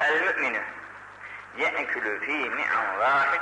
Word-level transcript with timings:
El 0.00 0.20
mü'minu 0.20 0.62
ye'külü 1.56 2.20
fî 2.20 2.50
mi'an 2.50 2.98
vâhid 3.00 3.40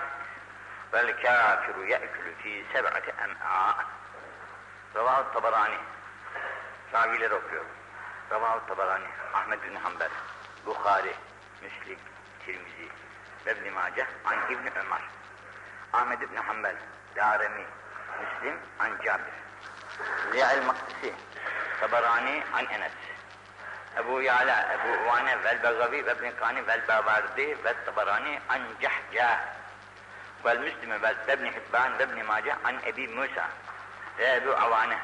vel 0.92 1.22
kâfiru 1.22 1.84
ye'külü 1.84 2.34
fî 2.42 2.64
seb'ati 2.72 3.10
em'a. 3.24 3.84
Ravahu 4.94 5.32
Tabarani. 5.32 5.78
Ravileri 6.92 7.34
okuyor. 7.34 7.64
Ravahu 8.30 8.66
Tabarani, 8.66 9.06
Ahmed 9.34 9.62
bin 9.62 9.74
Hanbel, 9.74 10.10
Bukhari, 10.66 11.14
Müslim, 11.62 11.98
Tirmizi 12.46 12.88
ve 13.46 13.52
İbn 13.52 13.72
Mace 13.74 14.06
an 14.24 14.36
İbn 14.50 14.78
Ömer. 14.78 15.02
Ahmed 15.92 16.20
bin 16.20 16.36
Hanbel, 16.36 16.76
Daremi, 17.16 17.64
Müslim 18.20 18.58
an 18.78 18.90
Cabir. 19.04 19.34
Ziya'il 20.32 20.62
Maktisi, 20.66 21.14
Tabarani 21.80 22.42
an 22.54 22.64
Enes. 22.64 22.92
Ebu 23.96 24.22
Yala, 24.22 24.68
Ebu 24.74 24.88
Uvane 25.02 25.44
vel 25.44 25.62
Begavi 25.62 26.06
ve 26.06 26.12
İbn 26.12 26.36
Kani 26.40 26.66
vel 26.66 26.88
Bavardi 26.88 27.64
ve 27.64 27.74
Tabarani 27.86 28.40
an 28.48 28.60
Cahca. 28.80 29.40
Vel 30.44 30.58
Müslim 30.58 30.90
ve 30.90 31.14
İbn 31.34 31.46
Hibban 31.46 31.98
ve 31.98 32.04
İbn 32.04 32.26
Mace 32.26 32.54
an 32.64 32.74
Ebi 32.86 33.08
Musa 33.08 33.48
ve 34.18 34.34
Ebu 34.34 34.52
Avane 34.52 34.98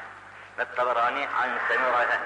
ve 0.57 0.65
Tabarani 0.75 1.27
an 1.27 1.49
Semura'da 1.67 2.17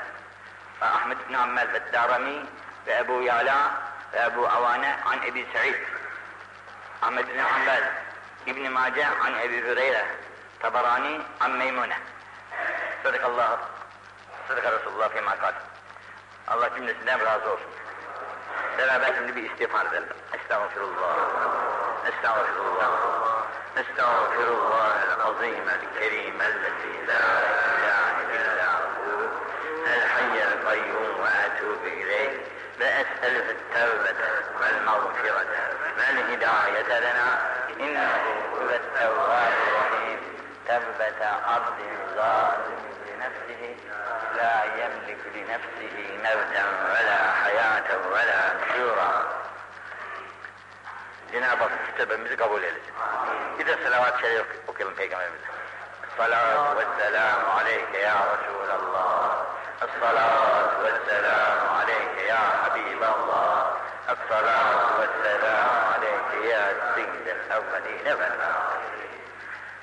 ve 0.81 0.85
Ahmed 0.85 1.17
bin 1.29 1.33
Ammel 1.33 1.73
ve 1.73 1.93
Darami 1.93 2.45
ve 2.87 2.95
Ebu 2.95 3.21
Yala 3.21 3.71
ve 4.13 4.19
Ebu 4.19 4.47
Avane 4.47 4.95
an 5.05 5.23
Ebi 5.27 5.47
Sa'id 5.53 5.75
Ahmed 7.01 7.27
bin 7.27 7.39
Hanbel 7.39 7.83
İbn 8.45 8.71
Mace 8.71 9.07
Allah 16.47 16.69
cümlesinden 16.75 17.19
razı 17.25 17.49
olsun. 17.49 17.71
Beraber 18.77 19.13
şimdi 19.15 19.35
bir 19.35 19.49
istiğfar 19.51 19.85
edelim. 19.85 20.07
Estağfirullah. 20.33 21.17
Estağfirullah. 22.07 22.91
Estağfirullah 23.75 24.97
el-azim 25.03 25.69
el-kerim 25.69 26.41
el-lezi 26.41 27.07
la 27.07 27.23
ilahe 27.77 28.23
illa 28.37 28.71
hu 28.97 29.29
el-hayyel 29.93 30.63
kayyum 30.63 31.23
ve 31.23 31.31
etubu 31.45 31.87
ileyh 31.87 32.31
ve 32.79 32.85
es'elühü 32.85 33.57
tevbete 33.73 34.29
vel 34.61 34.83
mağfirete 34.85 35.63
vel 35.97 36.17
hidayete 36.29 37.01
lena 37.01 37.29
innehu 37.79 38.31
huvettevvâb-ı 38.51 39.65
rahim 39.75 40.19
tevbete 40.65 41.27
abdin 41.27 42.15
zâlim 42.15 42.87
nefsihi 43.19 43.77
لا 44.37 44.63
يملك 44.63 45.21
لنفسه 45.35 46.17
موتا 46.23 46.65
ولا 46.91 47.31
حياة 47.31 47.89
ولا 48.11 48.53
نشورا. 48.53 49.11
جناب 51.33 51.69
كتب 51.95 52.11
من 52.11 52.35
قبول 52.35 52.63
الجماعة 52.63 53.27
إذا 53.59 53.77
صلوات 53.83 54.21
شريف 54.21 54.45
وكلم 54.67 54.93
في 54.93 55.07
قبل 55.07 55.23
الله 55.23 55.57
الصلاة 56.11 56.75
والسلام 56.75 57.41
عليك 57.57 57.93
يا 57.93 58.15
رسول 58.33 58.69
الله. 58.79 59.45
الصلاة 59.81 60.79
والسلام 60.83 61.59
عليك 61.79 62.17
يا 62.27 62.39
حبيب 62.63 63.03
الله. 63.03 63.77
الصلاة 64.09 64.99
والسلام 64.99 65.69
عليك 65.93 66.45
يا 66.51 66.93
سيد 66.95 67.27
الأولين 67.27 68.07
والآخرين. 68.07 69.21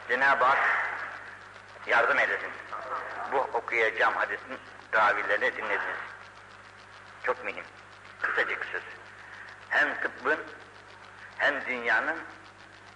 جناب 0.08 0.42
يا 0.42 1.96
يارضم 1.96 2.18
الجماعة 2.18 2.63
Bu 3.34 3.38
okuyacağım 3.38 4.14
hadisin 4.14 4.58
ravilerini 4.94 5.56
dinlediniz. 5.56 5.98
Çok 7.22 7.44
mühim. 7.44 7.64
Kısacık 8.22 8.64
söz. 8.72 8.82
Hem 9.68 10.00
tıbbın, 10.00 10.38
hem 11.38 11.66
dünyanın, 11.66 12.18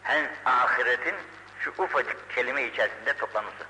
hem 0.03 0.31
ahiretin 0.45 1.15
şu 1.61 1.71
ufacık 1.79 2.31
kelime 2.35 2.63
içerisinde 2.63 3.13
toplanması. 3.17 3.65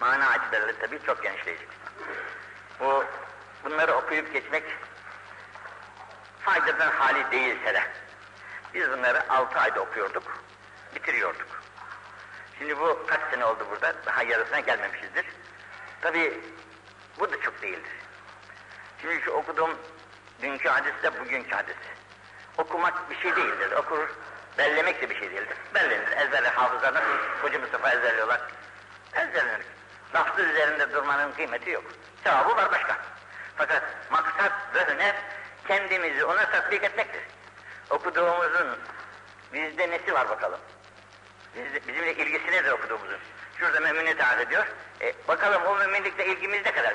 Mana 0.00 0.28
açılarıyla 0.28 0.78
tabii 0.80 1.00
çok 1.06 1.22
genişleyecek. 1.22 1.68
Bu, 2.80 3.04
bunları 3.64 3.92
okuyup 3.94 4.32
geçmek 4.32 4.64
faydadan 6.40 6.90
hali 6.90 7.30
değilse 7.30 7.74
de 7.74 7.82
biz 8.74 8.90
bunları 8.90 9.30
altı 9.32 9.58
ayda 9.58 9.80
okuyorduk, 9.80 10.38
bitiriyorduk. 10.94 11.53
Şimdi 12.58 12.80
bu 12.80 13.06
kaç 13.06 13.20
sene 13.30 13.44
oldu 13.44 13.66
burada? 13.70 13.94
Daha 14.06 14.22
yarısına 14.22 14.60
gelmemişizdir. 14.60 15.26
Tabi 16.00 16.40
bu 17.18 17.32
da 17.32 17.40
çok 17.40 17.62
değildir. 17.62 17.92
Şimdi 19.00 19.20
şu 19.24 19.30
okuduğum 19.30 19.78
dünkü 20.42 20.68
hadis 20.68 20.92
de 21.02 21.20
bugünkü 21.20 21.50
hadis. 21.50 21.76
Okumak 22.58 23.10
bir 23.10 23.16
şey 23.16 23.36
değildir. 23.36 23.72
Okur, 23.72 24.08
bellemek 24.58 25.02
de 25.02 25.10
bir 25.10 25.14
şey 25.18 25.30
değildir. 25.30 25.56
Bellenir. 25.74 26.16
Ezberle 26.16 26.48
hafızlar 26.48 26.94
nasıl 26.94 27.18
Hoca 27.42 27.58
Mustafa 27.58 27.90
ezberliyorlar. 27.90 28.40
Ezberlenir. 29.14 29.66
Lafzı 30.14 30.42
üzerinde 30.42 30.92
durmanın 30.92 31.32
kıymeti 31.32 31.70
yok. 31.70 31.84
Sevabı 32.24 32.56
var 32.56 32.72
başka. 32.72 32.96
Fakat 33.56 33.82
maksat 34.10 34.52
ve 34.74 34.94
hüner 34.94 35.14
kendimizi 35.68 36.24
ona 36.24 36.50
tatbik 36.50 36.84
etmektir. 36.84 37.22
Okuduğumuzun 37.90 38.78
bizde 39.52 39.90
nesi 39.90 40.14
var 40.14 40.28
bakalım. 40.28 40.60
Biz, 41.56 41.88
bizimle 41.88 42.14
ilgisi 42.14 42.46
nedir 42.46 42.70
okuduğumuzun? 42.70 43.18
Şurada 43.58 43.80
mümin'i 43.80 44.16
tarif 44.16 44.40
ediyor. 44.40 44.66
E, 45.00 45.14
bakalım 45.28 45.62
o 45.66 45.76
müminlikle 45.76 46.26
ilgimiz 46.26 46.64
ne 46.64 46.72
kadar? 46.72 46.94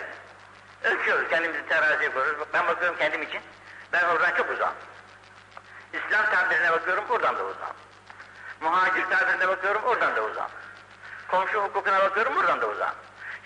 Ölçüyoruz, 0.83 1.29
kendimizi 1.29 1.67
teraziye 1.67 2.11
koyuyoruz. 2.11 2.47
Ben 2.53 2.67
bakıyorum 2.67 2.97
kendim 2.97 3.21
için. 3.21 3.41
Ben 3.93 4.03
oradan 4.03 4.35
çok 4.35 4.49
uzağım. 4.49 4.73
İslam 5.93 6.25
tabirine 6.25 6.71
bakıyorum, 6.71 7.03
oradan 7.09 7.37
da 7.37 7.43
uzağım. 7.43 7.75
Muhacir 8.61 9.05
tabirine 9.09 9.47
bakıyorum, 9.47 9.83
oradan 9.83 10.15
da 10.15 10.23
uzağım. 10.23 10.51
Komşu 11.27 11.63
hukukuna 11.63 11.99
bakıyorum, 11.99 12.37
oradan 12.37 12.61
da 12.61 12.67
uzağım. 12.67 12.95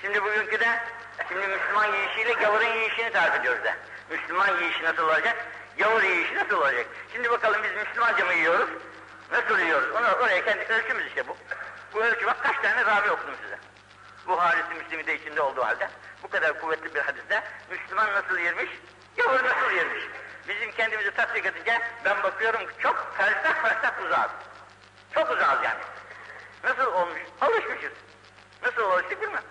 Şimdi 0.01 0.23
bugünkü 0.23 0.59
de, 0.59 0.79
şimdi 1.27 1.47
Müslüman 1.47 1.85
yiyişiyle 1.93 2.33
gavurun 2.33 2.65
yiyişini 2.65 3.11
tarif 3.11 3.35
ediyoruz 3.35 3.63
da. 3.63 3.75
Müslüman 4.09 4.57
yiyişi 4.59 4.83
nasıl 4.83 5.03
olacak? 5.03 5.45
Gavur 5.77 6.03
yiyişi 6.03 6.35
nasıl 6.35 6.57
olacak? 6.57 6.85
Şimdi 7.13 7.29
bakalım 7.29 7.63
biz 7.63 7.71
Müslümanca 7.75 8.25
mı 8.25 8.33
yiyoruz? 8.33 8.69
Yiyoruz? 9.33 9.91
Onu, 9.91 10.11
oraya 10.11 10.45
kendi 10.45 10.73
ölçümüz 10.73 11.07
işte 11.07 11.27
bu. 11.27 11.37
Bu 11.93 12.03
ölçü 12.03 12.25
bak 12.25 12.43
kaç 12.43 12.55
tane 12.61 12.85
ravi 12.85 13.11
okudum 13.11 13.35
size. 13.43 13.59
Bu 14.27 14.31
Buhari'si 14.31 14.73
Müslim'i 14.73 15.07
de 15.07 15.15
içinde 15.15 15.41
olduğu 15.41 15.65
halde 15.65 15.89
bu 16.23 16.29
kadar 16.29 16.59
kuvvetli 16.61 16.95
bir 16.95 16.99
hadiste 16.99 17.43
Müslüman 17.69 18.13
nasıl 18.13 18.37
yermiş, 18.37 18.69
gavur 19.17 19.43
nasıl 19.43 19.71
yermiş. 19.75 20.03
Bizim 20.47 20.71
kendimizi 20.71 21.11
tatbik 21.11 21.45
edince 21.45 21.81
ben 22.05 22.23
bakıyorum 22.23 22.61
çok 22.79 23.15
fersah 23.17 23.63
fersah 23.63 24.05
uzağız. 24.05 24.31
Çok 25.13 25.31
uzağız 25.31 25.63
yani. 25.63 25.81
Nasıl 26.63 26.93
olmuş? 26.93 27.19
Alışmışız. 27.41 27.93
Nasıl 28.63 28.81
alıştık 28.81 29.21
bilmem. 29.21 29.43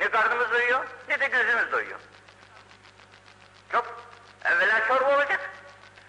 Ne 0.00 0.08
karnımız 0.10 0.50
doyuyor 0.50 0.86
ne 1.08 1.20
de 1.20 1.26
gözümüz 1.26 1.72
doyuyor. 1.72 1.98
Çok 3.72 4.02
evvela 4.44 4.86
çorba 4.88 5.14
olacak, 5.16 5.40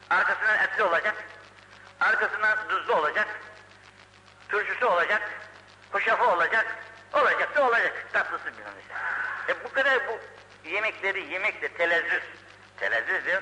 arkasından 0.09 0.59
etli 0.59 0.83
olacak, 0.83 1.15
arkasından 1.99 2.57
tuzlu 2.69 2.95
olacak, 2.95 3.27
turşusu 4.49 4.87
olacak, 4.87 5.21
kuşafı 5.91 6.27
olacak, 6.31 6.65
olacak 7.13 7.55
da 7.55 7.67
olacak, 7.67 8.05
tatlısı 8.13 8.45
bilmem 8.45 8.73
işte. 8.81 8.93
E 9.49 9.63
bu 9.63 9.73
kadar 9.73 10.07
bu 10.07 10.19
yemekleri 10.69 11.33
yemekle 11.33 11.73
telezzüz, 11.73 12.23
telezzüz 12.77 13.25
diyor, 13.25 13.41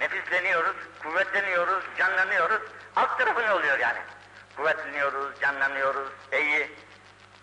nefisleniyoruz, 0.00 0.76
kuvvetleniyoruz, 1.02 1.84
canlanıyoruz, 1.98 2.62
alt 2.96 3.18
tarafı 3.18 3.42
ne 3.42 3.52
oluyor 3.52 3.78
yani? 3.78 3.98
Kuvvetleniyoruz, 4.56 5.40
canlanıyoruz, 5.40 6.08
iyi. 6.32 6.72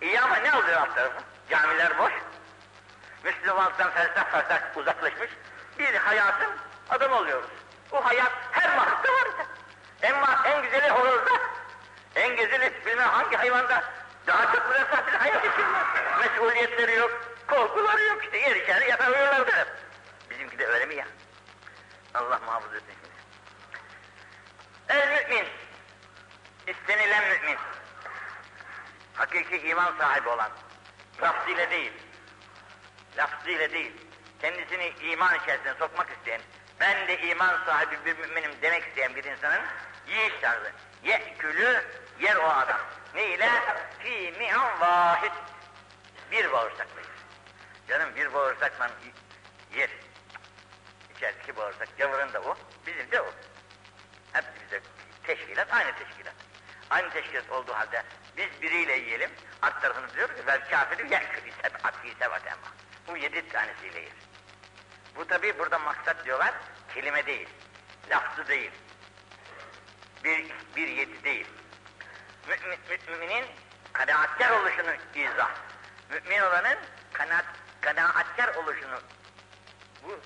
İyi 0.02 0.22
ama 0.22 0.36
ne 0.36 0.56
oluyor 0.56 0.82
alt 0.82 0.96
tarafı? 0.96 1.20
Camiler 1.50 1.98
boş, 1.98 2.14
Müslümanlıktan 3.24 3.92
fersah 3.92 4.32
fersah 4.32 4.78
uzaklaşmış, 4.78 5.30
bir 5.80 5.96
hayatın 5.96 6.50
adam 6.90 7.12
oluyoruz. 7.12 7.50
Bu 7.92 8.06
hayat 8.06 8.32
her 8.52 8.76
mahlukta 8.76 9.14
var. 9.14 9.28
Ama 10.04 10.42
en 10.46 10.62
güzeli 10.64 10.90
horozda, 10.90 11.32
en 12.16 12.36
güzeli 12.36 12.86
bilmem 12.86 13.10
hangi 13.10 13.38
hayvanda 13.38 13.84
daha 14.28 14.46
çok 14.46 14.70
bir 14.72 15.16
hayat 15.18 15.44
geçirmez. 15.44 15.86
Mesuliyetleri 16.20 16.96
yok, 16.96 17.22
korkuları 17.48 18.02
yok 18.02 18.24
işte 18.24 18.38
yer 18.38 18.56
içeri 18.56 18.90
yatar 18.90 19.08
uyurlar 19.08 19.48
der. 19.48 19.68
Bizimki 20.30 20.60
de 20.60 20.68
öyle 20.68 20.86
mi 20.86 20.96
ya? 20.96 21.06
Allah 22.14 22.40
muhafaza 22.46 22.76
etsin 22.76 22.94
şimdi. 22.94 23.12
El 24.90 25.08
mümin, 25.08 25.46
istenilen 26.68 27.24
mümin, 27.24 27.58
hakiki 29.14 29.58
iman 29.58 29.94
sahibi 29.98 30.30
olan, 30.30 30.52
lafzıyla 31.22 31.70
değil, 31.70 31.94
lafzıyla 33.18 33.72
değil, 33.72 33.92
kendisini 34.42 34.94
iman 35.02 35.36
içerisine 35.36 35.74
sokmak 35.80 36.10
isteyen, 36.18 36.42
ben 36.80 37.08
de 37.08 37.22
iman 37.22 37.58
sahibi 37.66 38.06
bir 38.06 38.18
müminim 38.18 38.52
demek 38.62 38.88
isteyen 38.88 39.16
bir 39.16 39.24
insanın 39.24 39.62
yiyiş 40.12 40.34
tarzı. 40.42 40.72
Ye'külü 41.04 41.84
yer 42.20 42.36
o 42.36 42.50
adam. 42.50 42.80
Ne 43.16 43.26
ile? 43.26 43.50
Fî 44.00 44.34
mi'an 44.40 44.80
vahid. 44.80 45.32
Bir 46.32 46.52
bağırsakla 46.52 47.02
yer. 47.02 47.12
Canım 47.88 48.16
bir 48.16 48.34
bağırsakla 48.34 48.90
yer. 49.76 49.90
içerideki 51.16 51.56
bağırsak. 51.56 51.98
Gavurun 51.98 52.34
da 52.34 52.42
o, 52.42 52.58
bizim 52.88 53.12
de 53.12 53.22
o. 53.22 53.34
Hepsi 54.34 54.52
bize 54.66 54.82
teşkilat, 55.24 55.74
aynı 55.74 55.92
teşkilat. 55.92 56.34
Aynı 56.90 57.10
teşkilat 57.10 57.50
olduğu 57.50 57.74
halde 57.74 58.04
biz 58.38 58.62
biriyle 58.62 58.94
yiyelim, 58.98 59.32
alt 59.62 59.82
tarafını 59.82 60.14
diyor 60.16 60.28
ki 60.28 60.48
vel 60.48 60.70
kafiri 60.70 61.14
yekfir 61.14 61.52
seb'at 61.64 61.94
sebat 62.20 62.48
emma. 62.48 62.68
Bu 63.08 63.18
yedi 63.18 63.50
tanesiyle 63.50 64.00
yer. 64.00 64.14
Bu 65.16 65.28
tabi 65.28 65.60
burada 65.60 65.80
maksat 65.80 66.26
diyorlar, 66.26 66.54
kelime 66.94 67.26
değil, 67.26 67.48
lafzı 68.10 68.48
değil. 68.48 68.72
Bir, 70.24 70.46
bir 70.76 70.88
yedi 70.88 71.24
değil. 71.24 71.48
Mümin, 72.48 72.80
müminin 73.08 73.46
kanaatkar 73.94 74.50
oluşunu 74.50 74.96
izah. 75.16 75.52
Mümin 76.10 76.40
olanın 76.42 76.78
kanaat, 77.14 77.46
kanaatkar 77.82 78.56
oluşunu 78.56 79.00
bu 80.04 80.20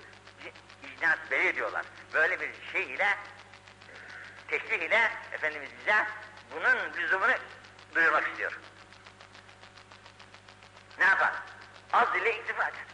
icnaat 0.82 1.30
belli 1.30 1.48
ediyorlar. 1.48 1.86
Böyle 2.14 2.40
bir 2.40 2.50
şey 2.72 2.94
ile 2.94 3.16
teşbih 4.48 4.78
ile 4.78 5.10
Efendimiz 5.32 5.70
bize 5.80 6.06
bunun 6.54 6.92
lüzumunu 6.96 7.34
duyurmak 7.94 8.28
istiyor. 8.28 8.58
Ne 10.98 11.04
yapar? 11.04 11.32
Az 11.92 12.08
ile 12.16 12.38
iktifa 12.38 12.68
eder. 12.68 12.86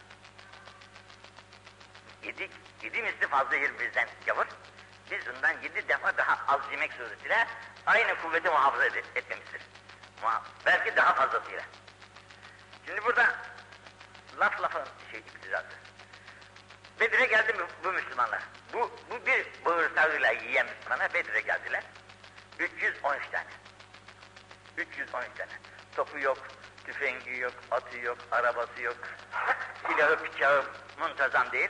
Yedi, 2.23 2.49
yedi 2.83 3.01
misli 3.01 3.27
fazla 3.27 3.55
yer 3.55 3.79
bizden 3.79 4.07
gavur. 4.25 4.45
Bundan 5.35 5.61
yedi 5.61 5.87
defa 5.87 6.17
daha 6.17 6.39
az 6.47 6.61
yemek 6.71 6.93
suretiyle 6.93 7.47
aynı 7.85 8.21
kuvveti 8.21 8.49
muhafaza 8.49 8.85
ed 8.85 8.95
etmemizdir. 9.15 9.61
Muha 10.21 10.41
belki 10.65 10.95
daha 10.95 11.13
fazlasıyla. 11.13 11.63
Şimdi 12.85 13.03
burada 13.03 13.35
laf 14.39 14.61
lafın 14.61 14.83
şey 15.11 15.19
iktidası. 15.19 15.67
Bedir'e 16.99 17.25
geldi 17.25 17.53
mi 17.53 17.65
bu 17.83 17.91
Müslümanlar? 17.91 18.41
Bu, 18.73 18.91
bu 19.11 19.25
bir 19.25 19.47
bağırsağıyla 19.65 20.31
yiyen 20.31 20.65
Müslümanlar 20.65 21.13
Bedir'e 21.13 21.41
geldiler. 21.41 21.83
313 22.59 23.29
tane. 23.31 23.47
313 24.77 25.27
tane. 25.37 25.51
Topu 25.95 26.19
yok, 26.19 26.37
tüfengi 26.85 27.37
yok, 27.37 27.53
atı 27.71 27.97
yok, 27.97 28.17
arabası 28.31 28.81
yok, 28.81 28.97
silahı 29.87 30.23
bıçağı 30.23 30.65
muntazam 30.99 31.51
değil. 31.51 31.69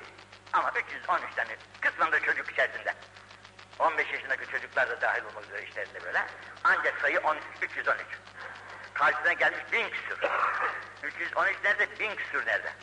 Ama 0.53 0.71
313 0.71 1.35
tane. 1.35 1.57
Kısmında 1.81 2.19
çocuk 2.19 2.51
içerisinde. 2.51 2.93
15 3.79 4.13
yaşındaki 4.13 4.51
çocuklar 4.51 4.89
da 4.89 5.01
dahil 5.01 5.23
olmak 5.23 5.45
üzere 5.45 5.63
işlerinde 5.63 6.03
böyle. 6.03 6.25
Ancak 6.63 7.01
sayı 7.01 7.19
10, 7.19 7.37
313. 7.61 8.05
Karşısına 8.93 9.33
gelmiş 9.33 9.59
bin 9.71 9.89
küsür. 9.89 10.17
313 11.03 11.57
nerede? 11.63 11.99
Bin 11.99 12.15
küsür 12.15 12.45
nerede? 12.45 12.73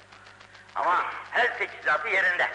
Ama 0.74 1.04
her 1.30 1.58
teçhizatı 1.58 2.08
yerinde. 2.08 2.50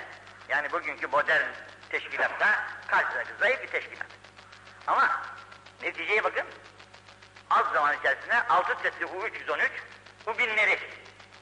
Yani 0.50 0.72
bugünkü 0.72 1.08
modern 1.08 1.44
teşkilatta 1.90 2.64
karşısındaki 2.88 3.30
zayıf 3.40 3.64
bir 3.64 3.68
teşkilat. 3.68 4.08
Ama 4.88 5.22
neticeye 5.82 6.24
bakın. 6.24 6.46
Az 7.50 7.66
zaman 7.74 7.98
içerisinde 8.00 8.48
altı 8.48 8.76
setli 8.84 9.06
u 9.06 9.28
313 9.28 9.72
bu 10.26 10.38
binleri 10.38 10.80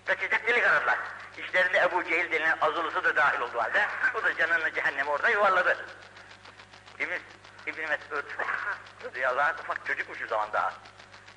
kaçacak 0.05 0.47
delik 0.47 0.63
aradılar. 0.63 0.99
İşlerinde 1.37 1.77
Ebu 1.79 2.03
Cehil 2.03 2.31
denilen 2.31 2.57
azılısı 2.61 3.03
da 3.03 3.15
dahil 3.15 3.39
olduğu 3.39 3.61
halde 3.61 3.87
bu 4.13 4.23
da 4.23 4.35
canını 4.35 4.73
cehenneme 4.73 5.09
orada 5.09 5.29
yuvarladı. 5.29 5.85
İbn, 6.99 7.19
İbn 7.67 7.81
Mesud 7.89 8.25
radıyallahu 9.05 9.41
anh 9.41 9.59
ufak 9.59 9.85
çocukmuş 9.85 10.21
o 10.21 10.27
zaman 10.27 10.53
daha. 10.53 10.73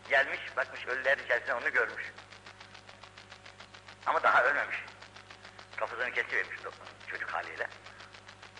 Gelmiş 0.09 0.41
bakmış 0.57 0.87
ölüler 0.87 1.19
içerisinde 1.19 1.55
onu 1.55 1.73
görmüş. 1.73 2.05
Ama 4.07 4.23
daha 4.23 4.45
ölmemiş. 4.45 4.77
Kafasını 5.77 6.11
kesivermiş 6.11 6.57
çocuk 7.07 7.31
haliyle. 7.31 7.69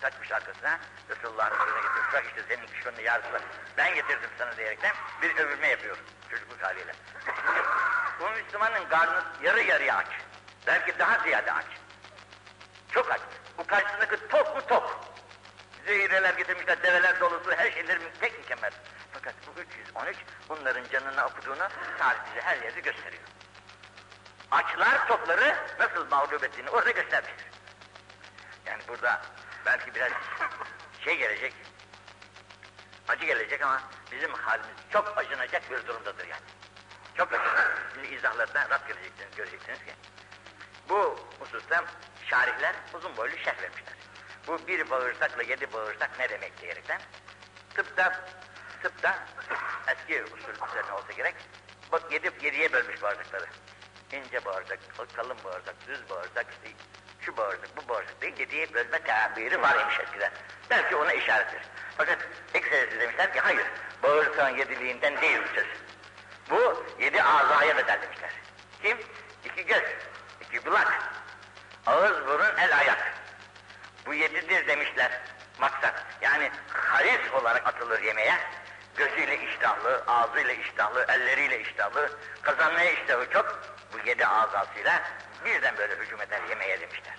Takmış 0.01 0.31
arkasına 0.31 0.79
Resulullah'ın 1.09 1.59
önüne 1.59 1.81
getirmiş. 1.81 2.13
Bak 2.13 2.23
işte 2.27 2.43
senin 2.47 2.67
düşmanını 2.67 3.01
yardılar. 3.01 3.41
Ben 3.77 3.95
getirdim 3.95 4.29
sana 4.37 4.57
diyerekten 4.57 4.95
bir 5.21 5.37
övülme 5.37 5.67
yapıyor 5.67 5.97
çocukluk 6.29 6.63
haliyle. 6.63 6.93
Bu 8.19 8.29
Müslümanın 8.29 8.89
karnı 8.89 9.23
yarı 9.43 9.61
yarıya 9.61 9.95
aç. 9.95 10.07
Belki 10.67 10.99
daha 10.99 11.23
ziyade 11.23 11.53
aç. 11.53 11.65
Çok 12.91 13.11
aç. 13.11 13.21
Bu 13.57 13.67
karşısındaki 13.67 14.27
tok 14.27 14.55
mu 14.55 14.61
tok. 14.67 15.16
Zehireler 15.87 16.33
getirmişler, 16.33 16.83
develer 16.83 17.19
dolusu, 17.19 17.51
her 17.51 17.71
şeyleri 17.71 17.99
tek 18.19 18.39
mükemmel. 18.39 18.71
Fakat 19.13 19.33
bu 19.47 19.61
313 19.61 20.17
bunların 20.49 20.83
canına 20.91 21.25
okuduğunu 21.25 21.67
tarih 21.97 22.19
bize 22.29 22.41
her 22.41 22.57
yerde 22.57 22.79
gösteriyor. 22.79 23.23
Açlar 24.51 25.07
topları 25.07 25.55
nasıl 25.79 26.09
mağlup 26.09 26.43
ettiğini 26.43 26.69
orada 26.69 26.91
göstermiştir. 26.91 27.47
Yani 28.65 28.83
burada 28.87 29.21
belki 29.65 29.95
biraz 29.95 30.11
şey 31.03 31.17
gelecek, 31.17 31.53
acı 33.07 33.25
gelecek 33.25 33.61
ama 33.61 33.81
bizim 34.11 34.33
halimiz 34.33 34.77
çok 34.93 35.17
acınacak 35.17 35.71
bir 35.71 35.87
durumdadır 35.87 36.27
yani. 36.27 36.43
Çok 37.17 37.33
acınacak. 37.33 37.91
Şimdi 37.93 38.07
izahlardan 38.15 38.69
rast 38.69 38.87
göreceksiniz, 38.87 39.35
göreceksiniz 39.35 39.79
ki. 39.79 39.93
Bu 40.89 41.19
hususta 41.39 41.85
şarihler 42.29 42.75
uzun 42.93 43.17
boylu 43.17 43.37
şerh 43.37 43.61
vermişler. 43.61 43.96
Bu 44.47 44.67
bir 44.67 44.89
bağırsakla 44.89 45.43
yedi 45.43 45.73
bağırsak 45.73 46.19
ne 46.19 46.29
demek 46.29 46.61
diyerekten. 46.61 47.01
Tıpta, 47.75 48.19
tıpta 48.83 49.25
eski 49.87 50.23
usul 50.23 50.69
üzerine 50.69 50.91
olsa 50.91 51.13
gerek. 51.17 51.35
Bak 51.91 52.11
yedi, 52.11 52.31
yediye 52.41 52.73
bölmüş 52.73 53.01
bağırsakları. 53.01 53.45
İnce 54.11 54.45
bağırsak, 54.45 54.79
kalın 55.15 55.37
bağırsak, 55.43 55.75
düz 55.87 56.09
bağırsak, 56.09 56.45
işte 56.51 56.75
şu 57.21 57.37
bağırsak, 57.37 57.69
bu 57.77 57.89
bağırsak 57.89 58.21
değil, 58.21 58.39
yediye 58.39 58.73
bölme 58.73 59.03
tabiri 59.03 59.61
var 59.61 59.81
imiş 59.81 59.99
eskiden. 59.99 60.31
Belki 60.69 60.95
ona 60.95 61.13
işarettir. 61.13 61.61
Fakat 61.97 62.17
ekserisi 62.53 62.99
demişler 62.99 63.33
ki 63.33 63.39
hayır, 63.39 63.65
bağırsağın 64.03 64.57
yediliğinden 64.57 65.21
değil 65.21 65.39
bu 65.43 65.55
söz. 65.55 65.67
Bu 66.49 66.85
yedi 66.99 67.23
azaya 67.23 67.77
bedel 67.77 68.01
demişler. 68.01 68.31
Kim? 68.81 68.97
İki 69.45 69.65
göz, 69.65 69.83
iki 70.41 70.59
kulak, 70.59 71.03
ağız, 71.85 72.27
burun, 72.27 72.57
el, 72.57 72.77
ayak. 72.77 73.13
Bu 74.07 74.13
yedidir 74.13 74.67
demişler 74.67 75.11
maksat. 75.59 76.05
Yani 76.21 76.51
haris 76.73 77.33
olarak 77.33 77.67
atılır 77.67 78.01
yemeğe. 78.01 78.33
Gözüyle 78.95 79.45
iştahlı, 79.45 80.03
ağzıyla 80.07 80.53
iştahlı, 80.53 81.05
elleriyle 81.09 81.61
iştahlı, 81.61 82.11
kazanmaya 82.41 82.91
iştahı 82.91 83.29
çok. 83.29 83.59
Bu 83.93 84.07
yedi 84.07 84.27
azasıyla 84.27 85.03
birden 85.45 85.77
böyle 85.77 85.95
hücum 85.95 86.21
eder 86.21 86.41
yemeğe 86.49 86.81
demişler. 86.81 87.15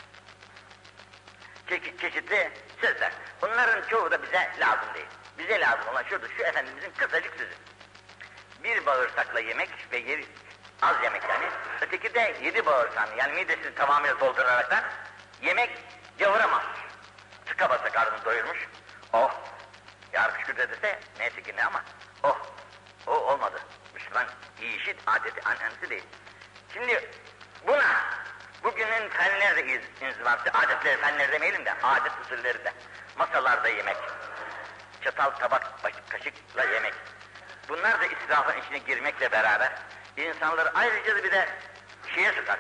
Çeşit, 1.69 2.01
çeşitli 2.01 2.51
sözler. 2.81 3.13
Bunların 3.43 3.89
çoğu 3.89 4.11
da 4.11 4.23
bize 4.23 4.51
lazım 4.61 4.95
değil. 4.95 5.07
Bize 5.39 5.61
lazım 5.61 5.89
olan 5.89 6.03
şudur, 6.03 6.29
şu 6.37 6.43
Efendimizin 6.43 6.93
kısacık 6.97 7.33
sözü. 7.33 7.55
Bir 8.65 8.87
bağırsakla 8.87 9.41
yemek 9.41 9.71
ve 9.93 9.99
yeri, 9.99 10.27
az 10.83 10.97
yemek 11.03 11.23
yani. 11.29 11.47
Öteki 11.81 12.15
de 12.15 12.35
yedi 12.43 12.67
bağırsağını 12.67 13.17
yani 13.17 13.33
midesini 13.33 13.75
tamamıyla 13.75 14.21
dolduraraktan 14.21 14.85
yemek 15.43 15.71
yavuramaz. 16.19 16.63
Tıka 17.49 17.71
basa 17.71 17.93
karnını 17.93 18.25
doyurmuş. 18.25 18.69
Oh! 19.13 19.31
Yar 20.13 20.35
kışkırtı 20.35 20.69
dese 20.71 21.01
neyse 21.19 21.43
ki 21.43 21.57
ne 21.57 21.65
ama 21.65 21.85
oh! 22.23 22.39
O 23.07 23.13
olmadı. 23.13 23.61
Müslüman 23.95 24.27
yiyişi 24.61 24.97
adeti 25.07 25.43
ananesi 25.49 25.91
değil. 25.91 26.05
Şimdi 26.73 27.11
buna 27.67 28.05
bugünün 28.65 29.09
fenleri 29.09 29.57
de 29.57 29.73
iz, 29.73 30.03
inzibatı, 30.03 30.51
adetleri 30.59 31.01
fenleri 31.01 31.33
demeyelim 31.33 31.65
de 31.65 31.75
adet 31.83 32.13
usulleri 32.25 32.65
de. 32.65 32.73
Masalarda 33.17 33.69
yemek, 33.69 33.97
çatal 35.05 35.31
tabak 35.31 35.83
kaşıkla 36.09 36.65
yemek. 36.65 36.95
Bunlar 37.69 38.01
da 38.01 38.07
israfın 38.07 38.61
içine 38.61 38.79
girmekle 38.79 39.33
beraber 39.33 39.73
insanları 40.17 40.71
ayrıca 40.75 41.17
da 41.17 41.25
bir 41.25 41.33
de 41.33 41.49
şeye 42.15 42.33
sıkar. 42.33 42.59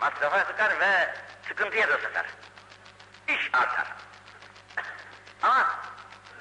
Masrafa 0.00 0.44
sıkar 0.44 0.80
ve 0.80 1.14
sıkıntıya 1.48 1.88
da 1.88 1.98
sıkar. 1.98 2.26
İş 3.28 3.50
artar. 3.52 3.93
Ama 5.44 5.66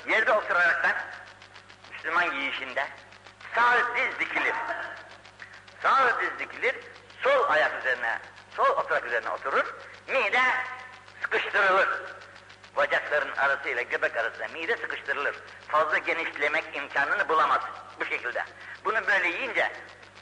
yerde 0.07 0.31
oturaraktan 0.31 0.95
Müslüman 1.91 2.31
yiyişinde 2.31 2.87
sağ 3.55 3.95
diz 3.95 4.19
dikilir. 4.19 4.53
Sağ 5.83 6.21
diz 6.21 6.39
dikilir, 6.39 6.75
sol 7.23 7.49
ayak 7.49 7.79
üzerine, 7.79 8.19
sol 8.55 8.69
oturak 8.69 9.05
üzerine 9.05 9.29
oturur, 9.29 9.73
mide 10.07 10.41
sıkıştırılır. 11.21 11.89
Bacakların 12.75 13.35
arasıyla 13.37 13.81
göbek 13.81 14.17
arasında 14.17 14.47
mide 14.47 14.77
sıkıştırılır. 14.77 15.35
Fazla 15.67 15.97
genişlemek 15.97 16.75
imkanını 16.75 17.29
bulamaz 17.29 17.61
bu 17.99 18.05
şekilde. 18.05 18.45
Bunu 18.85 19.07
böyle 19.07 19.27
yiyince 19.27 19.71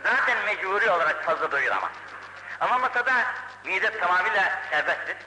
zaten 0.03 0.37
mecburi 0.45 0.89
olarak 0.89 1.25
fazla 1.25 1.51
doyuramaz. 1.51 1.91
Ama 2.59 2.77
masada 2.77 3.13
mide 3.65 3.99
tamamıyla 3.99 4.61
serbesttir. 4.71 5.17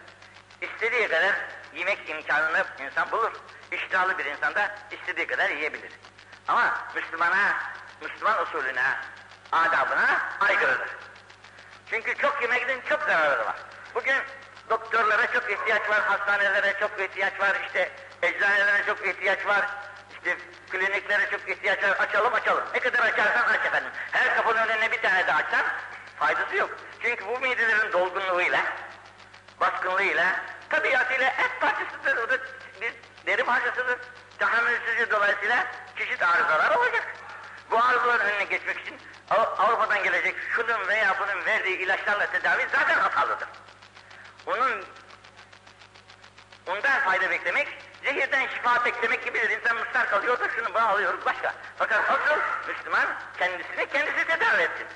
İstediği 0.61 1.08
kadar 1.08 1.34
yemek 1.75 2.11
imkanını 2.11 2.64
insan 2.81 3.11
bulur. 3.11 3.33
İştahlı 3.73 4.19
bir 4.19 4.25
insan 4.25 4.54
da 4.54 4.75
istediği 4.90 5.26
kadar 5.26 5.50
yiyebilir. 5.50 5.93
Ama 6.49 6.75
Müslümana, 6.95 7.57
Müslüman 8.00 8.43
usulüne, 8.43 8.83
adabına 9.52 10.21
aykırıdır. 10.40 10.88
Çünkü 11.90 12.16
çok 12.16 12.43
yemekten 12.43 12.81
çok 12.88 13.02
zararı 13.02 13.47
var. 13.47 13.57
Bugün 13.95 14.16
doktorlara 14.71 15.26
çok 15.33 15.50
ihtiyaç 15.50 15.90
var, 15.90 16.00
hastanelere 16.00 16.81
çok 16.81 17.00
ihtiyaç 17.00 17.40
var, 17.40 17.57
işte 17.66 17.90
eczanelere 18.23 18.87
çok 18.87 19.07
ihtiyaç 19.07 19.47
var, 19.47 19.66
işte 20.16 20.37
kliniklere 20.71 21.31
çok 21.31 21.49
ihtiyaç 21.49 21.83
var, 21.83 21.90
açalım 21.90 22.35
açalım. 22.35 22.64
Ne 22.75 22.81
kadar 22.81 22.99
açarsan 22.99 23.49
aç 23.49 23.66
efendim. 23.66 23.90
Her 24.12 24.37
kapının 24.37 24.69
önüne 24.69 24.93
bir 24.93 25.02
tane 25.02 25.26
de 25.26 25.33
açsan 25.35 25.64
faydası 26.19 26.57
yok. 26.57 26.71
Çünkü 27.02 27.26
bu 27.26 27.38
midelerin 27.38 27.93
dolgunluğuyla, 27.93 28.61
baskınlığıyla, 29.61 30.26
tabiatıyla 30.75 31.28
et 31.28 31.61
parçasıdır, 31.61 32.16
o 32.16 32.31
da 32.31 32.38
bir 32.81 32.95
deri 33.26 33.45
parçasıdır. 33.45 33.99
Tahammülsüzlüğü 34.38 35.11
dolayısıyla 35.11 35.66
çeşit 35.99 36.23
arızalar 36.23 36.76
olacak. 36.76 37.14
Bu 37.71 37.78
arızaların 37.78 38.26
önüne 38.26 38.45
geçmek 38.45 38.81
için 38.81 38.99
Avrupa'dan 39.31 40.02
gelecek 40.02 40.35
şunun 40.54 40.88
veya 40.88 41.16
bunun 41.21 41.45
verdiği 41.45 41.78
ilaçlarla 41.78 42.26
tedavi 42.26 42.66
zaten 42.73 42.99
hatalıdır. 42.99 43.49
Onun 44.47 44.85
ondan 46.66 47.00
fayda 47.00 47.31
beklemek, 47.31 47.69
zehirden 48.04 48.47
şifa 48.47 48.85
beklemek 48.85 49.25
gibidir. 49.25 49.50
İnsan 49.50 49.76
mustar 49.76 50.11
kalıyor 50.11 50.40
da 50.40 50.49
şunu 50.49 50.75
bunu 50.75 50.88
alıyoruz 50.88 51.26
başka. 51.26 51.54
Fakat 51.78 52.11
asıl 52.11 52.40
Müslüman 52.69 53.07
kendisini 53.38 53.87
kendisi 53.87 54.26
tedavi 54.26 54.62
etsin. 54.62 54.87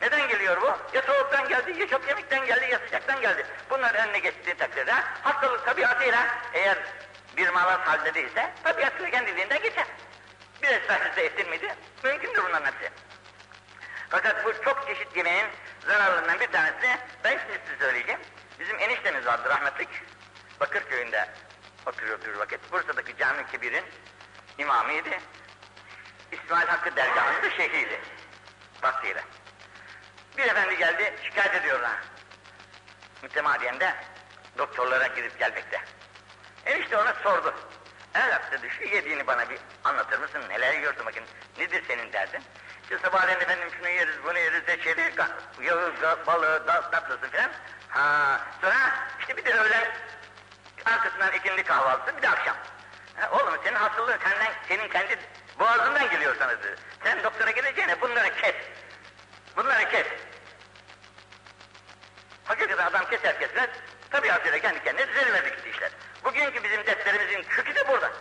Neden 0.00 0.28
geliyor 0.28 0.62
bu? 0.62 0.96
Ya 0.96 1.02
soğuktan 1.02 1.48
geldi, 1.48 1.80
ya 1.80 1.88
çok 1.88 2.08
yemekten 2.08 2.46
geldi, 2.46 2.68
ya 2.72 2.78
sıcaktan 2.78 3.20
geldi. 3.20 3.46
Bunlar 3.70 3.94
önüne 3.94 4.18
geçtiği 4.18 4.54
takdirde 4.54 4.92
hastalık 5.22 5.66
tabiatıyla 5.66 6.26
eğer 6.52 6.78
bir 7.36 7.48
malas 7.48 7.80
halde 7.80 8.14
değilse 8.14 8.52
tabiatıyla 8.64 9.10
kendiliğinden 9.10 9.62
geçer. 9.62 9.86
Bir 10.62 10.68
ettin 11.22 11.50
miydi? 11.50 11.74
Mümkündür 12.04 12.44
bunların 12.44 12.66
hepsi. 12.66 12.90
Fakat 14.08 14.44
bu 14.44 14.64
çok 14.64 14.86
çeşit 14.86 15.16
yemeğin 15.16 15.46
zararlarından 15.86 16.40
bir 16.40 16.52
tanesini 16.52 16.98
ben 17.24 17.30
şimdi 17.30 17.60
size 17.66 17.78
söyleyeceğim. 17.78 18.20
Bizim 18.60 18.78
eniştemiz 18.78 19.26
vardı 19.26 19.48
rahmetlik. 19.48 19.88
Bakırköy'ünde 20.60 21.28
oturuyordu 21.86 22.24
bir 22.24 22.36
vakit. 22.36 22.72
Bursa'daki 22.72 23.16
cami 23.16 23.46
kebirin 23.46 23.84
imamıydı. 24.58 25.10
İsmail 26.32 26.66
Hakkı 26.66 26.96
dergahının 26.96 27.42
da 27.42 27.50
şeyhiydi. 27.50 28.00
Vaktiyle. 28.82 29.24
Bir 30.40 30.46
efendi 30.46 30.76
geldi 30.76 31.14
şikayet 31.24 31.54
ediyorlar. 31.54 31.90
Mütemadiyen 33.22 33.80
de 33.80 33.94
doktorlara 34.58 35.06
gidip 35.06 35.38
gelmekte. 35.38 35.80
Enişte 36.66 36.96
ona 36.96 37.14
sordu. 37.22 37.54
Evlat 38.14 38.52
dedi 38.52 38.70
şu 38.78 38.84
yediğini 38.84 39.26
bana 39.26 39.50
bir 39.50 39.58
anlatır 39.84 40.18
mısın? 40.18 40.42
Neler 40.48 40.74
yiyorsun 40.74 41.06
bakın. 41.06 41.22
Nedir 41.58 41.84
senin 41.88 42.12
derdin? 42.12 42.42
İşte 42.82 42.98
sabahleyin 42.98 43.40
efendim 43.40 43.68
şunu 43.76 43.88
yeriz, 43.88 44.14
bunu 44.24 44.38
yeriz, 44.38 44.66
reçeli, 44.66 45.14
yağı, 45.62 46.26
balığı, 46.26 46.66
tatlısı 46.66 47.30
falan. 47.30 47.50
Ha, 47.88 48.40
sonra 48.60 48.76
işte 49.20 49.36
bir 49.36 49.44
de 49.44 49.54
öğlen 49.54 49.86
arkasından 50.84 51.32
ikindi 51.32 51.62
kahvaltısı, 51.62 52.16
bir 52.16 52.22
de 52.22 52.28
akşam. 52.28 52.56
Ha, 53.16 53.30
oğlum 53.32 53.60
senin 53.64 53.76
hastalığın 53.76 54.18
senden, 54.18 54.52
senin 54.68 54.88
kendi 54.88 55.18
boğazından 55.58 56.10
geliyor 56.10 56.36
sana 56.38 56.50
dedi. 56.50 56.76
Sen 57.04 57.22
doktora 57.24 57.50
gideceğine 57.50 58.00
bunları 58.00 58.36
kes. 58.36 58.54
Bunları 59.56 59.90
kes. 59.90 60.06
Hakikaten 62.50 62.86
adam 62.86 63.10
keser 63.10 63.38
kesmez, 63.38 63.70
tabiatıyla 64.10 64.58
kendi 64.58 64.84
kendine 64.84 65.08
düzelmedi 65.08 65.56
gitti 65.56 65.70
işler. 65.70 65.90
Bugünkü 66.24 66.64
bizim 66.64 66.86
dertlerimizin 66.86 67.42
kökü 67.42 67.74
de 67.74 67.88
burada. 67.88 68.12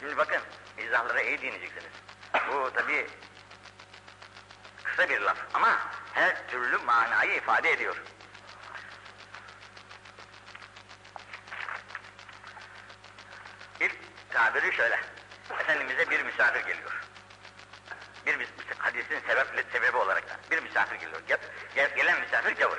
Şimdi 0.00 0.16
bakın, 0.16 0.40
izahlara 0.78 1.20
iyi 1.20 1.38
dinleyeceksiniz. 1.38 1.92
Bu 2.52 2.72
tabi 2.74 3.06
kısa 4.84 5.08
bir 5.08 5.20
laf 5.20 5.38
ama 5.54 5.78
her 6.14 6.48
türlü 6.48 6.78
manayı 6.78 7.34
ifade 7.36 7.70
ediyor. 7.70 7.96
İlk 13.80 13.96
tabiri 14.30 14.76
şöyle. 14.76 15.00
Efendimiz'e 15.60 16.10
bir 16.10 16.22
misafir 16.22 16.60
geliyor. 16.60 17.01
Bir 18.26 18.48
hadisin 18.78 19.20
sebep, 19.26 19.46
sebebi 19.72 19.96
olarak 19.96 20.28
da 20.28 20.36
bir 20.50 20.62
misafir 20.62 20.96
geliyor. 20.96 21.22
Gel, 21.28 21.38
gel, 21.74 21.96
gelen 21.96 22.20
misafir 22.20 22.56
gavur. 22.56 22.76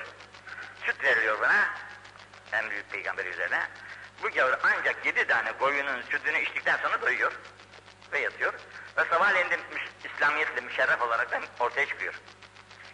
Süt 0.85 1.03
veriliyor 1.03 1.41
bana. 1.41 1.69
En 2.51 2.69
büyük 2.69 2.91
peygamber 2.91 3.25
üzerine. 3.25 3.67
Bu 4.23 4.29
gavur 4.29 4.53
ancak 4.63 5.05
yedi 5.05 5.27
tane 5.27 5.57
koyunun 5.57 6.01
sütünü 6.01 6.39
içtikten 6.39 6.77
sonra 6.77 7.01
doyuyor 7.01 7.31
ve 8.11 8.19
yatıyor. 8.19 8.53
Ve 8.97 9.05
sabahleyin 9.05 9.49
de 9.49 9.59
İslamiyetle 10.03 10.61
müşerref 10.61 11.01
olarak 11.01 11.31
da 11.31 11.41
ortaya 11.59 11.85
çıkıyor. 11.85 12.13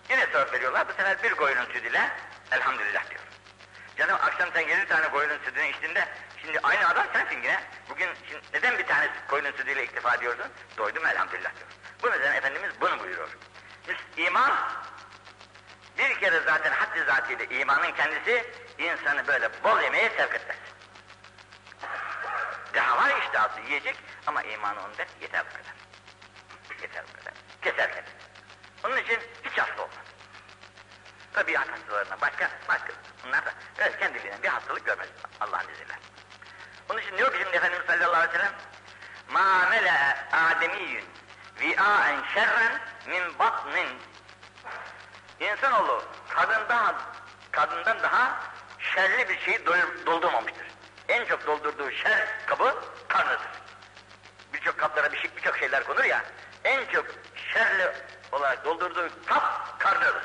Yine 0.10 0.28
söz 0.32 0.54
veriyorlar. 0.54 0.88
Bu 0.88 0.94
sefer 0.94 1.24
bir 1.24 1.32
koyunun 1.32 1.66
sütüyle 1.66 2.10
elhamdülillah 2.52 3.10
diyor. 3.10 3.22
Canım 3.98 4.16
akşam 4.22 4.50
sen 4.54 4.68
yedi 4.68 4.88
tane 4.88 5.10
koyunun 5.10 5.38
sütünü 5.46 5.68
içtiğinde 5.68 6.08
şimdi 6.42 6.60
aynı 6.64 6.88
adam 6.88 7.08
sensin 7.14 7.38
yine. 7.42 7.60
Bugün 7.90 8.10
şimdi 8.30 8.42
neden 8.54 8.78
bir 8.78 8.88
tane 8.88 9.10
koyunun 9.28 9.52
sütüyle 9.52 9.84
iktifa 9.84 10.16
ediyorsun? 10.16 10.46
Doydum 10.78 11.06
elhamdülillah 11.06 11.56
diyor. 11.56 11.79
Bu 12.03 12.11
nedenle 12.11 12.37
Efendimiz 12.37 12.71
bunu 12.81 13.01
buyuruyor. 13.01 13.29
İman 14.17 14.53
bir 15.99 16.21
kere 16.21 16.41
zaten 16.41 16.73
haddi 16.73 17.05
zatıyla 17.05 17.45
imanın 17.45 17.93
kendisi 17.93 18.53
insanı 18.79 19.27
böyle 19.27 19.65
bol 19.65 19.81
yemeğe 19.81 20.11
sevk 20.11 20.35
etmez. 20.35 20.57
Daha 22.75 22.97
var 22.97 23.21
iştahı 23.23 23.61
yiyecek 23.61 23.97
ama 24.27 24.43
imanı 24.43 24.81
onda 24.85 25.05
yeter 25.21 25.45
bu 25.47 25.57
kadar. 25.57 25.75
Yeter 26.83 27.05
bu 27.13 27.19
kadar. 27.19 27.35
Keser 27.63 27.95
kendini. 27.95 28.15
Onun 28.85 28.97
için 28.97 29.21
hiç 29.45 29.59
hasta 29.59 29.83
olmaz. 29.83 30.05
Tabiat 31.33 31.69
hastalarına 31.71 32.21
başka, 32.21 32.51
başka. 32.69 32.93
Bunlar 33.25 33.47
da 33.47 33.53
evet 33.79 33.99
kendiliğinden 33.99 34.43
bir 34.43 34.49
hastalık 34.49 34.87
görmez 34.87 35.09
Allah'ın 35.41 35.69
izniyle. 35.73 35.99
Onun 36.91 37.01
için 37.01 37.19
diyor 37.19 37.33
ki 37.33 37.39
şimdi 37.43 37.57
Efendimiz 37.57 37.87
sallallahu 37.87 38.17
aleyhi 38.17 38.33
ve 38.33 38.39
sellem 38.39 38.55
مَا 39.31 39.69
مَلَأَ 39.73 40.15
آدَمِيٌّ 40.33 41.03
vi'aen 41.62 42.24
şerren 42.34 42.80
min 43.08 43.40
batnin 43.40 43.90
İnsanoğlu 45.40 46.04
kadından, 46.30 46.96
kadından 47.52 48.04
daha 48.04 48.40
şerli 48.80 49.30
bir 49.30 49.40
şeyi 49.40 49.66
doldurmamıştır. 50.06 50.68
En 51.08 51.26
çok 51.26 51.48
doldurduğu 51.48 51.92
şer 51.92 52.28
kabı 52.46 52.76
karnıdır. 53.08 53.48
Birçok 54.54 54.78
kaplara 54.78 55.12
birçok 55.12 55.38
bir, 55.38 55.54
bir 55.54 55.60
şeyler 55.60 55.84
konur 55.84 56.04
ya, 56.04 56.24
en 56.64 56.86
çok 56.86 57.06
şerli 57.54 57.92
olarak 58.32 58.66
doldurduğu 58.66 59.10
kap 59.26 59.80
karnıdır. 59.80 60.24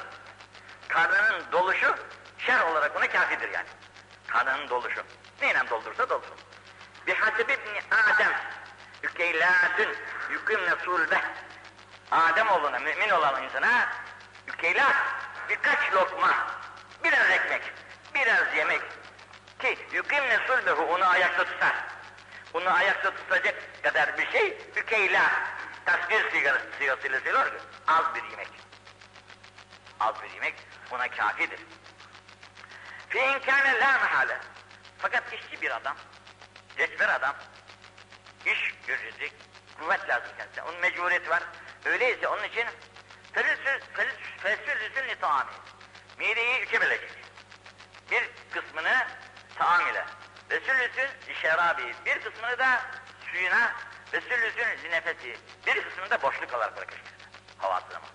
Karnının 0.88 1.52
doluşu 1.52 1.94
şer 2.38 2.60
olarak 2.60 2.96
ona 2.96 3.08
kafidir 3.08 3.50
yani. 3.50 3.68
Karnının 4.26 4.68
doluşu. 4.68 5.02
Neyle 5.42 5.70
doldursa 5.70 6.08
dolsun. 6.08 6.36
Bihasebi 7.06 7.52
ibni 7.52 7.80
Adem 7.90 8.32
ükeylatün 9.04 9.96
yükümne 10.30 10.74
sulbe 10.84 11.20
Adem 12.10 12.48
oğluna, 12.48 12.78
mümin 12.78 13.10
olan 13.10 13.42
insana 13.42 13.88
ükeylat 14.48 14.96
birkaç 15.48 15.92
lokma, 15.92 16.46
biraz 17.04 17.30
ekmek, 17.30 17.62
biraz 18.14 18.54
yemek 18.56 18.82
ki 19.58 19.78
yükümne 19.92 20.38
sulbehu 20.46 20.82
onu 20.82 21.08
ayakta 21.08 21.44
tutar. 21.44 21.74
Onu 22.54 22.70
ayakta 22.70 23.10
tutacak 23.10 23.82
kadar 23.82 24.18
bir 24.18 24.30
şey 24.30 24.58
ükeyla 24.76 25.30
tasvir 25.84 26.30
sigasıyla 26.78 27.20
söylüyor 27.20 27.46
ki 27.46 27.56
az 27.86 28.14
bir 28.14 28.30
yemek. 28.30 28.48
Az 30.00 30.14
bir 30.22 30.30
yemek 30.30 30.54
ona 30.90 31.08
kafidir. 31.08 31.60
Fi 33.08 33.18
inkâne 33.18 33.80
la 33.80 33.98
mehale. 33.98 34.38
Fakat 34.98 35.32
işçi 35.32 35.62
bir 35.62 35.76
adam, 35.76 35.96
cesver 36.76 37.08
adam, 37.08 37.34
iş 38.45 38.73
görecek, 38.87 39.33
kuvvet 39.79 40.09
lazım 40.09 40.29
kendisine. 40.37 40.63
Onun 40.63 40.79
mecburiyeti 40.79 41.29
var. 41.29 41.43
Öyleyse 41.85 42.27
onun 42.27 42.43
için 42.43 42.65
fesülüsün 44.43 45.07
li 45.07 45.15
taami. 45.21 45.51
Mideyi 46.17 46.61
üçe 46.61 46.81
bölecek. 46.81 47.11
Bir 48.11 48.29
kısmını 48.51 49.07
taam 49.55 49.81
ile. 49.81 50.05
Ve 50.49 50.59
sülüsün 50.59 51.33
şerabi. 51.41 51.93
Bir 52.05 52.21
kısmını 52.21 52.59
da 52.59 52.81
suyuna 53.31 53.75
ve 54.13 54.21
sülüsün 54.21 54.91
nefesi. 54.91 55.37
Bir 55.67 55.83
kısmını 55.83 56.09
da 56.09 56.21
boşluk 56.21 56.53
olarak 56.53 56.77
bırakır. 56.77 57.01
Hava 57.57 57.81
zaman. 57.91 58.09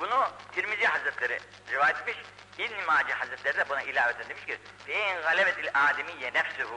Bunu 0.00 0.28
Tirmizi 0.54 0.86
Hazretleri 0.86 1.40
rivayet 1.70 1.96
etmiş. 1.96 2.16
İbn-i 2.58 2.84
Maci 2.84 3.12
Hazretleri 3.12 3.56
de 3.56 3.68
buna 3.68 3.82
ilaveten 3.82 4.28
demiş 4.28 4.44
ki 4.44 4.58
فَاِنْ 4.86 5.22
غَلَبَتِ 5.22 5.70
الْآدَمِيَّ 5.70 6.32
نَفْسُهُ 6.32 6.68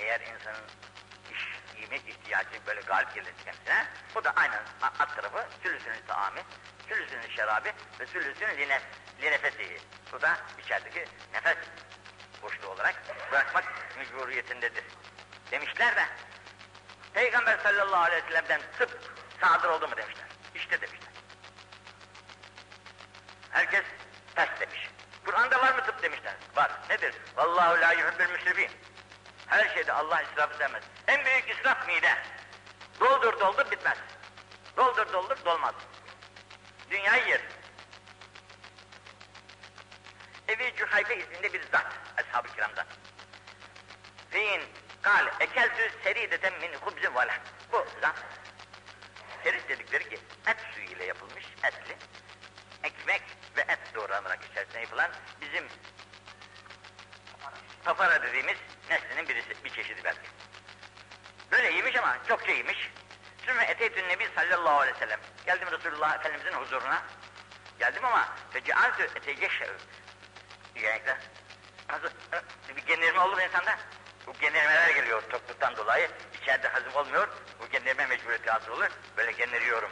eğer 0.00 0.20
insanın 0.20 0.64
iş, 1.32 1.48
yemek 1.80 2.08
ihtiyacı 2.08 2.66
böyle 2.66 2.80
galip 2.80 3.14
gelirse 3.14 3.44
kendisine, 3.44 3.86
bu 4.14 4.24
da 4.24 4.32
aynen 4.36 4.62
alt 4.82 5.16
tarafı 5.16 5.46
sülüsünün 5.62 6.06
taami, 6.08 6.40
sülüsünün 6.88 7.28
şerabi 7.36 7.72
ve 8.00 8.06
sülüsünün 8.06 8.58
linef, 8.58 8.82
linefesihi. 9.22 9.78
Bu 10.12 10.22
da 10.22 10.36
içerideki 10.58 11.04
nefes 11.32 11.56
boşluğu 12.42 12.68
olarak 12.68 12.94
bırakmak 13.32 13.64
mecburiyetindedir. 13.98 14.84
Demişler 15.50 15.96
de, 15.96 16.06
Peygamber 17.14 17.58
sallallahu 17.58 18.02
aleyhi 18.02 18.24
ve 18.24 18.28
sellem'den 18.28 18.60
tıp 18.78 19.00
sadır 19.40 19.68
oldu 19.68 19.88
mu 19.88 19.96
demişler. 19.96 20.26
İşte 20.54 20.80
demişler. 20.80 21.10
Herkes 23.50 23.84
ters 24.34 24.60
demiş. 24.60 24.90
Kur'an'da 25.24 25.60
var 25.60 25.74
mı 25.74 25.84
tıp 25.84 26.02
demişler. 26.02 26.34
Var. 26.56 26.72
Nedir? 26.90 27.14
Vallahu 27.36 27.80
la 27.80 27.92
yuhibbül 27.92 28.30
müsrifin. 28.30 28.70
Her 29.46 29.74
şeyde 29.74 29.92
Allah 29.92 30.22
israfı 30.22 30.56
sevmez. 30.56 30.82
En 31.06 31.24
büyük 31.24 31.50
israf 31.50 31.86
mide. 31.86 32.16
Doldur 33.00 33.40
doldur 33.40 33.70
bitmez. 33.70 33.98
Doldur 34.76 35.12
doldur 35.12 35.44
dolmaz. 35.44 35.74
Dünyayı 36.90 37.28
yer. 37.28 37.40
Evi 40.48 40.76
Cühayfe 40.76 41.16
isminde 41.16 41.52
bir 41.52 41.62
zat. 41.72 41.86
Ashab-ı 42.16 42.48
kiramdan. 42.54 42.86
Fein 44.30 44.62
kal 45.02 45.26
ekeltü 45.40 45.90
serideten 46.04 46.52
min 46.60 46.74
hubzin 46.74 47.14
ve 47.14 47.26
lahm. 47.26 47.40
Bu 47.72 47.86
zat. 48.00 48.16
Serit 49.44 49.68
dedikleri 49.68 50.08
ki 50.08 50.18
et 50.46 50.56
suyu 50.74 50.86
ile 50.86 51.04
yapılmış 51.04 51.44
etli 51.64 51.96
ekmek 52.86 53.22
ve 53.56 53.60
et 53.60 53.78
doğranarak 53.94 54.44
içerisine 54.50 54.80
yapılan 54.80 55.10
bizim 55.40 55.64
papara 57.86 58.22
dediğimiz 58.22 58.56
neslinin 58.90 59.28
birisi, 59.28 59.64
bir 59.64 59.70
çeşidi 59.70 60.04
belki. 60.04 60.28
Böyle 61.52 61.70
yemiş 61.70 61.96
ama 61.96 62.16
çokça 62.28 62.52
yemiş. 62.52 62.90
Sümme 63.46 63.64
eteytün 63.64 64.08
nebi 64.08 64.28
sallallahu 64.34 64.80
aleyhi 64.80 64.96
ve 64.96 65.00
sellem. 65.00 65.20
Geldim 65.46 65.68
Resulullah 65.70 66.14
Efendimizin 66.14 66.52
huzuruna. 66.52 67.02
Geldim 67.78 68.04
ama 68.04 68.28
fecealtü 68.50 69.02
eteceşşe'ü. 69.02 69.76
Yemekte. 70.74 71.16
Nasıl? 71.88 72.08
Bir 72.76 72.82
genirme 72.82 73.20
olur 73.20 73.40
insanda. 73.40 73.78
Bu 74.26 74.32
genirmeler 74.32 74.90
geliyor 74.90 75.22
tokluktan 75.30 75.76
dolayı. 75.76 76.10
İçeride 76.42 76.68
hazım 76.68 76.94
olmuyor. 76.94 77.28
Bu 77.60 77.68
genirme 77.68 78.06
mecburiyeti 78.06 78.50
hasıl 78.50 78.72
olur. 78.72 78.88
Böyle 79.16 79.32
geniriyorum. 79.32 79.90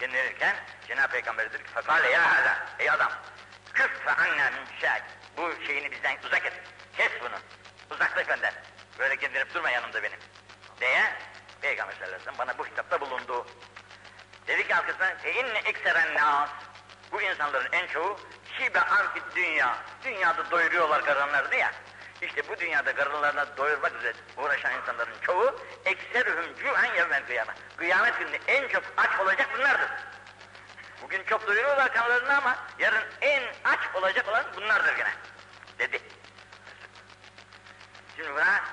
Genirirken 0.00 0.56
Cenab-ı 0.88 1.12
Peygamber 1.12 1.52
dedi 1.52 1.62
ki 1.62 1.70
Fakale 1.70 2.10
ya 2.10 2.30
hala 2.30 2.66
ey 2.78 2.90
adam 2.90 3.12
küffe 3.74 4.10
anna 4.10 4.50
min 4.50 4.80
şak. 4.80 5.02
Bu 5.36 5.52
şeyini 5.66 5.90
bizden 5.90 6.18
uzak 6.26 6.46
et. 6.46 6.52
Kes 6.96 7.12
bunu. 7.20 7.38
Uzaklaş 7.90 8.28
benden. 8.28 8.54
Böyle 8.98 9.14
genirip 9.14 9.54
durma 9.54 9.70
yanımda 9.70 10.02
benim. 10.02 10.18
Diye 10.80 11.12
Peygamber 11.60 11.94
sallallahu 11.94 12.14
aleyhi 12.14 12.34
ve 12.34 12.38
bana 12.38 12.58
bu 12.58 12.66
hitapta 12.66 13.00
bulundu. 13.00 13.46
Dedi 14.46 14.66
ki 14.66 14.74
arkasından 14.74 15.18
fe 15.18 15.32
inne 15.32 15.58
ekseren 15.58 16.14
nas. 16.14 16.50
Bu 17.12 17.22
insanların 17.22 17.68
en 17.72 17.86
çoğu 17.86 18.20
şibe 18.58 18.80
anfit 18.80 19.22
dünya. 19.36 19.78
Dünyada 20.04 20.50
doyuruyorlar 20.50 21.04
karınlarını 21.04 21.54
ya. 21.54 21.72
İşte 22.22 22.48
bu 22.48 22.58
dünyada 22.58 22.94
karınlarına 22.94 23.56
doyurmak 23.56 23.94
üzere 23.94 24.12
uğraşan 24.36 24.72
insanların 24.80 25.20
çoğu 25.22 25.60
ekserühüm 25.84 26.56
cü'en 26.56 26.94
yevmel 26.94 27.26
kıyamet. 27.26 27.56
Kıyamet 27.76 28.18
gününde 28.18 28.40
en 28.46 28.68
çok 28.68 28.82
aç 28.96 29.20
olacak 29.20 29.48
bunlardır. 29.58 29.90
Bugün 31.02 31.24
çok 31.24 31.46
doyuruyorlar 31.46 31.92
karınlarını 31.92 32.36
ama 32.36 32.56
yarın 32.78 33.04
en 33.20 33.42
aç 33.64 33.80
olacak 33.94 34.28
olan 34.28 34.44
bunlardır 34.56 34.96
gene. 34.96 35.12
Dedi. 35.78 36.00
Şimdi 38.16 38.34
buna 38.34 38.64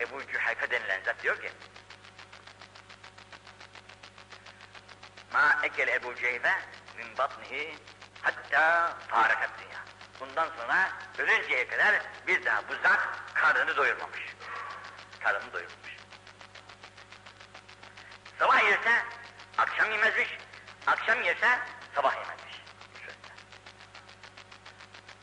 Ebu 0.00 0.26
Cühayfe 0.26 0.70
denilen 0.70 1.00
zat 1.04 1.22
diyor 1.22 1.40
ki 1.40 1.50
Ma 5.32 5.58
ekel 5.62 5.88
Ebu 5.88 6.14
Cehve 6.14 6.52
min 6.96 7.18
batnihi 7.18 7.78
hatta 8.22 8.96
farakat 9.08 9.50
dünya. 9.58 9.84
Bundan 10.20 10.48
sonra 10.56 10.88
ölünceye 11.18 11.68
kadar 11.68 11.94
bir 12.26 12.44
daha 12.44 12.68
bu 12.68 12.74
zat 12.82 13.00
karnını 13.34 13.76
doyurmamış. 13.76 14.20
Karnını 15.20 15.52
doyurmamış. 15.52 15.96
Sabah 18.38 18.64
yerse 18.64 19.02
akşam 19.58 19.90
yemezmiş, 19.90 20.38
akşam 20.86 21.22
yerse 21.22 21.58
sabah 21.94 22.14
yemezmiş. 22.14 22.62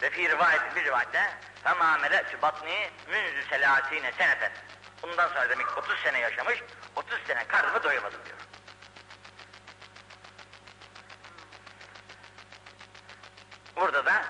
Ve 0.02 0.10
fi 0.10 0.30
rivayet 0.30 0.76
bir 0.76 0.84
rivayette 0.84 1.49
فَمَا 1.65 1.99
مَلَأْتُ 1.99 2.43
batni 2.43 2.91
münzü 3.09 3.49
selasine 3.49 4.13
seneten. 4.13 4.53
Bundan 5.03 5.29
sonra 5.29 5.51
demek 5.51 5.79
30 5.79 6.01
sene 6.01 6.19
yaşamış, 6.19 6.63
30 6.97 7.19
sene 7.27 7.47
karnımı 7.47 7.83
doyurmadım 7.83 8.21
diyor. 8.25 8.39
Burada 13.77 14.07
da 14.07 14.25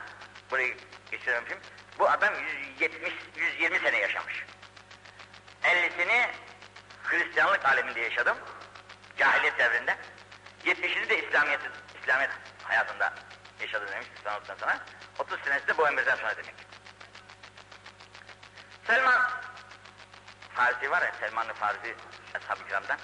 burayı 0.50 0.76
geçiremişim. 1.10 1.58
Bu 1.98 2.10
adam 2.10 2.34
170 2.78 3.12
120 3.36 3.78
sene 3.78 3.98
yaşamış. 3.98 4.44
50'sini 5.62 6.28
Hristiyanlık 7.04 7.64
aleminde 7.64 8.00
yaşadım. 8.00 8.36
Cahiliyet 9.16 9.58
devrinde. 9.58 9.96
70'ini 10.64 11.08
de 11.08 11.26
İslamiyet, 11.26 11.60
İslamiyet 12.02 12.30
hayatında 12.62 13.14
yaşadım 13.60 13.88
demiş 13.88 14.06
İslamiyet'ten 14.16 14.56
sonra. 14.56 14.78
30 15.18 15.40
senesi 15.40 15.66
de 15.66 15.78
bu 15.78 15.88
emirden 15.88 16.16
sonra 16.16 16.36
demek. 16.36 16.54
Selman 18.89 19.21
Farisi 20.55 20.91
var 20.91 21.01
ya 21.01 21.11
Selman-ı 21.19 21.53
Farisi 21.53 21.95
Ashab-ı 22.35 22.67
Kiram'dan. 22.67 22.97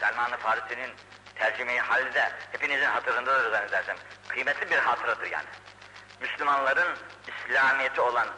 Selman-ı 0.00 0.36
Farisi'nin 0.36 0.90
tercümeyi 1.34 1.80
hali 1.80 2.14
de 2.14 2.32
hepinizin 2.52 2.84
hatırındadır 2.84 3.50
zannedersem. 3.50 3.96
Kıymetli 4.28 4.70
bir 4.70 4.76
hatıradır 4.76 5.30
yani. 5.30 5.46
Müslümanların 6.20 6.96
İslamiyeti 7.28 8.00
olan 8.00 8.28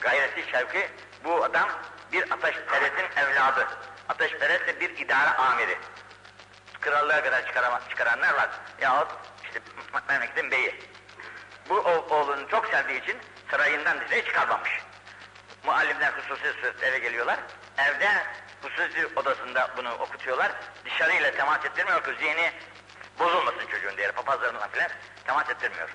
gayreti 0.00 0.50
şevki 0.50 0.90
bu 1.24 1.44
adam 1.44 1.68
bir 2.12 2.30
ateşperestin 2.30 3.20
evladı. 3.20 3.66
Ateşperest 4.08 4.66
de 4.66 4.80
bir 4.80 4.98
idare 4.98 5.30
amiri. 5.30 5.78
Krallığa 6.80 7.24
kadar 7.24 7.46
çıkaranlar 7.88 8.34
var. 8.34 8.48
Yahut 8.80 9.08
işte 9.44 9.60
memleketin 10.08 10.50
beyi. 10.50 10.80
Bu 11.68 11.74
oğlunu 12.10 12.48
çok 12.48 12.66
sevdiği 12.66 13.02
için 13.02 13.18
sarayından 13.50 14.00
dışarı 14.00 14.24
çıkarmamış. 14.24 14.75
Muallimler 15.66 16.12
hususi 16.12 16.54
eve 16.82 16.98
geliyorlar. 16.98 17.38
Evde 17.78 18.08
hususi 18.62 19.06
odasında 19.16 19.70
bunu 19.76 19.92
okutuyorlar. 19.92 20.52
Dışarıyla 20.84 21.30
temas 21.30 21.64
ettirmiyor 21.64 22.04
ki 22.04 22.10
zihni 22.20 22.52
bozulmasın 23.18 23.66
çocuğun 23.66 23.96
diğer 23.96 24.12
papazlarından 24.12 24.68
filan 24.68 24.90
temas 25.24 25.50
ettirmiyor. 25.50 25.88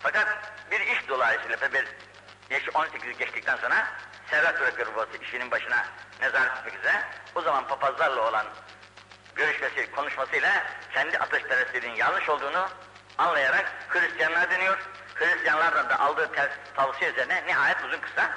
Fakat 0.00 0.28
bir 0.70 0.80
iş 0.80 1.08
dolayısıyla 1.08 1.56
tabi 1.56 1.84
yaşı 2.50 2.70
18 2.74 3.18
geçtikten 3.18 3.56
sonra 3.56 3.86
Servet 4.30 4.60
bırakıyor 4.60 5.08
işinin 5.22 5.50
başına 5.50 5.86
nezaret 6.20 6.58
etmek 6.58 6.74
üzere. 6.74 7.02
O 7.34 7.40
zaman 7.40 7.66
papazlarla 7.66 8.28
olan 8.28 8.46
görüşmesi, 9.34 9.90
konuşmasıyla 9.90 10.66
kendi 10.92 11.18
ateşperestliğinin 11.18 11.96
yanlış 11.96 12.28
olduğunu 12.28 12.68
anlayarak 13.18 13.72
Hristiyanlar 13.88 14.50
deniyor. 14.50 14.78
Hristiyanlardan 15.15 15.89
da 15.89 15.99
aldığı 15.99 16.29
tavsiye 16.75 17.11
üzerine 17.11 17.43
nihayet 17.47 17.77
uzun 17.83 17.99
kısa 18.01 18.35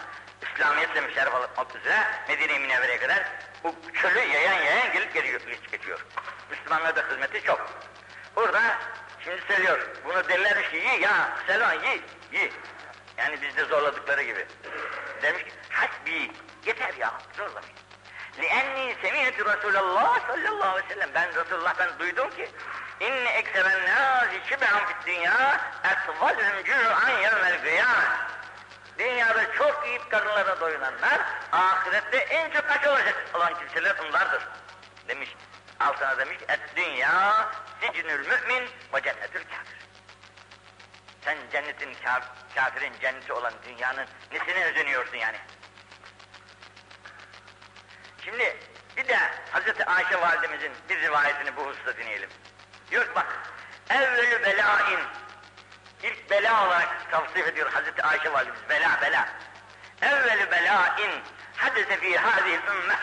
İslamiyetle 0.54 1.00
müşerref 1.00 1.34
olmak 1.34 1.76
üzere 1.76 2.06
Medine-i 2.28 2.58
Münevvere'ye 2.58 2.98
kadar 2.98 3.22
bu 3.64 3.74
çölü 4.02 4.18
yayan 4.18 4.62
yayan 4.62 4.92
gelip 4.92 5.14
geliyor, 5.14 5.40
geçiyor. 5.70 6.06
Müslümanlarda 6.50 7.04
hizmeti 7.10 7.42
çok. 7.42 7.70
Burada 8.36 8.60
şimdi 9.24 9.42
söylüyor, 9.48 9.88
bunu 10.04 10.28
derler 10.28 10.70
ki 10.70 10.76
yi 10.76 11.00
ya 11.00 11.38
selam 11.46 11.84
yi, 11.84 12.02
yi. 12.32 12.52
Yani 13.16 13.42
bizde 13.42 13.64
zorladıkları 13.64 14.22
gibi. 14.22 14.46
Demiş 15.22 15.44
ki 15.44 15.50
hasbi, 15.70 16.30
yeter 16.66 16.94
ya, 16.94 17.12
zorlamayın. 17.36 17.76
لِأَنِّي 18.38 18.94
سَمِعْتُ 19.02 19.38
رَسُولَ 19.50 19.76
اللّٰهِ 19.76 20.26
sallallahu 20.26 20.68
aleyhi 20.68 20.88
ve 20.88 20.94
sellem. 20.94 21.10
Ben 21.14 21.34
Resulullah'tan 21.34 21.98
duydum 21.98 22.30
ki 22.30 22.48
İnne 22.99 23.29
ekseren 23.29 23.85
nâzi 23.85 24.41
şibe'an 24.49 24.85
fit 24.85 25.05
dünya 25.05 25.61
etvalhum 25.83 26.63
cü'an 26.65 27.09
yevmel 27.09 27.61
kıyamet. 27.61 28.09
Dünyada 28.99 29.53
çok 29.53 29.87
yiyip 29.87 30.11
karınlara 30.11 30.59
doyulanlar 30.59 31.21
ahirette 31.51 32.17
en 32.17 32.49
çok 32.49 32.71
aç 32.71 32.87
olacak 32.87 33.15
olan 33.33 33.59
kimseler 33.59 33.95
onlardır. 33.99 34.47
Demiş. 35.07 35.35
Altına 35.79 36.17
demiş 36.17 36.37
et 36.47 36.59
dünya 36.75 37.49
sicnül 37.81 38.27
mümin 38.27 38.69
ve 38.93 39.01
cennetül 39.03 39.43
kafir. 39.43 39.79
Sen 41.25 41.37
cennetin 41.51 41.93
kaf, 42.03 42.23
kafirin 42.55 42.93
cenneti 43.01 43.33
olan 43.33 43.53
dünyanın 43.67 44.07
nesine 44.31 44.65
özeniyorsun 44.65 45.17
yani? 45.17 45.37
Şimdi 48.25 48.57
bir 48.97 49.07
de 49.07 49.17
Hazreti 49.51 49.85
Ayşe 49.85 50.21
validemizin 50.21 50.71
bir 50.89 51.01
rivayetini 51.01 51.55
bu 51.55 51.65
hususta 51.65 51.97
dinleyelim. 51.97 52.29
Diyor 52.91 53.05
ki 53.05 53.15
bak, 53.15 53.27
evvelü 53.89 54.43
belain, 54.43 54.99
ilk 56.03 56.29
bela 56.29 56.67
olarak 56.67 57.11
tavsif 57.11 57.47
ediyor 57.47 57.71
Hazreti 57.71 58.03
Ayşe 58.03 58.33
validemiz, 58.33 58.69
bela 58.69 59.01
bela. 59.01 59.29
Evvelü 60.01 60.51
belain, 60.51 61.21
hadise 61.57 61.97
fi 61.97 62.17
hâzihil 62.17 62.67
ümmeh. 62.67 62.99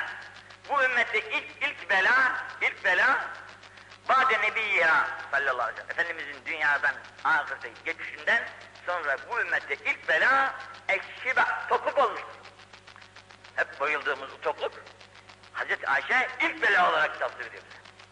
Bu 0.69 0.85
ümmette 0.85 1.19
ilk, 1.21 1.63
ilk 1.63 1.91
bela, 1.91 2.33
ilk 2.61 2.85
bela, 2.85 3.25
Bade 4.09 4.41
Nebiyya 4.41 5.09
sallallahu 5.31 5.63
aleyhi 5.63 5.79
ve 5.79 5.83
sellem, 5.83 5.91
Efendimizin 5.91 6.45
dünyadan 6.47 6.95
ahirete 7.25 7.71
geçişinden 7.85 8.49
sonra 8.87 9.17
bu 9.31 9.41
ümmette 9.41 9.75
ilk 9.75 10.09
bela 10.09 10.55
ekşiba, 10.89 11.67
topluk 11.69 11.99
olmuş. 11.99 12.21
Hep 13.57 13.81
bayıldığımız 13.81 14.31
topluk, 14.43 14.73
Hazreti 15.53 15.89
Ayşe 15.89 16.29
ilk 16.41 16.63
bela 16.63 16.91
olarak 16.91 17.21
tavsiye 17.21 17.49
ediyor. 17.49 17.63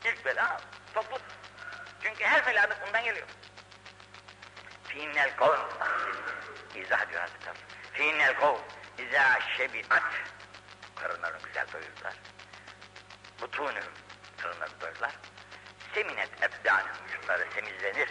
İlk 0.05 0.25
bela 0.25 0.61
topluk. 0.95 1.21
Çünkü 2.05 2.25
her 2.25 2.45
felaket 2.45 2.87
bundan 2.87 3.05
geliyor. 3.05 3.27
Fiinnel 4.85 5.37
kavm. 5.37 5.61
İzah 6.75 7.03
ediyor 7.03 7.21
Hazreti 7.21 7.51
Allah. 7.51 7.57
Fiinnel 7.93 8.35
kavm. 8.35 8.61
İzâ 8.99 9.41
şebiat. 9.57 10.03
Karınlarını 10.97 11.39
güzel 11.47 11.67
doyurdular. 11.73 12.15
Butunum. 13.41 13.93
Karınlarını 14.37 14.81
doyurdular. 14.81 15.13
Seminet 15.95 16.43
ebdanım. 16.43 16.87
Vücutları 17.09 17.47
semizlenir. 17.55 18.09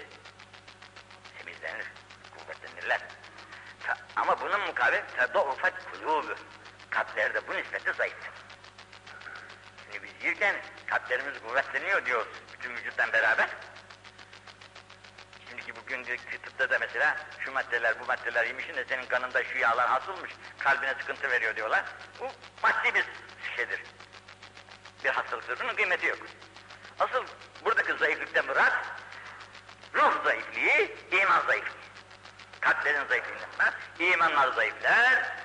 Semizlenir. 1.38 1.88
Kuvvetlenirler. 2.38 3.02
Ama 4.16 4.42
bunun 4.42 4.62
mukabil 4.62 5.02
tedaufet 5.18 5.74
kulûbü. 5.74 6.36
Kalpleri 6.90 7.48
bu 7.48 7.56
nispette 7.56 7.94
zayıf. 7.94 8.18
Şimdi 9.84 10.04
biz 10.04 10.26
yirken 10.26 10.56
kalplerimiz 10.88 11.42
kuvvetleniyor 11.48 12.06
diyoruz 12.06 12.28
bütün 12.54 12.76
vücuttan 12.76 13.14
beraber. 13.14 13.50
Şimdiki 15.94 16.28
bugün 16.28 16.38
tıpta 16.38 16.70
da 16.70 16.80
mesela 16.80 17.18
şu 17.40 17.52
maddeler 17.52 18.00
bu 18.00 18.06
maddeler 18.06 18.46
yemişsin 18.46 18.76
de 18.76 18.86
senin 18.90 19.06
kanında 19.06 19.44
şu 19.44 19.58
yağlar 19.58 19.88
hasılmış, 19.88 20.32
kalbine 20.60 20.94
sıkıntı 21.00 21.32
veriyor 21.32 21.56
diyorlar. 21.56 21.84
Bu 22.20 22.32
maddi 22.64 22.94
bir 22.94 23.06
şeydir. 23.56 23.82
Bir 25.04 25.10
hastalıktır. 25.10 25.60
Bunun 25.60 25.76
kıymeti 25.76 26.06
yok. 26.06 26.20
Asıl 27.00 27.26
buradaki 27.66 27.94
zayıflıktan 27.94 28.46
murat 28.46 28.74
ruh 29.94 30.24
zayıflığı, 30.24 31.18
iman 31.18 31.42
zayıflığı. 31.48 31.78
Kalplerin 32.62 33.08
zayıflığından. 33.08 33.74
imanlar 34.00 34.48
zayıflar, 34.48 35.36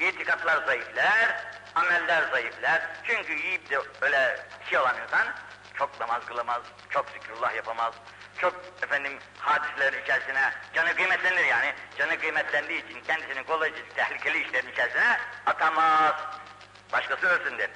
itikatlar 0.00 0.66
zayıflar, 0.66 1.44
ameller 1.74 2.22
zayıflar. 2.30 2.82
Çünkü 3.04 3.32
yiyip 3.32 3.70
de 3.70 3.78
öyle 4.00 4.46
şey 4.70 4.78
olan 4.78 4.96
insan 5.02 5.34
çok 5.74 6.00
namaz 6.00 6.26
kılamaz, 6.26 6.62
çok 6.90 7.10
zikrullah 7.10 7.54
yapamaz, 7.54 7.94
çok 8.40 8.54
efendim 8.82 9.18
hadislerin 9.38 10.02
içerisine 10.02 10.52
canı 10.74 10.94
kıymetlenir 10.96 11.44
yani. 11.44 11.74
Canı 11.98 12.18
kıymetlendiği 12.20 12.84
için 12.84 13.00
kendisini 13.00 13.44
kolayca 13.44 13.76
tehlikeli 13.94 14.44
işlerin 14.46 14.72
içerisine 14.72 15.18
atamaz. 15.46 16.14
Başkası 16.92 17.26
ölsün 17.26 17.58
der. 17.58 17.70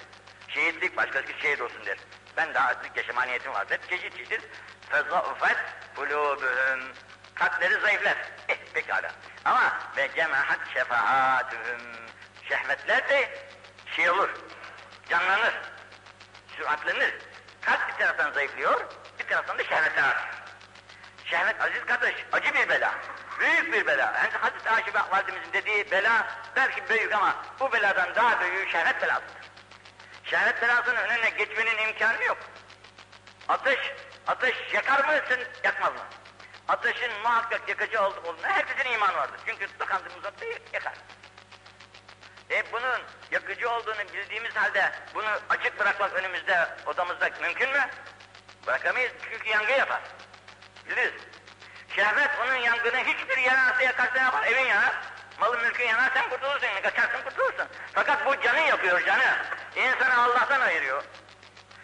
Şehitlik 0.49 0.97
başkası 0.97 1.27
şehit 1.43 1.61
olsun 1.61 1.87
der. 1.87 1.99
Ben 2.37 2.55
daha 2.55 2.69
azlık 2.69 2.97
yaşama 2.97 3.23
niyetim 3.23 3.53
var 3.53 3.69
der. 3.69 3.79
Çeşit 3.91 4.17
çeşit 4.17 4.43
fezaufet 4.91 5.57
kulûbühüm. 5.97 6.81
Kalpleri 7.35 7.81
zayıflar. 7.81 8.17
Eh 8.49 8.57
pekala. 8.75 9.11
Ama 9.45 9.79
ve 9.97 10.09
cemahat 10.17 10.59
şefaatühüm. 10.75 11.81
Şehvetler 12.49 13.09
de 13.09 13.49
şey 13.97 14.11
olur, 14.11 14.31
canlanır, 15.09 15.55
süratlenir. 16.57 17.15
Kalp 17.61 17.89
bir 17.89 17.93
taraftan 17.93 18.33
zayıflıyor, 18.33 18.87
bir 19.19 19.27
taraftan 19.27 19.59
da 19.59 19.65
şehvetler 19.65 20.03
artıyor. 20.03 20.38
Şehvet 21.31 21.61
aziz 21.61 21.87
kardeş, 21.87 22.15
acı 22.33 22.55
bir 22.55 22.69
bela. 22.69 22.95
Büyük 23.41 23.73
bir 23.73 23.87
bela. 23.87 24.03
Yani 24.03 24.31
Hazreti 24.41 24.71
Ayşe 24.71 24.93
validemizin 25.11 25.53
dediği 25.53 25.91
bela 25.91 26.27
belki 26.57 26.89
büyük 26.89 27.13
ama 27.15 27.37
bu 27.61 27.73
beladan 27.73 28.15
daha 28.15 28.41
büyüğü 28.41 28.71
şehvet 28.71 29.03
belasıdır. 29.03 29.51
Şehvet 30.25 30.63
belasının 30.63 30.97
önüne 30.97 31.31
geçmenin 31.31 31.89
imkanı 31.89 32.25
yok. 32.25 32.39
Ateş, 33.49 33.79
ateş 34.27 34.57
yakar 34.73 35.05
mısın, 35.05 35.41
yakmaz 35.65 35.93
mı? 35.93 36.05
Ateşin 36.69 37.13
muhakkak 37.23 37.69
yakıcı 37.69 38.03
olduğuna 38.03 38.49
herkesin 38.49 38.91
imanı 38.93 39.17
vardır. 39.17 39.41
Çünkü 39.47 39.69
tıkandı 39.79 40.09
uzattı 40.19 40.45
yakar. 40.73 40.95
E 42.51 42.73
bunun 42.73 43.01
yakıcı 43.31 43.71
olduğunu 43.71 44.01
bildiğimiz 44.15 44.57
halde 44.57 44.93
bunu 45.15 45.29
açık 45.49 45.79
bırakmak 45.79 46.13
önümüzde, 46.13 46.69
odamızda 46.87 47.31
mümkün 47.41 47.71
mü? 47.71 47.89
Bırakamayız 48.67 49.13
çünkü 49.31 49.49
yangın 49.49 49.75
yapar. 49.75 50.01
Biliriz. 50.89 51.13
Şehvet 51.97 52.31
onun 52.45 52.55
yangını 52.55 52.97
hiçbir 52.97 53.37
yanarsa 53.37 53.83
yakarsa 53.83 54.19
yapar. 54.19 54.47
Evin 54.47 54.67
yanar, 54.67 54.95
malın 55.41 55.61
mülkün 55.61 55.85
yanar 55.85 56.11
sen 56.15 56.31
kurtulursun, 56.31 56.83
kaçarsın 56.83 57.25
kurtulursun. 57.25 57.67
Fakat 57.93 58.27
bu 58.27 58.43
canı 58.43 58.61
yapıyor 58.61 59.07
canı. 59.07 59.37
İnsanı 59.77 60.23
Allah'tan 60.23 60.61
ayırıyor. 60.61 61.05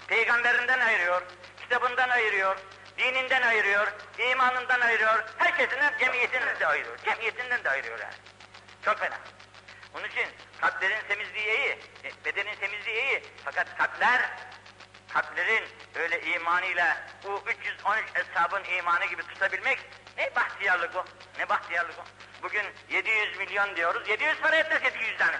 Peygamberinden 0.08 0.80
ayırıyor, 0.80 1.22
kitabından 1.60 2.08
ayırıyor, 2.08 2.56
dininden 2.98 3.42
ayırıyor, 3.42 3.92
imanından 4.18 4.80
ayırıyor, 4.80 5.24
herkesinden 5.38 5.98
cemiyetinden 5.98 6.60
de 6.60 6.66
ayırıyor. 6.66 6.98
Cemiyetinden 6.98 7.64
de 7.64 7.70
ayırıyor 7.70 7.98
yani. 7.98 8.14
Çok 8.84 8.98
fena. 8.98 9.18
Onun 9.94 10.04
için 10.04 10.26
kalplerin 10.60 11.08
temizliği 11.08 11.46
iyi, 11.46 11.78
e, 12.04 12.24
bedenin 12.24 12.54
temizliği 12.54 13.02
iyi. 13.02 13.22
Fakat 13.44 13.78
kalpler, 13.78 14.20
kalplerin 15.14 15.64
öyle 15.94 16.20
imanıyla 16.20 16.96
bu 17.24 17.42
313 17.46 18.04
hesabın 18.14 18.64
imanı 18.64 19.04
gibi 19.04 19.22
tutabilmek 19.22 19.78
ne 20.16 20.34
bahtiyarlık 20.36 20.96
o, 20.96 21.04
ne 21.38 21.48
bahtiyarlık 21.48 21.98
o. 21.98 22.04
Bugün 22.42 22.64
700 22.90 23.38
milyon 23.38 23.76
diyoruz, 23.76 24.08
700 24.08 24.40
para 24.40 24.56
etmez 24.56 24.82
700 24.82 25.18
tane. 25.18 25.36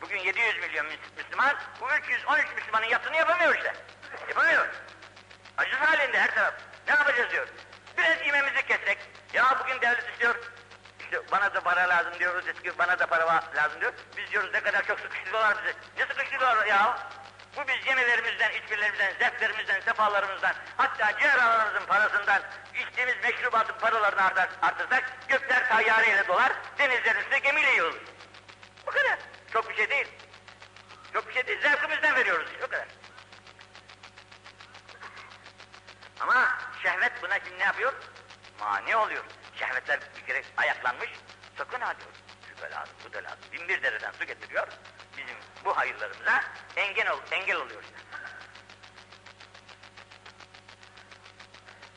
Bugün 0.00 0.18
700 0.18 0.58
milyon 0.58 0.86
Müslüman, 1.16 1.56
bu 1.80 1.88
313 1.90 2.46
Müslümanın 2.56 2.86
yaptığını 2.86 3.16
yapamıyor 3.16 3.54
işte. 3.54 3.74
Yapamıyor. 4.28 4.68
Aciz 5.58 5.74
halinde 5.74 6.20
her 6.20 6.34
taraf. 6.34 6.54
Ne 6.86 6.92
yapacağız 6.92 7.30
diyor. 7.30 7.48
Biraz 7.98 8.26
yememizi 8.26 8.66
kessek. 8.66 8.98
Ya 9.32 9.58
bugün 9.60 9.80
devlet 9.80 10.10
istiyor, 10.12 10.34
işte 11.00 11.20
bana 11.32 11.54
da 11.54 11.60
para 11.60 11.88
lazım 11.88 12.14
diyoruz, 12.18 12.48
eski 12.48 12.78
bana 12.78 12.98
da 12.98 13.06
para 13.06 13.42
lazım 13.56 13.80
diyor. 13.80 13.92
Biz 14.16 14.30
diyoruz 14.30 14.50
ne 14.52 14.60
kadar 14.60 14.86
çok 14.86 15.00
sıkıştırıyorlar 15.00 15.56
bizi. 15.64 15.76
Ne 15.98 16.06
sıkıştırıyorlar 16.06 16.66
ya? 16.66 16.98
Bu 17.56 17.68
biz 17.68 17.86
yemelerimizden, 17.86 18.50
içkilerimizden, 18.52 19.12
zevklerimizden, 19.18 19.80
sefalarımızdan, 19.80 20.54
hatta 20.76 21.18
ciğerlerimizin 21.18 21.86
parasından, 21.86 22.42
içtiğimiz 22.74 23.14
meşrubatın 23.22 23.78
paralarını 23.78 24.22
artırsak, 24.62 25.28
gökler 25.28 25.68
tayyareyle 25.68 26.28
dolar, 26.28 26.52
denizlerin 26.78 27.20
üstüne 27.20 27.38
gemiyle 27.38 27.70
yiyoruz. 27.70 28.02
Bu 28.86 28.90
kadar. 28.90 29.18
Çok 29.52 29.70
bir 29.70 29.74
şey 29.74 29.90
değil. 29.90 30.08
Çok 31.12 31.28
bir 31.28 31.34
şey 31.34 31.46
değil. 31.46 31.60
Zevkimizden 31.62 32.16
veriyoruz. 32.16 32.48
O 32.58 32.70
kadar. 32.70 32.86
Ama 36.20 36.58
şehvet 36.82 37.22
buna 37.22 37.38
şimdi 37.38 37.58
ne 37.58 37.64
yapıyor? 37.64 37.92
Mani 38.60 38.96
oluyor. 38.96 39.24
Şehvetler 39.58 40.00
bir 40.16 40.26
kere 40.26 40.42
ayaklanmış, 40.56 41.10
sakın 41.58 41.80
ha 41.80 41.94
diyor. 42.00 42.10
Şu 42.48 42.62
da 42.62 42.76
lazım, 42.76 42.94
bu 43.04 43.12
da 43.12 43.18
lazım. 43.18 43.44
Bin 43.52 43.68
bir 43.68 43.82
dereden 43.82 44.12
su 44.12 44.24
getiriyor. 44.24 44.68
Bizim 45.16 45.36
bu 45.64 45.76
hayırlarımıza 45.76 46.44
engel, 46.76 47.10
ol, 47.10 47.20
engel 47.30 47.56
oluyor 47.56 47.82
işte. 47.82 47.96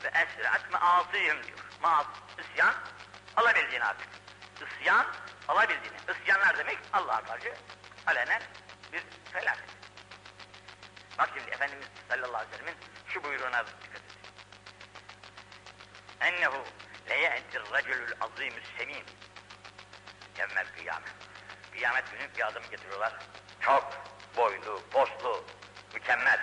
Ve 0.02 0.08
esrat 0.08 0.72
measiyim 0.72 1.42
diyor. 1.42 1.58
Maas, 1.82 2.06
isyan, 2.38 2.74
alabildiğini 3.36 3.84
artık. 3.84 4.08
Isyan, 4.54 5.06
alabildiğini. 5.48 5.96
Isyanlar 6.20 6.58
demek 6.58 6.78
Allah'a 6.92 7.24
karşı 7.24 7.54
alenen 8.06 8.42
bir 8.92 9.02
felaket. 9.32 9.70
Bak 11.18 11.30
şimdi 11.34 11.50
Efendimiz 11.50 11.86
sallallahu 12.08 12.36
aleyhi 12.36 12.52
ve 12.52 12.56
sellemin 12.56 12.76
şu 13.08 13.24
buyruğuna 13.24 13.66
dikkat 13.66 13.90
edin. 13.90 14.16
Ennehu 16.20 16.64
leye'tir 17.08 17.62
raculul 17.72 18.12
azimüs 18.20 18.64
semim 18.78 19.04
yevmel 20.38 20.66
kıyamet. 20.76 21.12
Kıyamet 21.72 22.10
günü 22.10 22.34
bir 22.36 22.46
adam 22.46 22.62
getiriyorlar. 22.70 23.12
Çok 23.65 23.91
boylu, 24.37 24.81
poslu, 24.91 25.43
mükemmel 25.93 26.39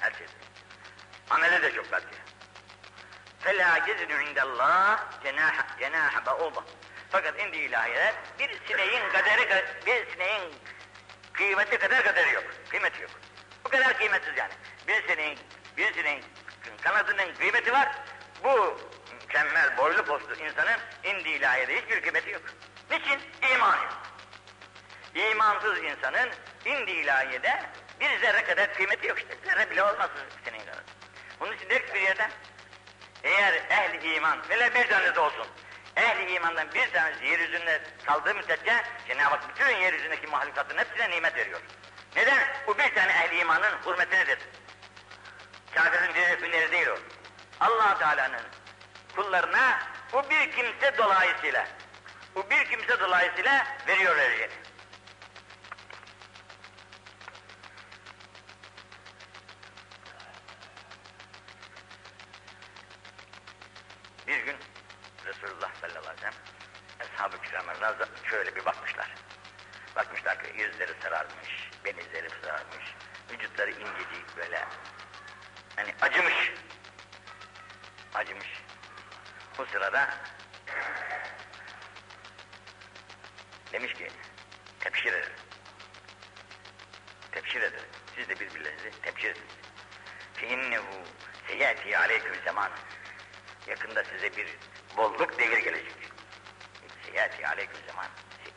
her 0.00 0.10
şey. 0.10 0.26
Ameli 1.30 1.62
de 1.62 1.72
çok 1.72 1.92
belki. 1.92 2.20
فَلَا 3.44 3.78
جَزِنُ 3.86 4.12
عِنْدَ 4.22 4.38
اللّٰهِ 4.38 4.98
جَنَاحَ 5.80 6.24
بَعُوضًا 6.26 6.62
Fakat 7.10 7.40
indi 7.40 7.56
ilahiyede 7.56 8.14
bir 8.38 8.60
sineğin 8.68 9.08
kaderi, 9.12 9.64
bir 9.86 10.12
sineğin 10.12 10.54
kıymeti 11.32 11.78
kadar 11.78 12.04
kaderi 12.04 12.32
yok. 12.32 12.44
Kıymeti 12.70 13.02
yok. 13.02 13.10
Bu 13.64 13.68
kadar 13.68 13.98
kıymetsiz 13.98 14.36
yani. 14.36 14.52
Bir 14.88 15.08
sineğin, 15.08 15.38
bir 15.76 15.94
sineğin 15.94 16.24
kanadının 16.82 17.34
kıymeti 17.34 17.72
var. 17.72 17.88
Bu 18.44 18.78
mükemmel 19.22 19.76
boylu 19.76 20.04
postlu 20.04 20.34
insanın 20.34 20.78
indi 21.04 21.28
ilahiyede 21.28 21.82
hiçbir 21.82 22.02
kıymeti 22.02 22.30
yok. 22.30 22.42
Niçin? 22.90 23.20
İman 23.54 23.76
yok. 23.76 24.02
İmansız 25.14 25.78
insanın 25.78 26.30
indi 26.65 26.91
ilahiyede 26.91 27.63
bir 27.99 28.19
zerre 28.19 28.43
kadar 28.43 28.73
kıymeti 28.73 29.07
yok 29.07 29.19
işte. 29.19 29.35
Zerre 29.45 29.69
bile 29.69 29.83
olmaz 29.83 30.09
senin 30.45 30.59
kadar. 30.59 30.83
Bunun 31.39 31.53
için 31.53 31.69
der 31.69 31.93
bir 31.93 32.01
yerden 32.01 32.31
eğer 33.23 33.53
ehli 33.53 34.15
iman, 34.15 34.49
vele 34.49 34.75
bir 34.75 34.87
tanesi 34.87 35.19
olsun, 35.19 35.47
ehli 35.95 36.33
imandan 36.33 36.73
bir 36.73 36.91
tanesi 36.91 37.25
yeryüzünde 37.25 37.81
kaldığı 38.05 38.35
müddetçe 38.35 38.83
Cenab-ı 39.07 39.29
Hak 39.29 39.49
bütün 39.49 39.77
yeryüzündeki 39.77 40.27
mahlukatın 40.27 40.77
hepsine 40.77 41.09
nimet 41.09 41.35
veriyor. 41.35 41.61
Neden? 42.15 42.39
Bu 42.67 42.77
bir 42.77 42.95
tane 42.95 43.11
ehli 43.11 43.39
imanın 43.39 43.73
hürmetinedir. 43.85 44.39
Kafirin 45.75 46.13
hürmetleri 46.13 46.71
değil 46.71 46.87
o. 46.87 46.97
allah 47.59 47.97
Teala'nın 47.97 48.41
kullarına 49.15 49.79
bu 50.13 50.29
bir 50.29 50.51
kimse 50.51 50.97
dolayısıyla, 50.97 51.67
bu 52.35 52.49
bir 52.49 52.65
kimse 52.65 52.99
dolayısıyla 52.99 53.67
veriyor 53.87 54.15
vereceğini. 54.15 54.64
Ashab-ı 67.00 67.42
kiramın 67.42 67.74
şöyle 68.30 68.56
bir 68.56 68.64
bakmışlar. 68.64 69.14
Bakmışlar 69.96 70.42
ki 70.42 70.62
yüzleri 70.62 70.92
sararmış, 71.02 71.70
benizleri 71.84 72.28
sararmış, 72.42 72.84
vücutları 73.30 73.70
incecik 73.70 74.36
böyle. 74.36 74.64
Hani 75.76 75.94
acımış. 76.00 76.52
Acımış. 78.14 78.48
Bu 79.58 79.66
sırada 79.66 80.10
demiş 83.72 83.94
ki 83.94 84.08
tepşir 84.80 85.12
edin. 85.12 85.32
Tepşir 87.32 87.62
edin. 87.62 87.86
Siz 88.16 88.28
de 88.28 88.40
birbirlerinizi 88.40 89.02
tepşir 89.02 89.30
edin. 89.30 89.42
فَاِنَّهُ 90.36 90.82
سَيَأْتِي 91.48 91.96
عَلَيْكُمْ 91.96 92.44
zaman. 92.44 92.70
Yakında 93.66 94.04
size 94.04 94.36
bir 94.36 94.46
bolluk 94.96 95.38
devir 95.38 95.58
gelecek. 95.58 96.03
Seyati 97.15 97.47
aleyküm 97.47 97.77
zaman. 97.87 98.05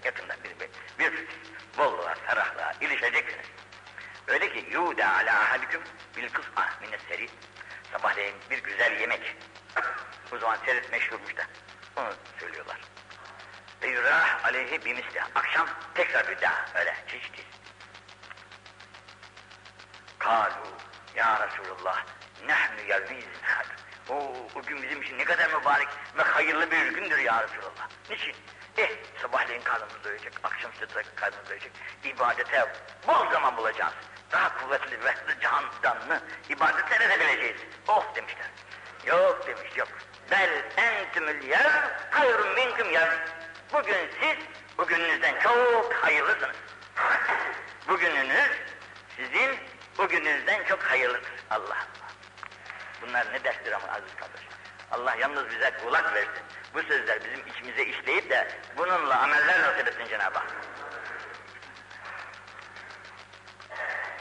Yakında 0.05 0.37
bir, 0.45 0.61
bir, 0.61 0.69
bir 0.99 1.27
bolluğa, 1.79 2.15
ferahlığa 2.15 2.73
ilişeceksiniz. 2.81 3.47
Öyle 4.27 4.53
ki 4.53 4.69
yuda 4.71 5.13
ala 5.13 5.41
ahadikum 5.41 5.83
bil 6.17 6.29
kısma 6.29 6.69
mines 6.81 7.01
seri. 7.09 7.29
Sabahleyin 7.93 8.35
bir 8.51 8.63
güzel 8.63 9.01
yemek. 9.01 9.37
O 10.33 10.39
zaman 10.39 10.59
serit 10.67 10.93
meşhurmuş 10.93 11.37
da. 11.37 11.43
Onu 11.97 12.13
söylüyorlar. 12.41 12.81
Ve 13.83 13.87
yurah 13.87 14.45
aleyhi 14.45 14.85
bimisli. 14.85 15.23
Akşam 15.35 15.69
tekrar 15.95 16.29
bir 16.29 16.41
daha 16.41 16.65
öyle 16.75 16.95
çeşit. 17.09 17.47
Kalu 20.19 20.67
ya 21.17 21.49
Resulullah 21.49 22.05
nehnu 22.47 22.81
yevmiyiz 22.89 23.27
o, 24.09 24.15
o 24.55 24.63
gün 24.63 24.83
bizim 24.83 25.03
için 25.03 25.19
ne 25.19 25.25
kadar 25.25 25.51
mübarek 25.51 25.89
ve 26.17 26.23
hayırlı 26.23 26.71
bir 26.71 26.87
gündür 26.87 27.19
ya 27.19 27.43
Resulallah. 27.43 27.88
Niçin? 28.11 28.35
Eh, 28.77 28.91
sabahleyin 29.23 29.63
karnımız 29.63 30.05
doyacak, 30.05 30.33
akşam 30.43 30.73
sıra 30.75 31.03
karnımız 31.17 31.51
doyacak. 31.51 31.71
İbadete 32.05 32.73
bol 33.07 33.33
zaman 33.33 33.57
bulacağız. 33.57 33.93
Daha 34.33 34.59
kuvvetli 34.59 35.05
ve 35.05 35.15
canlı 35.83 36.21
ibadetlere 36.49 37.09
de 37.09 37.21
bileceğiz. 37.21 37.61
Oh 37.89 38.15
demişler. 38.15 38.47
Yok 39.07 39.47
demiş, 39.47 39.77
yok. 39.77 39.89
Bel 40.31 40.65
entümül 40.77 41.43
yer 41.43 41.91
hayrun 42.11 42.55
minkum 42.55 42.91
yer. 42.91 43.19
Bugün 43.73 44.11
siz, 44.21 44.37
bugününüzden 44.79 45.41
çok 45.41 45.95
hayırlısınız. 45.95 46.57
Bugününüz 47.89 48.51
sizin 49.17 49.59
bugününüzden 49.99 50.65
çok 50.65 50.83
hayırlıdır. 50.83 51.33
Allah 51.51 51.65
Allah. 51.65 52.09
Bunlar 53.03 53.33
ne 53.33 53.45
derstir 53.45 53.73
ama 53.73 53.87
aziz 53.93 54.17
kardeş. 54.21 54.41
Allah 54.91 55.15
yalnız 55.15 55.51
bize 55.51 55.73
kulak 55.85 56.15
versin. 56.15 56.43
Bu 56.75 56.83
sözler 56.83 57.19
bizim 57.25 57.47
içimize 57.47 57.85
işleyip 57.85 58.31
de 58.31 58.49
bununla 58.77 59.19
ameller 59.23 59.63
nasip 59.63 59.89
etsin 59.89 60.09
Cenab-ı 60.09 60.39
Hak. 60.39 60.49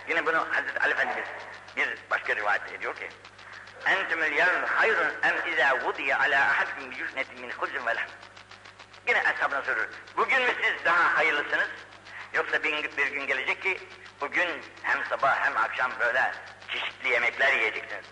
Yine 0.10 0.26
bunu 0.26 0.38
Hazreti 0.38 0.80
Ali 0.80 0.94
Efendimiz 0.94 1.28
bir 1.76 1.98
başka 2.12 2.36
rivayet 2.36 2.72
ediyor 2.72 2.96
ki 2.96 3.10
Entümül 3.86 4.32
yevm 4.32 4.66
hayrun 4.66 5.14
em 5.24 5.54
izâ 5.54 5.86
vudiye 5.86 6.16
alâ 6.16 6.42
ahadkin 6.42 6.92
bicüsnetin 6.92 7.42
min 7.42 7.52
huzun. 7.52 7.82
Yine 9.08 9.22
ashabına 9.22 9.62
soruyor. 9.62 9.88
Bugün 10.18 10.42
mü 10.42 10.52
siz 10.64 10.86
daha 10.86 11.18
hayırlısınız? 11.18 11.68
Yoksa 12.34 12.64
bir, 12.64 12.98
bir 12.98 13.08
gün 13.08 13.28
gelecek 13.28 13.64
ki 13.64 13.80
bugün 14.22 14.48
hem 14.84 15.06
sabah 15.06 15.46
hem 15.46 15.58
akşam 15.58 15.92
böyle 16.00 16.32
çeşitli 16.72 17.10
yemekler 17.10 17.54
yiyeceksiniz. 17.54 18.06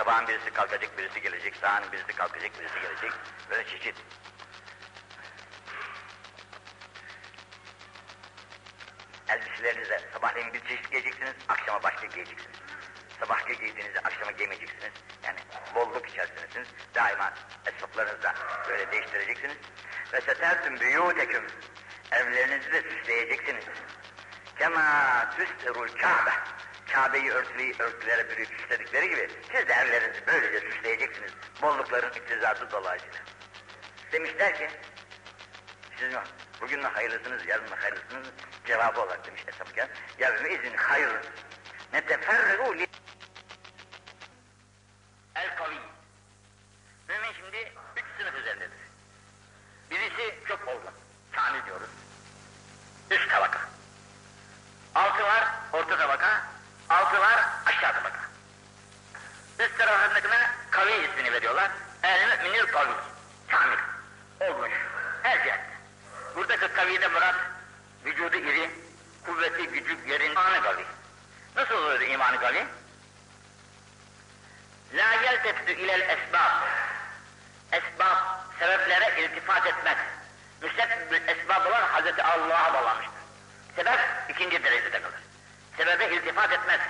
Sabahın 0.00 0.28
birisi 0.28 0.50
kalkacak, 0.50 0.98
birisi 0.98 1.20
gelecek, 1.20 1.56
sağın 1.56 1.92
birisi 1.92 2.12
kalkacak, 2.12 2.50
birisi 2.60 2.80
gelecek. 2.80 3.12
Böyle 3.50 3.64
çeşit. 3.66 3.94
Elbiselerinizle 9.28 10.00
sabahleyin 10.12 10.52
bir 10.52 10.60
çeşit 10.60 10.90
giyeceksiniz, 10.90 11.34
akşama 11.48 11.82
başka 11.82 12.06
giyeceksiniz. 12.06 12.56
Sabah 13.20 13.46
giydiğinizi 13.46 14.00
akşama 14.04 14.30
giymeyeceksiniz. 14.30 14.92
Yani 15.24 15.38
bolluk 15.74 16.08
içerisindesiniz. 16.08 16.68
Daima 16.94 17.32
esnaflarınızda 17.66 18.34
böyle 18.68 18.92
değiştireceksiniz. 18.92 19.56
Ve 20.12 20.20
setertüm 20.20 20.76
büyûteküm. 20.76 21.44
Evlerinizi 22.12 22.72
de 22.72 22.82
süsleyeceksiniz. 22.82 23.64
Kema 24.58 25.30
tüsterul 25.36 25.88
Kabe. 25.88 26.32
Kabe'yi 26.92 27.30
örtülü, 27.30 27.82
örtülere 27.82 28.30
bürüyüp 28.30 28.60
süsledikleri 28.60 29.08
gibi 29.08 29.30
siz 29.52 29.68
de 29.68 29.72
evlerinizi 29.72 30.26
böylece 30.26 30.70
süsleyeceksiniz. 30.70 31.32
Bollukların 31.62 32.10
iktizatı 32.10 32.70
dolayısıyla. 32.70 33.20
Demişler 34.12 34.58
ki 34.58 34.70
siz? 35.98 36.14
Bugün 36.60 36.82
hayırlısınız, 36.82 37.46
yarın 37.46 37.68
hayırlısınız? 37.68 38.28
Cevabı 38.66 39.00
olarak 39.00 39.26
demiş 39.26 39.42
Eshab-ı 39.48 39.88
Ya 40.18 40.38
izin 40.48 40.76
hayrın. 40.76 41.22
Neteferru 41.92 42.78
li 42.78 42.86
el 45.34 45.56
kavi. 45.56 45.74
Mümin 47.08 47.32
şimdi 47.32 47.72
üç 47.96 48.04
sınıf 48.18 48.34
üzerindedir. 48.34 48.78
Birisi 49.90 50.34
çok 50.48 50.68
olgun. 50.68 50.92
Kamil 51.32 51.66
diyoruz. 51.66 51.90
Üst 53.10 53.30
tabaka. 53.30 53.60
Altı 54.94 55.22
var, 55.22 55.44
orta 55.72 55.98
tabaka. 55.98 56.59
Altı 56.90 57.20
var, 57.20 57.44
aşağı 57.66 57.92
tabaka. 57.92 58.20
Üst 59.58 59.78
tarafındakine 59.78 60.50
kavi 60.70 60.92
ismini 60.92 61.32
veriyorlar. 61.32 61.70
El 62.02 62.38
müminil 62.38 62.66
kavi. 62.66 62.92
Kamil. 63.48 63.78
Olmuş. 64.40 64.70
Her 65.22 65.44
şey. 65.44 65.54
Buradaki 66.36 66.72
kavide 66.72 67.08
murat 67.08 67.34
vücudu 68.04 68.36
iri, 68.36 68.70
kuvveti, 69.26 69.66
gücü, 69.66 69.98
yerin 70.08 70.30
imanı 70.30 70.62
kavi. 70.62 70.84
Nasıl 71.56 71.74
oluyor 71.74 72.00
imanı 72.00 72.40
kavi? 72.40 72.66
La 74.94 75.12
yelteftu 75.12 75.72
ilel 75.72 76.00
esbab. 76.00 76.62
Esbab, 77.72 78.16
sebeplere 78.58 79.20
iltifat 79.20 79.66
etmez. 79.66 79.96
Müsebbül 80.62 81.28
esbab 81.28 81.66
olan 81.66 81.82
Hazreti 81.82 82.22
Allah'a 82.22 82.74
bağlanmıştır. 82.74 83.14
Sebep 83.76 84.00
ikinci 84.28 84.64
derecede 84.64 85.02
kalır. 85.02 85.29
Sebebe 85.76 86.08
iltifat 86.08 86.52
etmez. 86.52 86.80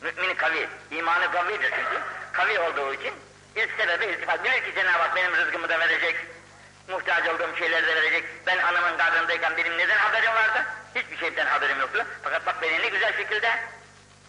Mümin 0.00 0.34
kavi, 0.34 0.68
imanı 0.90 1.32
kavidir 1.32 1.70
çünkü. 1.70 2.00
Kavi 2.32 2.60
olduğu 2.60 2.94
için 2.94 3.14
ilk 3.56 3.70
sebebe 3.76 4.06
iltifat. 4.06 4.44
Bilir 4.44 4.64
ki 4.64 4.74
Cenab-ı 4.74 4.98
Hak 4.98 5.16
benim 5.16 5.36
rızkımı 5.36 5.68
da 5.68 5.80
verecek, 5.80 6.16
muhtaç 6.88 7.28
olduğum 7.28 7.56
şeyleri 7.58 7.86
de 7.86 7.96
verecek. 7.96 8.24
Ben 8.46 8.58
anamın 8.58 8.98
karnındayken 8.98 9.56
benim 9.56 9.78
neden 9.78 9.98
haberim 9.98 10.34
vardı? 10.34 10.64
Hiçbir 10.94 11.16
şeyden 11.16 11.46
haberim 11.46 11.80
yoktu. 11.80 12.06
Fakat 12.22 12.46
bak 12.46 12.62
beni 12.62 12.82
ne 12.82 12.88
güzel 12.88 13.16
şekilde 13.16 13.58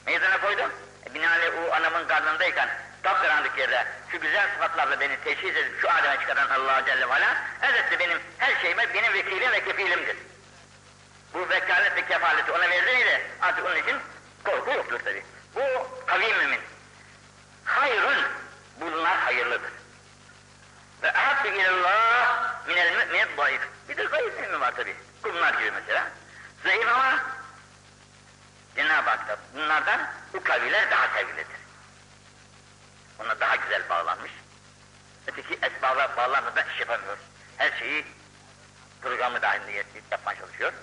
meydana 0.06 0.42
koydu. 0.42 0.72
E, 1.10 1.14
binaenaleyh 1.14 1.52
o 1.64 1.74
anamın 1.74 2.08
karnındayken 2.08 2.70
kapkaranlık 3.04 3.58
yerde 3.58 3.86
şu 4.12 4.20
güzel 4.20 4.50
sıfatlarla 4.54 5.00
beni 5.00 5.18
teşhis 5.24 5.56
edip 5.56 5.82
şu 5.82 5.90
aleme 5.90 6.20
çıkaran 6.20 6.50
Allah 6.50 6.86
Celle 6.86 7.10
ve 7.10 7.14
Ala 7.14 7.38
elbette 7.62 8.00
benim 8.00 8.20
her 8.38 8.62
şeyime 8.62 8.94
benim 8.94 9.14
vekilim 9.14 9.52
ve 9.52 9.64
kefilimdir. 9.64 10.18
Bu 11.36 11.50
vekalet 11.50 11.96
ve 11.96 12.06
kefaleti 12.06 12.52
ona 12.52 12.70
verilirse 12.70 13.22
artık 13.42 13.66
onun 13.66 13.76
için 13.76 13.98
korku 14.44 14.72
yoktur 14.72 15.00
tabi. 15.00 15.24
Bu 15.56 15.62
kavi 16.06 16.34
mümin. 16.34 16.60
Hayrun, 17.66 18.18
bunlar 18.82 19.18
hayırlıdır. 19.18 19.72
Ve 21.04 21.14
ahabbu 21.14 21.48
ilallah 21.48 22.68
minel 22.68 22.94
mü'minit 22.98 23.28
zayıf. 23.38 23.62
Bir 23.90 23.98
de 23.98 24.08
zayıf 24.08 24.40
mümin 24.40 24.60
var 24.60 24.76
tabi. 24.76 24.96
Bunlar 25.24 25.54
gibi 25.54 25.72
mesela. 25.72 26.08
Zayıf 26.64 26.88
ama 26.88 27.20
Cenab-ı 28.76 29.10
Hak 29.10 29.28
da 29.28 29.38
bunlardan 29.56 30.08
bu 30.34 30.44
kaviler 30.44 30.92
daha 30.92 31.08
sevgilidir. 31.08 31.58
Ona 33.20 33.40
daha 33.40 33.56
güzel 33.56 33.90
bağlanmış. 33.90 34.32
Öteki 35.28 35.54
esbaba 35.54 36.18
bağlanmadan 36.18 36.70
iş 36.74 36.80
yapamıyor. 36.80 37.18
Her 37.58 37.80
şeyi 37.80 38.06
programı 39.02 39.42
dahilinde 39.42 39.84
yapmaya 40.12 40.40
çalışıyor. 40.40 40.74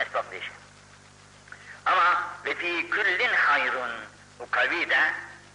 Esbab 0.00 0.30
değişir. 0.30 0.52
Ama 1.86 2.22
ve 2.44 2.54
fi 2.54 2.90
küllin 2.90 3.34
hayrun 3.34 3.90
o 4.38 4.46
kavi 4.50 4.90
de, 4.90 5.12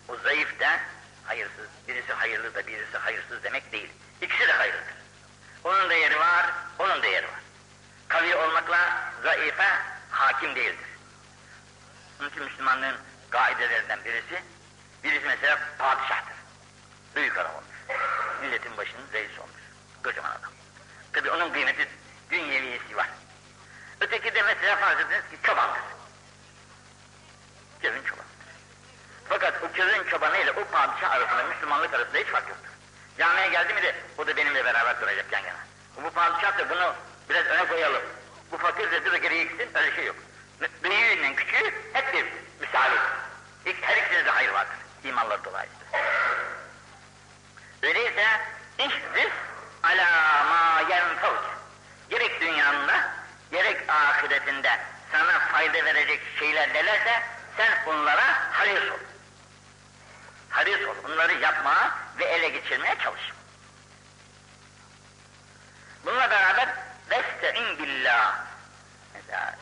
o 0.07 0.15
zayıf 0.15 0.59
de 0.59 0.79
hayırsız. 1.25 1.67
Birisi 1.87 2.13
hayırlı 2.13 2.55
da 2.55 2.67
birisi 2.67 2.97
hayırsız 2.97 3.43
demek 3.43 3.71
değil. 3.71 3.89
İkisi 4.21 4.47
de 4.47 4.53
hayırlıdır. 4.53 4.93
Onun 5.63 5.89
da 5.89 5.93
yeri 5.93 6.19
var, 6.19 6.45
onun 6.79 7.01
da 7.01 7.07
yeri 7.07 7.25
var. 7.25 7.39
Kavi 8.07 8.35
olmakla 8.35 9.11
zayıfe 9.23 9.67
hakim 10.09 10.55
değildir. 10.55 10.85
Onun 12.19 12.29
için 12.29 12.43
Müslümanlığın 12.43 12.97
kaidelerinden 13.29 13.99
birisi, 14.05 14.43
birisi 15.03 15.25
mesela 15.25 15.59
padişahtır. 15.77 16.35
Büyük 17.15 17.37
adam 17.37 17.51
olmuş. 17.51 17.99
Milletin 18.41 18.77
başının 18.77 19.05
reis 19.13 19.39
olmuş. 19.39 19.61
Kocaman 20.03 20.29
adam. 20.29 20.51
Tabi 21.13 21.31
onun 21.31 21.53
kıymeti 21.53 21.87
dünyeviyesi 22.31 22.97
var. 22.97 23.09
Öteki 24.01 24.35
de 24.35 24.41
mesela 24.41 24.75
farz 24.75 24.99
ediniz 24.99 25.21
ki 25.31 25.37
çobandır. 25.43 25.81
Köyün 27.81 28.03
çobanıdır. 28.03 28.31
Fakat 29.29 29.53
o 29.63 29.71
köyün 29.71 30.03
çobanı 30.03 30.37
ile 30.37 30.51
o 30.51 30.65
padişah 30.65 31.11
arasında, 31.11 31.43
Müslümanlık 31.43 31.93
arasında 31.93 32.17
hiç 32.17 32.27
fark 32.27 32.49
yoktur. 32.49 32.69
Camiye 33.17 33.47
geldi 33.47 33.73
mi 33.73 33.81
de 33.81 33.95
o 34.17 34.27
da 34.27 34.37
benimle 34.37 34.65
beraber 34.65 35.01
duracak 35.01 35.25
yan 35.31 35.39
yana. 35.39 35.59
Bu 36.03 36.11
padişah 36.11 36.69
bunu 36.69 36.93
biraz 37.29 37.45
öne 37.45 37.67
koyalım. 37.67 38.01
Bu 38.51 38.57
fakir 38.57 38.91
de 38.91 39.05
dur 39.05 39.15
geriye 39.15 39.43
gitsin, 39.43 39.69
öyle 39.73 39.95
şey 39.95 40.05
yok. 40.05 40.15
Büyüğünden 40.83 41.35
küçüğü 41.35 41.73
hep 41.93 42.13
bir 42.13 42.25
misali. 42.59 42.95
Her 43.81 43.97
ikisinde 43.97 44.25
de 44.25 44.29
hayır 44.29 44.49
vardır. 44.49 44.75
İmanları 45.03 45.43
dolayısıyla. 45.43 45.85
Öyleyse 47.83 48.25
ihzif 48.79 49.31
ala 49.83 50.43
ma 50.43 50.81
yenfavk. 50.89 51.43
Gerek 52.09 52.41
dünyanda, 52.41 53.10
gerek 53.51 53.89
ahiretinde 53.89 54.79
sana 55.11 55.39
fayda 55.39 55.85
verecek 55.85 56.21
şeyler 56.39 56.73
nelerse 56.73 57.23
sen 57.57 57.85
bunlara 57.85 58.51
haris 58.51 58.91
ol. 58.91 58.99
Haris 60.49 60.87
ol. 60.87 60.95
Bunları 61.03 61.33
yapmaya 61.33 61.97
ve 62.19 62.25
ele 62.25 62.49
geçirmeye 62.49 62.95
çalış. 63.03 63.21
Bununla 66.05 66.29
beraber 66.29 66.69
veste'in 67.09 67.79
billah. 67.79 68.35
Mesela 69.13 69.55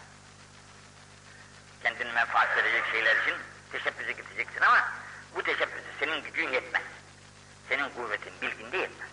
kendini 1.84 2.12
menfaat 2.12 2.58
verecek 2.58 2.84
şeyler 2.92 3.16
için 3.16 3.36
teşebbüse 3.72 4.12
gideceksin 4.12 4.62
ama 4.62 4.90
bu 5.36 5.44
teşebbüse 5.44 5.90
senin 6.00 6.24
gücün 6.24 6.50
yetmez. 6.50 6.84
Senin 7.70 7.90
kuvvetin, 7.90 8.42
bilgin 8.42 8.72
de 8.72 8.78
yetmez. 8.78 9.10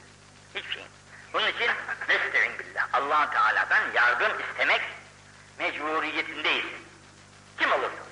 Hiçbir 0.55 0.73
şeyin. 0.73 0.89
Bunun 1.33 1.47
için 1.49 1.71
nesta'in 2.09 2.59
billah. 2.59 2.89
allah 2.93 3.31
Teala'dan 3.31 3.83
yardım 3.95 4.33
istemek 4.41 4.81
mecburiyetindeyiz. 5.59 6.67
Kim 7.59 7.73
olursun? 7.73 8.07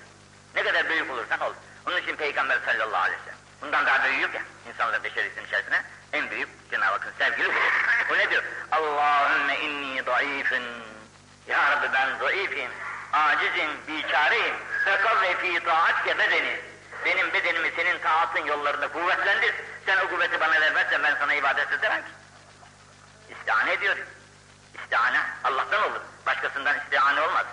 Ne 0.54 0.62
kadar 0.62 0.88
büyük 0.88 1.10
olursan 1.10 1.40
ol. 1.40 1.52
Onun 1.88 1.96
için 1.96 2.16
Peygamber 2.16 2.58
sallallahu 2.66 3.02
aleyhi 3.02 3.20
ve 3.20 3.24
sellem. 3.24 3.38
Bundan 3.62 3.86
daha 3.86 4.04
büyük 4.04 4.22
yok 4.22 4.34
ya 4.34 4.42
insanlar 4.68 5.04
beşeriyetin 5.04 5.44
içerisine 5.44 5.82
en 6.12 6.30
büyük 6.30 6.48
Cenab-ı 6.70 6.92
Hakk'ın 6.92 7.12
sevgili 7.18 7.48
bu. 7.54 8.14
O 8.14 8.18
ne 8.18 8.30
diyor? 8.30 8.42
Allahümme 8.72 9.58
inni 9.58 10.02
zayıfın. 10.02 10.62
Ya 11.48 11.70
Rabbi 11.70 11.92
ben 11.92 12.18
zayıfim, 12.18 12.70
acizim, 13.12 13.70
biçareyim. 13.88 14.54
Fekavve 14.84 15.36
fî 15.36 15.64
taatke 15.64 16.18
bedeni. 16.18 16.60
Benim 17.04 17.32
bedenimi 17.32 17.72
senin 17.76 17.98
taatın 17.98 18.46
yollarında 18.46 18.88
kuvvetlendir. 18.88 19.54
Sen 19.86 19.96
o 19.96 20.08
kuvveti 20.08 20.40
bana 20.40 20.60
vermezsen 20.60 21.02
ben 21.02 21.16
sana 21.20 21.34
ibadet 21.34 21.72
edemem 21.72 22.02
ki. 22.02 22.08
İstihane 23.44 23.72
ediyor. 23.72 23.96
İstihane 24.74 25.20
Allah'tan 25.44 25.82
olur. 25.82 26.00
Başkasından 26.26 26.78
istihane 26.78 27.20
olmaz. 27.20 27.46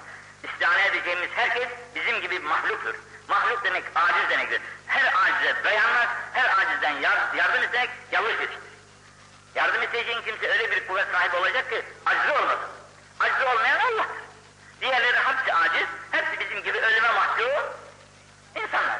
İstihane 0.43 0.85
edeceğimiz 0.85 1.29
herkes 1.35 1.67
bizim 1.95 2.21
gibi 2.21 2.39
mahluktur. 2.39 2.95
Mahluk 3.27 3.63
demek 3.63 3.83
aciz 3.95 4.29
demektir. 4.29 4.61
Her 4.87 5.13
acize 5.13 5.63
dayanmaz, 5.63 6.07
her 6.33 6.57
acizden 6.57 6.93
yardım 7.35 7.63
istemek 7.63 7.89
yanlış. 8.11 8.35
Yardım 9.55 9.83
isteyeceğin 9.83 10.21
kimse 10.21 10.51
öyle 10.51 10.71
bir 10.71 10.87
kuvvet 10.87 11.07
sahibi 11.11 11.35
olacak 11.35 11.69
ki 11.69 11.85
aciz 12.05 12.31
olmasın. 12.31 12.69
Aciz 13.19 13.47
olmayan 13.47 13.79
Allah'tır. 13.79 14.21
Diğerleri 14.81 15.17
hepsi 15.17 15.53
aciz, 15.53 15.87
hepsi 16.11 16.39
bizim 16.39 16.63
gibi 16.63 16.77
ölüme 16.77 17.11
mahkum 17.11 17.47
insanlar. 18.55 18.99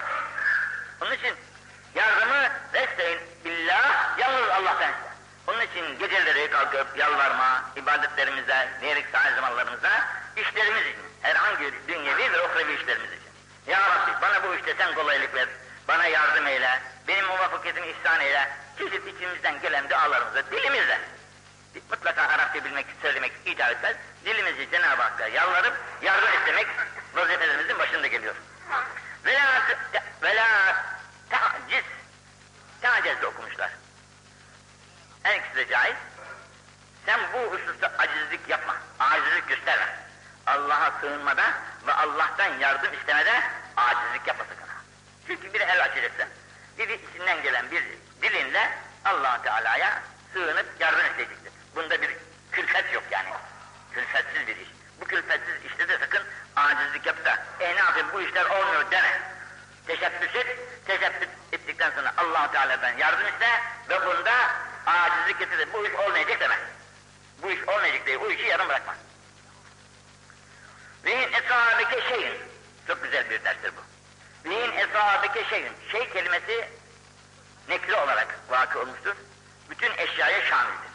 Onun 1.01 1.12
için 1.12 1.36
yardımı 1.95 2.49
desteğin 2.73 3.19
billah 3.45 4.17
yalnız 4.19 4.49
Allah'tan 4.49 4.89
ister. 4.91 5.11
Onun 5.52 5.62
için 5.62 6.00
geceleri 6.00 6.50
kalkıp 6.50 6.98
yalvarma, 6.98 7.64
ibadetlerimize, 7.76 8.70
diyerek 8.82 9.06
sahil 9.12 9.36
zamanlarımıza, 9.36 9.90
işlerimiz 10.36 10.82
için, 10.82 10.96
herhangi 11.22 11.74
dünyevi 11.88 12.34
ve 12.34 12.42
uhrevi 12.42 12.74
işlerimiz 12.74 13.08
için. 13.08 13.32
Ya 13.68 13.80
Rabbi 13.80 14.22
bana 14.22 14.44
bu 14.44 14.56
işte 14.56 14.74
sen 14.78 14.94
kolaylık 14.94 15.36
ver, 15.36 15.48
bana 15.88 16.06
yardım 16.06 16.48
eyle, 16.48 16.82
benim 17.08 17.26
muvaffakiyetimi 17.26 17.88
ihsan 17.88 18.22
eyle, 18.22 18.50
çeşit 18.78 19.08
içimizden 19.08 19.62
gelen 19.62 19.90
dualarımızı 19.90 20.44
dilimizle, 20.52 21.00
mutlaka 21.92 22.22
Arapça 22.22 22.66
bilmek, 22.66 22.86
söylemek 23.02 23.32
icap 23.46 23.72
etmez, 23.72 23.96
dilimizi 24.26 24.72
Cenab-ı 24.72 25.02
Hakk'a 25.02 25.28
yalvarıp 25.28 25.74
yardım 26.02 26.34
istemek 26.40 26.68
vazifelerimizin 27.16 27.80
başında 27.80 28.08
geliyor. 28.08 28.31
Sığınmada 41.02 41.54
ve 41.88 41.94
Allah'tan 41.94 42.60
yardım 42.60 42.94
istemede 42.94 43.42
acizlik 43.78 44.28
yapma 44.28 44.46
sakın. 44.50 44.62
Çünkü 45.28 45.54
bir 45.54 45.62
el 45.62 45.84
açacaksın. 45.84 46.28
Biri 46.78 47.00
içinden 47.10 47.44
gelen 47.44 47.72
bir 47.72 47.84
dilinle 48.22 48.72
allah 49.06 49.42
Teala'ya 49.42 50.02
sığınıp 50.34 50.66
yardım 50.80 51.06
isteyecektir. 51.06 51.52
Bunda 51.76 52.02
bir 52.02 52.18
külfet 52.52 52.94
yok 52.94 53.04
yani. 53.12 53.30
Külfetsiz 53.94 54.48
bir 54.48 54.56
iş. 54.56 54.68
Bu 55.02 55.06
külfetsiz 55.06 55.56
işte 55.66 55.90
de 55.90 55.98
sakın 56.00 56.24
acizlik 56.56 57.06
yap 57.06 57.26
da, 57.26 57.38
e 57.60 57.76
ne 57.76 57.80
yapayım 57.80 58.08
bu 58.14 58.22
işler 58.22 58.46
olmuyor 58.46 58.92
deme. 58.92 59.22
Teşebbüs 59.88 60.36
et, 60.36 60.58
teşebbüs 60.88 61.30
ettikten 61.52 61.92
sonra 61.92 62.14
allah 62.18 62.52
Teala'dan 62.52 62.98
yardım 62.98 63.28
iste 63.28 63.50
ve 63.90 64.06
bunda 64.06 64.34
acizlik 64.86 65.40
getirir. 65.40 65.68
Bu 65.74 65.88
iş 65.88 65.94
olmayacak 65.94 66.40
deme. 66.40 66.60
Bu 67.44 67.52
iş 67.52 67.68
olmayacak 67.68 68.06
diye 68.06 68.22
bu 68.22 68.32
işi 68.32 68.48
yarım 68.48 68.70
bırakma. 68.70 68.96
Ve 71.06 71.12
in 71.12 71.34
esabike 71.34 72.02
şeyin. 72.10 72.34
Çok 72.88 73.04
güzel 73.04 73.30
bir 73.30 73.44
derstir 73.44 73.72
bu. 73.78 73.82
Ve 74.50 74.66
in 74.66 74.72
esabike 74.72 75.46
şeyin. 75.50 75.74
Şey 75.92 76.10
kelimesi 76.10 76.70
nekli 77.70 77.96
olarak 77.96 78.40
vakı 78.50 78.80
olmuştur. 78.80 79.16
Bütün 79.70 79.92
eşyaya 79.98 80.46
şamildir. 80.46 80.92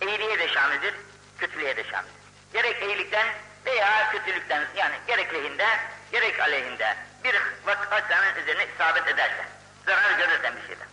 İyiliğe 0.00 0.38
de 0.38 0.48
şamildir, 0.48 0.94
kötülüğe 1.38 1.76
de 1.76 1.84
şamildir. 1.84 2.22
Gerek 2.52 2.82
iyilikten 2.82 3.26
veya 3.66 4.10
kötülükten 4.10 4.66
yani 4.76 4.94
gerek 5.06 5.34
lehinde 5.34 5.66
gerek 6.12 6.40
aleyhinde 6.40 6.96
bir 7.24 7.36
vakıf 7.66 8.08
senin 8.08 8.42
üzerine 8.42 8.66
isabet 8.74 9.08
ederse, 9.08 9.44
zarar 9.86 10.18
görürsen 10.18 10.56
bir 10.56 10.66
şeyden. 10.66 10.88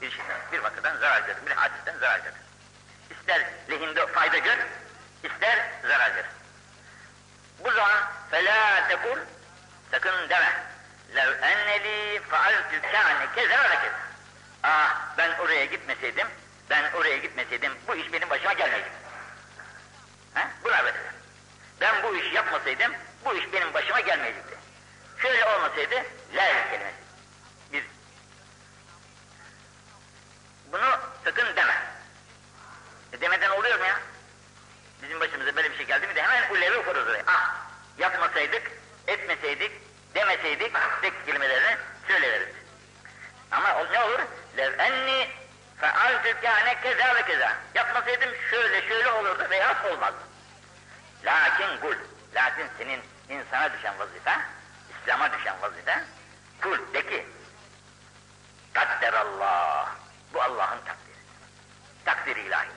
Bir 0.00 0.10
şeyden, 0.10 0.40
bir 0.52 0.58
vakıdan 0.58 0.96
zarar 0.96 1.22
görür, 1.26 1.46
bir 1.46 1.50
hadisten 1.50 1.98
zarar 1.98 2.18
görür. 2.18 2.36
İster 3.10 3.46
lehinde 3.70 4.06
fayda 4.06 4.38
gör, 4.38 4.58
ister 5.24 5.70
zarar 5.82 6.10
gör. 6.10 6.24
Buza 7.64 8.12
fela 8.30 8.88
tekul 8.88 9.18
sakın 9.90 10.28
deme. 10.28 10.62
Lev 11.14 11.42
enneli 11.42 12.20
faaltü 12.20 12.82
kâne 12.82 13.26
keza 13.34 13.62
ve 13.62 13.68
keza. 13.68 13.98
Ah 14.62 15.16
ben 15.18 15.38
oraya 15.38 15.64
gitmeseydim, 15.64 16.28
ben 16.70 16.92
oraya 16.92 17.16
gitmeseydim 17.16 17.72
bu 17.88 17.94
iş 17.94 18.12
benim 18.12 18.30
başıma 18.30 18.52
gelmeyecek. 18.52 18.92
He? 20.34 20.46
Buna 20.64 20.84
benzer. 20.84 21.02
Ben 21.80 22.02
bu 22.02 22.16
işi 22.16 22.34
yapmasaydım 22.34 22.92
bu 23.24 23.34
iş 23.34 23.52
benim 23.52 23.74
başıma 23.74 24.00
gelmeyecekti. 24.00 24.56
Şöyle 25.22 25.44
olmasaydı 25.44 25.94
lev 26.36 26.70
kelimesi. 26.70 26.96
Bir. 27.72 27.84
Bunu 30.72 30.98
sakın 31.24 31.56
deme. 31.56 31.82
E 33.12 33.20
demeden 33.20 33.50
oluyor 33.50 33.78
mu 33.78 33.84
ya? 33.84 33.98
Bizim 35.02 35.20
başımıza 35.20 35.56
böyle 35.56 35.70
bir 35.70 35.76
şey 35.76 35.86
geldi 35.86 36.06
mi 36.06 36.14
de 36.14 36.22
hemen 36.22 36.50
ullevi 36.50 36.76
okuruz 36.76 37.08
oraya. 37.08 37.22
Ah 37.26 37.66
yapmasaydık, 37.98 38.70
etmeseydik, 39.06 39.72
demeseydik 40.14 40.72
tek 41.02 41.26
kelimelerini 41.26 41.76
söyleriz. 42.08 42.48
Ama 43.50 43.76
o 43.76 43.92
ne 43.92 44.00
olur? 44.00 44.20
Lev 44.56 44.78
enni 44.78 45.28
fealtü 45.80 46.40
kâne 46.40 46.80
keza 46.80 47.14
ve 47.14 47.22
keza. 47.26 47.52
Yapmasaydım 47.74 48.30
şöyle 48.50 48.88
şöyle 48.88 49.10
olurdu 49.10 49.46
veya 49.50 49.84
olmazdı. 49.92 50.18
Lakin 51.24 51.80
kul, 51.80 51.96
lakin 52.34 52.66
senin 52.78 53.00
insana 53.28 53.72
düşen 53.72 53.98
vazife, 53.98 54.38
İslam'a 54.90 55.32
düşen 55.32 55.62
vazife, 55.62 56.04
kul 56.62 56.94
de 56.94 57.06
ki, 57.06 57.26
Allah, 59.12 59.88
bu 60.34 60.42
Allah'ın 60.42 60.78
takdiri. 60.78 61.16
Takdiri 62.04 62.40
ilahi 62.40 62.75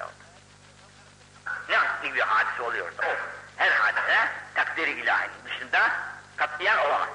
oldu. 1.69 1.85
Ne 2.03 2.15
bir 2.15 2.21
hadise 2.21 2.63
oluyorsa 2.63 3.03
o, 3.03 3.17
her 3.57 3.71
hadise 3.71 4.29
takdiri 4.55 4.91
ilahinin 4.91 5.45
dışında 5.45 5.91
katlayan 6.37 6.79
olamaz. 6.79 7.09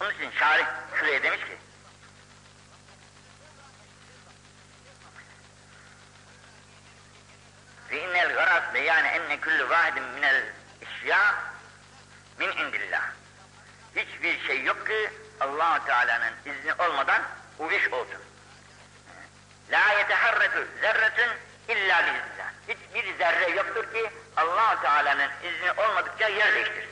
Onun 0.00 0.10
için 0.10 0.30
şarih 0.38 0.66
şuraya 0.98 1.22
demiş 1.22 1.40
ki, 1.40 1.58
فإن 7.90 8.16
الغرض 8.26 8.64
بيان 8.72 9.04
أن 9.16 9.40
كل 9.44 9.60
واحد 9.72 9.96
من 10.16 10.24
الأشياء 10.24 11.34
min 12.38 12.50
indillah. 12.50 13.02
Hiçbir 13.96 14.46
şey 14.46 14.62
yok 14.62 14.86
ki 14.86 15.10
allah 15.40 15.84
Teala'nın 15.86 16.32
izni 16.44 16.74
olmadan 16.74 17.22
bu 17.58 17.72
iş 17.72 17.88
olsun. 17.88 18.20
La 19.70 19.92
yeteharretu 19.98 20.66
zerretun 20.80 21.32
illa 21.71 21.97
biiznillah. 22.05 22.51
Hiçbir 22.67 23.17
zerre 23.17 23.49
yoktur 23.49 23.93
ki 23.93 24.11
allah 24.37 24.81
Teala'nın 24.81 25.29
izni 25.43 25.71
olmadıkça 25.71 26.27
yer 26.27 26.55
değiştirir. 26.55 26.89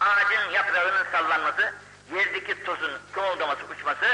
Ağacın 0.00 0.50
yaprağının 0.50 1.06
sallanması, 1.12 1.74
yerdeki 2.14 2.64
tozun 2.64 2.98
kımıldaması, 3.12 3.64
uçması 3.64 4.06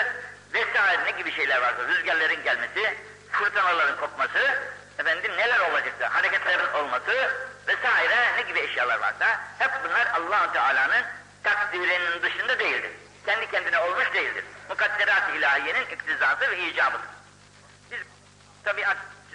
vesaire 0.55 1.05
ne 1.05 1.11
gibi 1.11 1.33
şeyler 1.33 1.63
varsa, 1.63 1.89
rüzgarların 1.89 2.43
gelmesi, 2.45 2.97
fırtınaların 3.33 3.97
kopması, 3.97 4.59
efendim 4.99 5.33
neler 5.37 5.61
olacaksa, 5.61 6.15
hareketlerin 6.15 6.73
olması 6.73 7.31
vesaire 7.67 8.37
ne 8.37 8.43
gibi 8.43 8.61
eşyalar 8.61 8.99
varsa 8.99 9.41
hep 9.59 9.71
bunlar 9.85 10.07
allah 10.07 10.53
Teala'nın 10.53 11.05
takdirinin 11.43 12.23
dışında 12.23 12.59
değildir. 12.59 12.91
Kendi 13.27 13.51
kendine 13.51 13.79
olmuş 13.79 14.15
değildir. 14.15 14.45
Mukadderat-ı 14.69 15.37
ilahiyenin 15.37 15.87
iktizası 15.87 16.51
ve 16.51 16.59
icabıdır. 16.59 17.09
Biz 17.91 17.99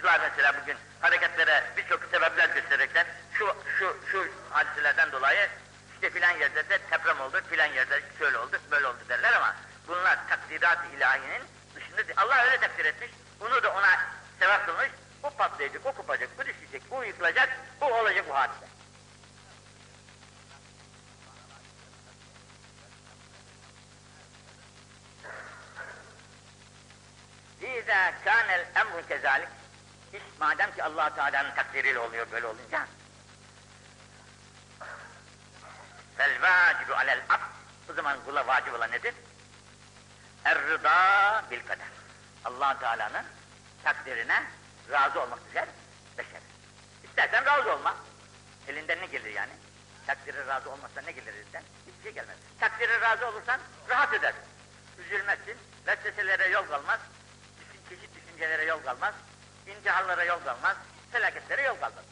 tabiatçılar 0.02 0.20
mesela 0.30 0.62
bugün 0.62 0.76
hareketlere 1.00 1.64
birçok 1.76 2.04
sebepler 2.04 2.48
gösterirken 2.48 3.06
şu 3.32 3.56
şu 3.78 3.96
şu 4.12 4.26
hadiselerden 4.50 5.12
dolayı 5.12 5.48
işte 5.94 6.10
filan 6.10 6.30
yerde 6.30 6.68
de 6.68 6.78
deprem 6.90 7.20
oldu, 7.20 7.42
filan 7.50 7.66
yerde 7.66 8.02
şöyle 8.18 8.38
oldu, 8.38 8.58
böyle 8.70 8.86
oldu 8.86 8.98
derler 9.08 9.32
ama 9.32 9.56
bunlar 9.88 10.18
takdirat-ı 10.28 10.96
ilahinin 10.96 11.42
dışında 11.74 11.96
değil. 11.96 12.14
Allah 12.16 12.44
öyle 12.44 12.60
takdir 12.60 12.84
etmiş, 12.84 13.10
bunu 13.40 13.62
da 13.62 13.72
ona 13.72 14.00
sebep 14.38 14.66
kılmış, 14.66 14.90
bu 15.22 15.30
patlayacak, 15.30 15.86
o 15.86 15.92
kopacak, 15.92 16.38
bu 16.38 16.46
düşecek, 16.46 16.82
bu 16.90 17.04
yıkılacak, 17.04 17.48
bu 17.80 17.86
olacak 17.86 18.24
bu 18.28 18.34
hadise. 18.34 18.66
İzâ 27.60 28.12
kânel 28.24 28.66
emru 28.76 29.08
kezalik, 29.08 29.48
iş 30.12 30.22
madem 30.40 30.74
ki 30.74 30.84
allah 30.84 31.14
Teala'nın 31.14 31.54
takdiriyle 31.54 31.98
oluyor 31.98 32.26
böyle 32.32 32.46
olunca, 32.46 32.86
fel 36.16 36.42
vacibu 36.42 36.94
alel 36.94 37.20
abd, 37.28 37.42
o 37.90 37.92
zaman 37.94 38.24
kula 38.24 38.46
vacip 38.46 38.74
olan 38.74 38.90
nedir? 38.90 39.14
Er-rıda 40.44 41.44
bil 41.50 41.66
kader. 41.66 41.86
allah 42.44 42.78
Teala'nın 42.78 43.24
takdirine 43.84 44.42
razı 44.90 45.20
olmak 45.20 45.46
güzel 45.46 45.68
beşer. 46.18 46.40
İstersen 47.04 47.46
razı 47.46 47.72
olma. 47.72 47.96
Elinden 48.68 49.00
ne 49.00 49.06
gelir 49.06 49.34
yani? 49.34 49.52
Takdire 50.06 50.46
razı 50.46 50.70
olmazsan 50.70 51.04
ne 51.06 51.12
gelir 51.12 51.34
elinden? 51.34 51.62
Hiçbir 51.86 52.02
şey 52.02 52.12
gelmez. 52.12 52.36
Takdire 52.60 53.00
razı 53.00 53.26
olursan 53.26 53.60
rahat 53.88 54.14
eder. 54.14 54.34
Üzülmezsin, 54.98 55.56
vesveselere 55.86 56.48
yol 56.48 56.66
kalmaz, 56.66 57.00
çeşit 57.88 58.14
düşüncelere 58.14 58.64
yol 58.64 58.82
kalmaz, 58.82 59.14
intiharlara 59.66 60.24
yol 60.24 60.40
kalmaz, 60.44 60.76
felaketlere 61.12 61.62
yol 61.62 61.76
kalmaz. 61.76 62.04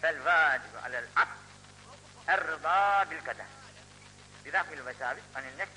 Fel 0.00 0.24
vacibu 0.24 0.78
alel 0.84 1.04
abd 1.16 1.46
er-rıda 2.26 3.06
bil 3.10 3.24
kader. 3.24 3.46
Birafil 4.44 4.86
vesabit 4.86 5.24
anil 5.34 5.56
nefs. 5.58 5.72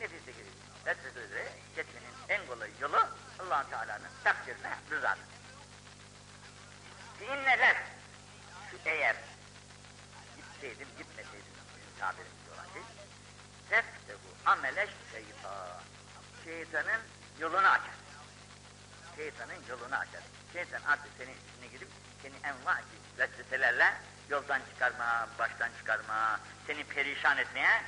Nefiste 0.00 0.32
gibi. 0.32 0.50
Vesveselere 0.86 1.48
geçmenin 1.76 2.14
en 2.28 2.46
kolay 2.46 2.70
yolu 2.80 3.08
allah 3.40 3.66
Teala'nın 3.70 4.10
takdirine 4.24 4.70
rızadır. 4.90 5.24
İnneler 7.20 7.76
şu 8.70 8.76
eğer 8.84 9.16
gitseydim 10.36 10.88
gitmeseydim 10.98 11.54
bizim 11.76 11.98
tabirimizde 11.98 12.50
olan 12.54 12.72
şey 12.72 12.82
teftehu 13.70 14.18
amele 14.46 14.88
şeytan 15.12 15.82
şeytanın 16.44 17.00
yolunu 17.38 17.68
açar. 17.68 17.94
Şeytanın 19.20 19.62
yolunu 19.68 19.94
açar. 19.94 20.22
Şeytan 20.52 20.82
artık 20.82 21.12
senin 21.18 21.34
içine 21.34 21.66
girip 21.72 21.88
seni 22.22 22.34
envai 22.44 22.82
vesveselerle 23.18 23.94
yoldan 24.30 24.60
çıkarma, 24.72 25.28
baştan 25.38 25.70
çıkarma, 25.78 26.40
seni 26.66 26.84
perişan 26.84 27.38
etmeye 27.38 27.82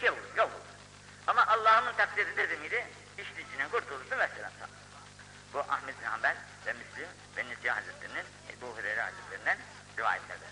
şey 0.00 0.10
olur, 0.10 0.36
yol 0.36 0.44
olur. 0.44 0.70
Ama 1.26 1.46
Allah'ın 1.46 1.96
takdiri 1.96 2.36
dedi 2.36 2.56
miydi? 2.56 2.86
İşlicinin 3.18 3.68
kurtuluşu 3.68 4.16
mesela. 4.16 4.50
Bu 5.52 5.58
Ahmet 5.58 6.00
bin 6.00 6.06
Hanbel 6.06 6.36
ve 6.66 6.72
Müslim 6.72 7.08
ve 7.36 7.44
Nisya 7.44 7.76
Hazretleri'nin, 7.76 8.24
Ebu 8.50 8.66
Hureyre 8.66 9.02
Hazretleri'nden 9.02 9.58
rivayetlerdir. 9.98 10.48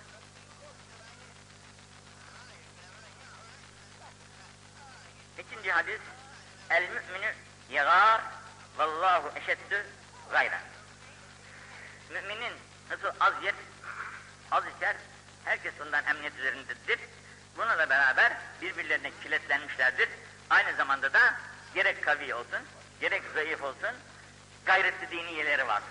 İkinci 5.38 5.72
hadis, 5.72 6.00
el 6.70 6.82
müminü 6.82 7.34
yağar, 7.70 8.20
vallahu 8.78 9.32
eşeddü 9.38 9.86
gayra. 10.30 10.60
Müminin 12.10 12.52
nasıl 12.90 13.08
az 13.20 13.34
yer, 13.42 13.54
az 14.50 14.64
içer, 14.76 14.96
herkes 15.44 15.72
ondan 15.86 16.06
emniyet 16.06 16.38
üzerindedir. 16.38 17.00
Bununla 17.56 17.90
beraber 17.90 18.32
birbirlerine 18.62 19.10
kilitlenmişlerdir. 19.22 20.08
Aynı 20.50 20.76
zamanda 20.76 21.12
da 21.12 21.34
gerek 21.74 22.04
kavi 22.04 22.34
olsun, 22.34 22.60
gerek 23.00 23.22
zayıf 23.34 23.62
olsun, 23.62 23.94
gayretli 24.66 25.10
diniyeleri 25.10 25.66
vardır. 25.66 25.90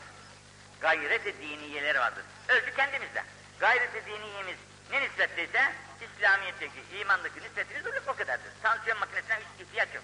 Gayret-i 0.82 1.38
diniyeleri 1.42 2.00
vardır. 2.00 2.24
Ölçü 2.48 2.76
kendimizde. 2.76 3.24
Gayret-i 3.60 4.06
diniyemiz 4.06 4.58
ne 4.92 5.02
nispetteyse 5.02 5.74
İslamiyet'teki, 6.02 6.98
imandaki 7.02 7.42
nispetimiz 7.42 8.08
o 8.08 8.16
kadardır. 8.16 8.52
Tansiyon 8.64 9.00
makinesine 9.00 9.40
ihtiyaç 9.60 9.96
yok. 9.96 10.04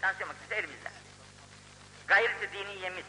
Tansiyon 0.00 0.28
makinesi 0.28 0.54
elimizde. 0.54 0.90
Gayret-i 2.08 2.52
diniyemiz, 2.52 3.04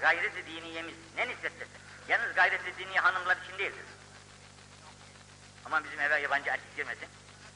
gayret-i 0.00 0.46
diniyemiz 0.46 0.94
ne 1.16 1.28
nispetteyse. 1.28 1.72
Yalnız 2.08 2.34
gayret-i 2.34 2.78
diniye 2.78 3.00
hanımlar 3.00 3.36
için 3.36 3.58
değildir. 3.58 3.84
Aman 5.66 5.84
bizim 5.84 6.00
eve 6.00 6.20
yabancı 6.20 6.50
erkek 6.50 6.76
girmesin, 6.76 7.08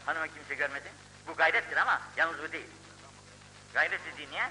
hanıma 0.07 0.27
kimse 0.27 0.55
görmesin. 0.55 0.91
Bu 1.27 1.35
gayrettir 1.35 1.77
ama 1.77 2.03
yalnız 2.16 2.43
bu 2.43 2.53
değil. 2.53 2.66
Gayret-i 3.74 4.16
diniye 4.16 4.51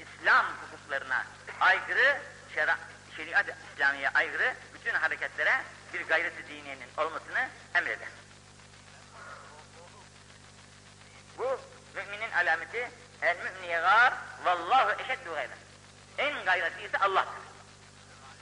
İslam 0.00 0.46
hukuklarına 0.46 1.26
aykırı, 1.60 2.20
şera, 2.54 2.78
şeriat 3.16 3.46
İslamiye 3.72 4.08
aykırı 4.08 4.54
bütün 4.74 4.94
hareketlere 4.94 5.62
bir 5.94 6.00
gayret-i 6.06 6.48
diniyenin 6.48 6.88
olmasını 6.96 7.48
emreder. 7.74 8.08
Bu 11.38 11.60
müminin 11.94 12.30
alameti 12.30 12.90
el 13.24 13.36
mümin 13.36 13.68
yağar 13.68 14.14
vallahu 14.44 15.02
eşeddu 15.02 15.34
gayret. 15.34 15.58
En 16.18 16.44
gayretli 16.44 16.86
ise 16.86 16.98
Allah'tır. 16.98 17.44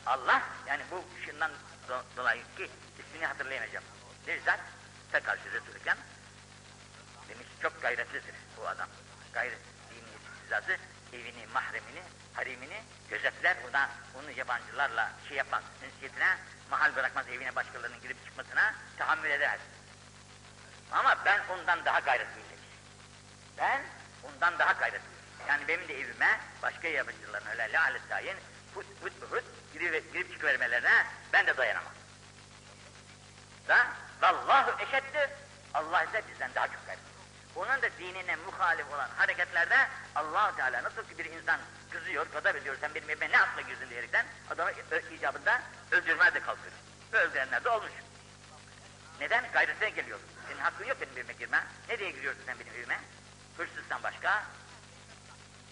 Allah 0.06 0.42
yani 0.66 0.82
bu 0.90 1.04
şundan 1.26 1.50
do 1.88 2.02
dolayı 2.16 2.42
ki 2.56 2.70
ismini 2.98 3.26
hatırlayamayacağım. 3.26 3.84
Bir 4.26 4.40
zat 4.40 4.60
karşı 5.24 5.52
Resul-i 5.52 5.84
demiş 7.28 7.46
çok 7.62 7.82
gayretlidir 7.82 8.34
bu 8.56 8.68
adam. 8.68 8.88
Gayret 9.32 9.58
dini 9.90 10.34
istizası 10.34 10.76
evini, 11.12 11.46
mahremini, 11.46 12.02
harimini 12.34 12.82
gözetler. 13.10 13.56
Buna 13.68 13.90
onu 14.14 14.30
yabancılarla 14.30 15.10
şey 15.28 15.36
yapmaz, 15.36 15.62
ünsiyetine 15.84 16.36
mahal 16.70 16.96
bırakmaz 16.96 17.28
evine 17.28 17.54
başkalarının 17.54 18.00
girip 18.00 18.24
çıkmasına 18.24 18.74
tahammül 18.98 19.30
eder. 19.30 19.58
Ama 20.92 21.16
ben 21.24 21.40
ondan 21.50 21.84
daha 21.84 22.00
gayretliyim 22.00 22.48
demiş. 22.48 22.68
Ben 23.58 23.82
ondan 24.22 24.58
daha 24.58 24.72
gayretliyim. 24.72 25.16
Yani 25.48 25.68
benim 25.68 25.88
de 25.88 26.00
evime 26.00 26.40
başka 26.62 26.88
yabancıların 26.88 27.46
öyle 27.46 27.72
lalet 27.72 28.08
tayin 28.08 28.36
fut 28.74 28.86
fut 29.00 29.30
fut 29.30 29.44
girip, 29.72 30.12
girip 30.12 30.32
çıkıvermelerine 30.32 31.06
ben 31.32 31.46
de 31.46 31.56
dayanamam. 31.56 31.92
Da 33.68 33.86
vallahu 34.22 34.82
eşeddü 34.82 35.30
Allah 35.74 36.04
ise 36.04 36.22
bizden 36.32 36.50
daha 36.54 36.66
çok 36.66 36.86
gayretli. 36.86 37.12
Onun 37.56 37.82
da 37.82 37.88
dinine 37.98 38.36
muhalif 38.36 38.86
olan 38.94 39.08
hareketlerde 39.16 39.88
allah 40.14 40.56
Teala 40.56 40.82
nasıl 40.82 41.02
ki 41.02 41.18
bir 41.18 41.24
insan 41.24 41.60
kızıyor, 41.90 42.26
gadap 42.32 42.56
ediyor, 42.56 42.76
sen 42.80 42.94
benim 42.94 43.10
evime 43.10 43.30
ne 43.30 43.40
akla 43.40 43.60
girdin 43.60 43.90
diyerekten 43.90 44.26
adamı 44.50 44.72
icabında 45.18 45.62
öldürmeye 45.90 46.34
de 46.34 46.40
kalkıyor. 46.40 46.72
Öldürenler 47.12 47.64
de 47.64 47.68
olmuş. 47.68 47.92
Neden? 49.20 49.44
Gayretine 49.52 49.90
geliyor. 49.90 50.18
Senin 50.48 50.60
hakkın 50.60 50.84
yok 50.84 51.00
benim 51.00 51.12
evime 51.18 51.32
girme. 51.32 51.64
Ne 51.88 51.98
diye 51.98 52.10
giriyorsun 52.10 52.42
sen 52.46 52.56
benim 52.60 52.74
evime? 52.74 53.00
Hırsızsan 53.56 54.02
başka, 54.02 54.44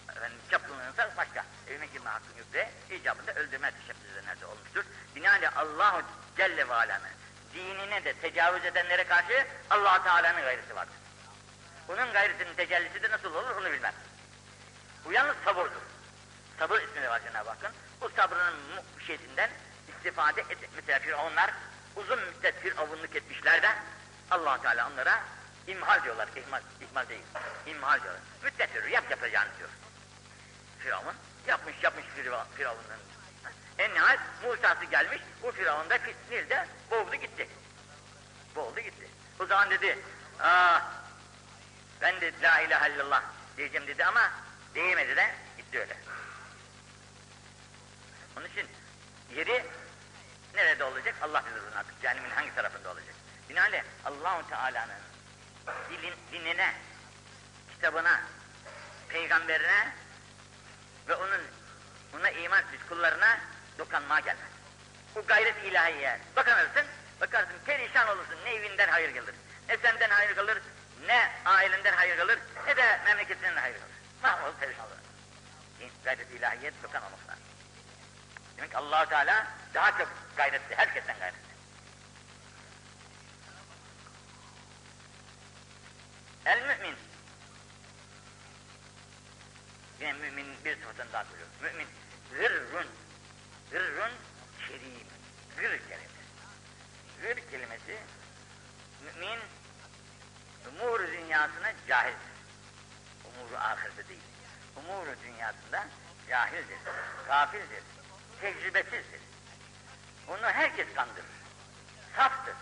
efendim, 0.09 0.37
çapkınlığınsa 0.51 1.09
başka. 1.17 1.45
Evime 1.69 1.85
girme 1.85 2.09
hakkın 2.09 2.37
yok 2.37 2.47
diye 2.53 2.71
icabında 2.89 3.33
öldürme 3.33 3.71
teşebbüs 3.71 4.11
edenler 4.13 4.41
de 4.41 4.45
olmuştur. 4.45 4.85
Binaenaleyh 5.15 5.57
Allahu 5.57 6.01
Celle 6.37 6.69
ve 6.69 6.73
Alem'e 6.73 7.09
dinine 7.53 8.03
de 8.03 8.13
tecavüz 8.13 8.65
edenlere 8.65 9.03
karşı 9.03 9.47
allah 9.69 10.03
Teala'nın 10.03 10.41
gayreti 10.41 10.75
vardır. 10.75 10.95
Bunun 11.87 12.13
gayretinin 12.13 12.55
tecellisi 12.55 13.03
de 13.03 13.09
nasıl 13.09 13.33
olur 13.33 13.55
onu 13.55 13.71
bilmem. 13.71 13.93
Bu 15.05 15.13
yalnız 15.13 15.35
sabırdır. 15.45 15.83
Sabır 16.59 16.81
ismi 16.81 17.01
de 17.01 17.09
var 17.09 17.21
Cenab-ı 17.23 17.49
Hakk'ın. 17.49 17.71
Bu 18.01 18.09
sabrının 18.09 18.55
şeysinden 19.07 19.49
istifade 19.89 20.41
et. 20.41 20.57
Mesela 20.75 20.99
Firavunlar 20.99 21.51
uzun 21.95 22.19
müddet 22.19 22.61
firavunluk 22.61 23.15
etmişler 23.15 23.61
de 23.61 23.69
allah 24.31 24.61
Teala 24.61 24.89
onlara 24.91 25.19
imhal 25.67 26.03
diyorlar. 26.03 26.29
İhmal, 26.35 26.61
ihmal 26.81 27.09
değil. 27.09 27.23
İmhal 27.65 28.01
diyorlar. 28.01 28.21
Müddet 28.43 28.75
veriyor. 28.75 28.87
Yap 28.87 29.11
yapacağını 29.11 29.49
diyor. 29.57 29.69
Firavun 30.79 31.15
yapmış 31.47 31.83
yapmış 31.83 32.05
Firavun'un. 32.55 33.01
En 33.77 33.93
nihayet 33.93 34.19
Musa'sı 34.43 34.85
gelmiş. 34.85 35.21
Bu 35.43 35.51
Firavun 35.51 35.89
da 35.89 35.97
Nil'de 36.29 36.67
boğuldu 36.91 37.15
gitti. 37.15 37.49
Boğuldu 38.55 38.79
gitti. 38.79 39.07
O 39.39 39.45
zaman 39.45 39.69
dedi, 39.69 39.99
aa, 40.39 40.79
ben 42.01 42.21
de 42.21 42.33
la 42.41 42.59
ilahe 42.59 42.93
illallah 42.93 43.23
diyeceğim 43.57 43.87
dedi 43.87 44.05
ama 44.05 44.31
diyemedi 44.75 45.15
de 45.15 45.35
gitti 45.57 45.79
öyle. 45.79 45.97
Onun 48.37 48.45
için 48.45 48.67
yeri 49.35 49.65
nerede 50.55 50.83
olacak? 50.83 51.15
Allah 51.21 51.43
bilir 51.45 51.61
bunu 51.71 51.79
artık. 51.79 52.01
Cehennemin 52.01 52.29
hangi 52.29 52.55
tarafında 52.55 52.91
olacak? 52.91 53.15
Binaenaleyh 53.49 53.83
Allahu 54.05 54.49
Teala'nın 54.49 55.10
dilin, 55.89 56.13
dinine, 56.31 56.73
kitabına, 57.73 58.21
peygamberine 59.09 59.91
ve 61.07 61.15
onun 61.15 61.41
ona 62.19 62.29
iman 62.29 62.59
etmiş 62.63 62.81
kullarına 62.89 63.39
dokanmaya 63.77 64.19
gelmez. 64.19 64.51
Bu 65.15 65.27
gayret 65.27 65.55
ilahiye 65.65 66.19
dokanırsın, 66.35 66.85
bakarsın 67.21 67.59
perişan 67.65 68.07
olursun, 68.07 68.37
ne 68.45 68.53
evinden 68.53 68.89
hayır 68.89 69.09
gelir, 69.09 69.35
ne 69.69 69.77
senden 69.77 70.09
hayır 70.09 70.35
gelir, 70.35 70.57
ne 71.07 71.31
ailenden 71.45 71.93
hayır 71.93 72.17
gelir, 72.17 72.39
ne 72.67 72.77
de 72.77 72.99
memleketinden 73.05 73.55
hayır 73.55 73.75
gelir. 73.75 73.87
Mahvolur 74.23 74.53
perişan 74.59 74.85
olur. 74.85 74.95
Gayret 76.03 76.31
ilahiye 76.31 76.71
dokanmamak 76.83 77.19
lazım. 77.27 77.43
Demek 78.57 78.71
ki 78.71 78.77
allah 78.77 79.05
Teala 79.05 79.47
daha 79.73 79.97
çok 79.97 80.07
gayretli, 80.37 80.75
herkesten 80.75 81.19
gayretli. 81.19 81.50
El 86.45 86.61
mümin. 86.61 86.95
Yine 89.99 90.13
mümin 90.13 90.65
bir 90.65 90.75
sıfatını 90.75 91.13
daha 91.13 91.25
koyuyor. 91.29 91.47
Mümin 91.61 91.87
gırrun. 92.31 92.87
Gırrun 93.71 94.11
kerim. 94.67 95.07
Gır 95.57 95.79
kelimesi. 95.79 96.21
Gır 97.21 97.51
kelimesi 97.51 97.97
mümin 99.03 99.39
umur 100.69 100.99
dünyasına 100.99 101.73
cahildir. 101.87 102.31
Umuru 103.25 103.57
ahirde 103.57 104.07
değil. 104.07 104.21
Umuru 104.75 105.15
dünyasında 105.23 105.87
cahildir, 106.29 106.77
gafildir, 107.27 107.83
tecrübesizdir. 108.41 109.21
Onu 110.27 110.45
herkes 110.45 110.87
kandırır. 110.95 111.25
Saftır. 112.15 112.55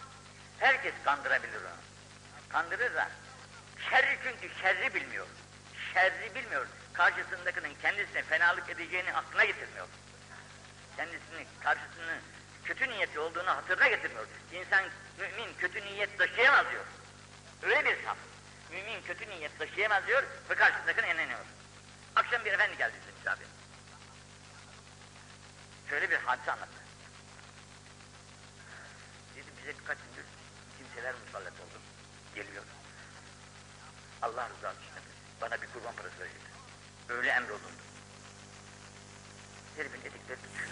Herkes 0.60 0.94
kandırabilir 1.06 1.62
onu. 1.62 1.82
Kandırır 2.50 2.96
da 2.96 3.10
şerri 3.90 4.18
çünkü 4.24 4.56
şerri 4.62 4.94
bilmiyor. 4.94 5.28
Şerri 5.94 6.36
bilmiyor. 6.36 6.68
Karşısındakinin 6.94 7.76
kendisine 7.82 8.24
fenalık 8.24 8.70
edeceğini 8.70 9.14
aklına 9.14 9.46
getirmiyor. 9.46 9.88
Kendisini, 10.98 11.48
karşısının 11.64 12.20
kötü 12.64 12.90
niyeti 12.90 13.20
olduğunu 13.20 13.48
hatırına 13.48 13.88
getirmiyor. 13.88 14.28
İnsan, 14.52 14.84
mümin 15.20 15.54
kötü 15.58 15.82
niyet 15.82 16.18
taşıyamaz 16.18 16.66
diyor. 16.72 16.86
Öyle 17.64 17.86
bir 17.86 18.04
saf. 18.06 18.18
Mümin 18.72 19.02
kötü 19.02 19.30
niyet 19.30 19.60
taşıyamaz 19.60 20.08
diyor 20.08 20.24
ve 20.50 20.56
karşısındakini 20.56 21.06
enleniyor. 21.06 21.40
Akşam 22.16 22.46
bir 22.46 22.54
efendi 22.54 22.78
geldi 22.78 22.94
bize 23.02 23.18
misafir. 23.18 23.48
Şöyle 25.90 26.10
bir 26.10 26.16
hadise 26.16 26.52
anlattı. 26.52 26.82
Dedi 29.36 29.48
bize 29.62 29.80
birkaç 29.80 29.98
gündür 29.98 30.30
kimseler 30.78 31.14
musallat 31.26 31.54
oldu. 31.54 31.82
Geliyor. 32.36 32.64
Allah 34.22 34.50
rızası 34.50 34.78
için 34.78 35.04
bana 35.42 35.62
bir 35.62 35.68
kurban 35.74 35.96
parası 35.96 36.20
verecek. 36.20 36.42
Öyle 37.10 37.30
emrolundu. 37.30 37.84
Herifin 39.78 40.00
etikleri 40.00 40.40
tutuyor. 40.42 40.70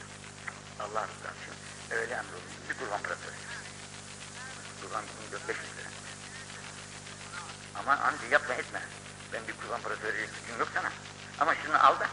Allah 0.80 1.08
rızası 1.08 1.36
için 1.42 1.54
öyle 1.92 2.14
emrolundu. 2.14 2.58
Bir 2.70 2.78
kurban 2.78 3.02
parası 3.02 3.22
verecek. 3.22 3.48
Kurban 4.82 5.04
1400 5.28 5.58
lira. 5.78 5.90
Ama 7.76 7.94
amca 7.94 8.28
yapma 8.32 8.54
etme. 8.54 8.82
Ben 9.34 9.48
bir 9.48 9.54
kurban 9.54 9.82
parası 9.82 10.04
verecek 10.04 10.30
gücüm 10.42 10.60
yok 10.60 10.70
sana. 10.74 10.92
Ama 11.40 11.56
şunu 11.56 11.86
al 11.86 12.00
da. 12.00 12.08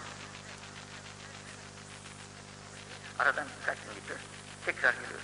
Aradan 3.18 3.46
birkaç 3.60 3.78
gün 3.78 3.94
gidiyor. 4.00 4.18
Tekrar 4.66 4.92
geliyor. 4.92 5.20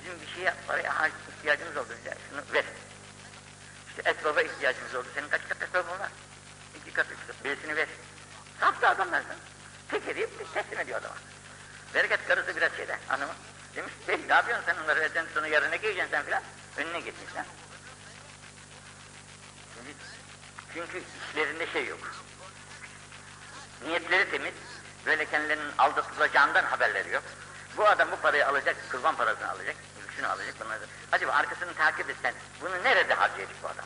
Bizim 0.00 0.20
bir 0.20 0.26
şeye 0.34 0.54
paraya 0.66 1.10
ihtiyacımız 1.38 1.76
oldu. 1.76 1.92
Şunu 2.30 2.54
ver. 2.54 2.64
İşte 3.98 4.10
esbaba 4.10 4.42
ihtiyacımız 4.42 4.94
oldu. 4.94 5.06
Senin 5.14 5.28
kaç 5.28 5.40
kat 5.48 5.62
esbabın 5.62 5.98
var? 5.98 6.10
İki 6.76 6.92
kat, 6.92 7.06
üç 7.10 7.26
kat. 7.26 7.44
Birisini 7.44 7.76
ver. 7.76 7.88
Da 8.82 8.88
adamlardan. 8.88 9.36
Tek 9.90 10.08
edip 10.08 10.54
teslim 10.54 10.80
ediyor 10.80 10.98
adama. 10.98 11.14
Bereket 11.94 12.28
karısı 12.28 12.56
biraz 12.56 12.76
şeyde 12.76 12.98
hanımı. 13.08 13.32
Demiş, 13.76 13.92
hey, 14.06 14.18
ne 14.28 14.34
yapıyorsun 14.34 14.64
sen 14.66 14.76
onları 14.84 15.00
vereceksin 15.00 15.34
sonra 15.34 15.46
yarın 15.46 15.70
ne 15.70 15.76
giyeceksin 15.76 16.10
sen 16.10 16.24
filan? 16.24 16.42
Önüne 16.76 17.00
gitmişler. 17.00 17.44
Şimdi, 19.74 19.94
çünkü 20.74 21.02
işlerinde 21.30 21.66
şey 21.66 21.86
yok. 21.86 21.98
Niyetleri 23.84 24.30
temiz, 24.30 24.54
böyle 25.06 25.24
kendilerinin 25.24 25.72
aldatılacağından 25.78 26.64
haberleri 26.64 27.12
yok. 27.12 27.22
Bu 27.76 27.86
adam 27.86 28.10
bu 28.12 28.16
parayı 28.16 28.48
alacak, 28.48 28.76
kurban 28.90 29.16
parasını 29.16 29.50
alacak, 29.50 29.76
şunu 30.18 30.28
alacak, 30.28 30.60
bunları. 30.60 30.80
Acaba 31.12 31.32
arkasını 31.32 31.74
takip 31.74 32.10
etsen, 32.10 32.34
bunu 32.60 32.84
nerede 32.84 33.14
harcayacak 33.14 33.62
bu 33.62 33.68
adam? 33.68 33.84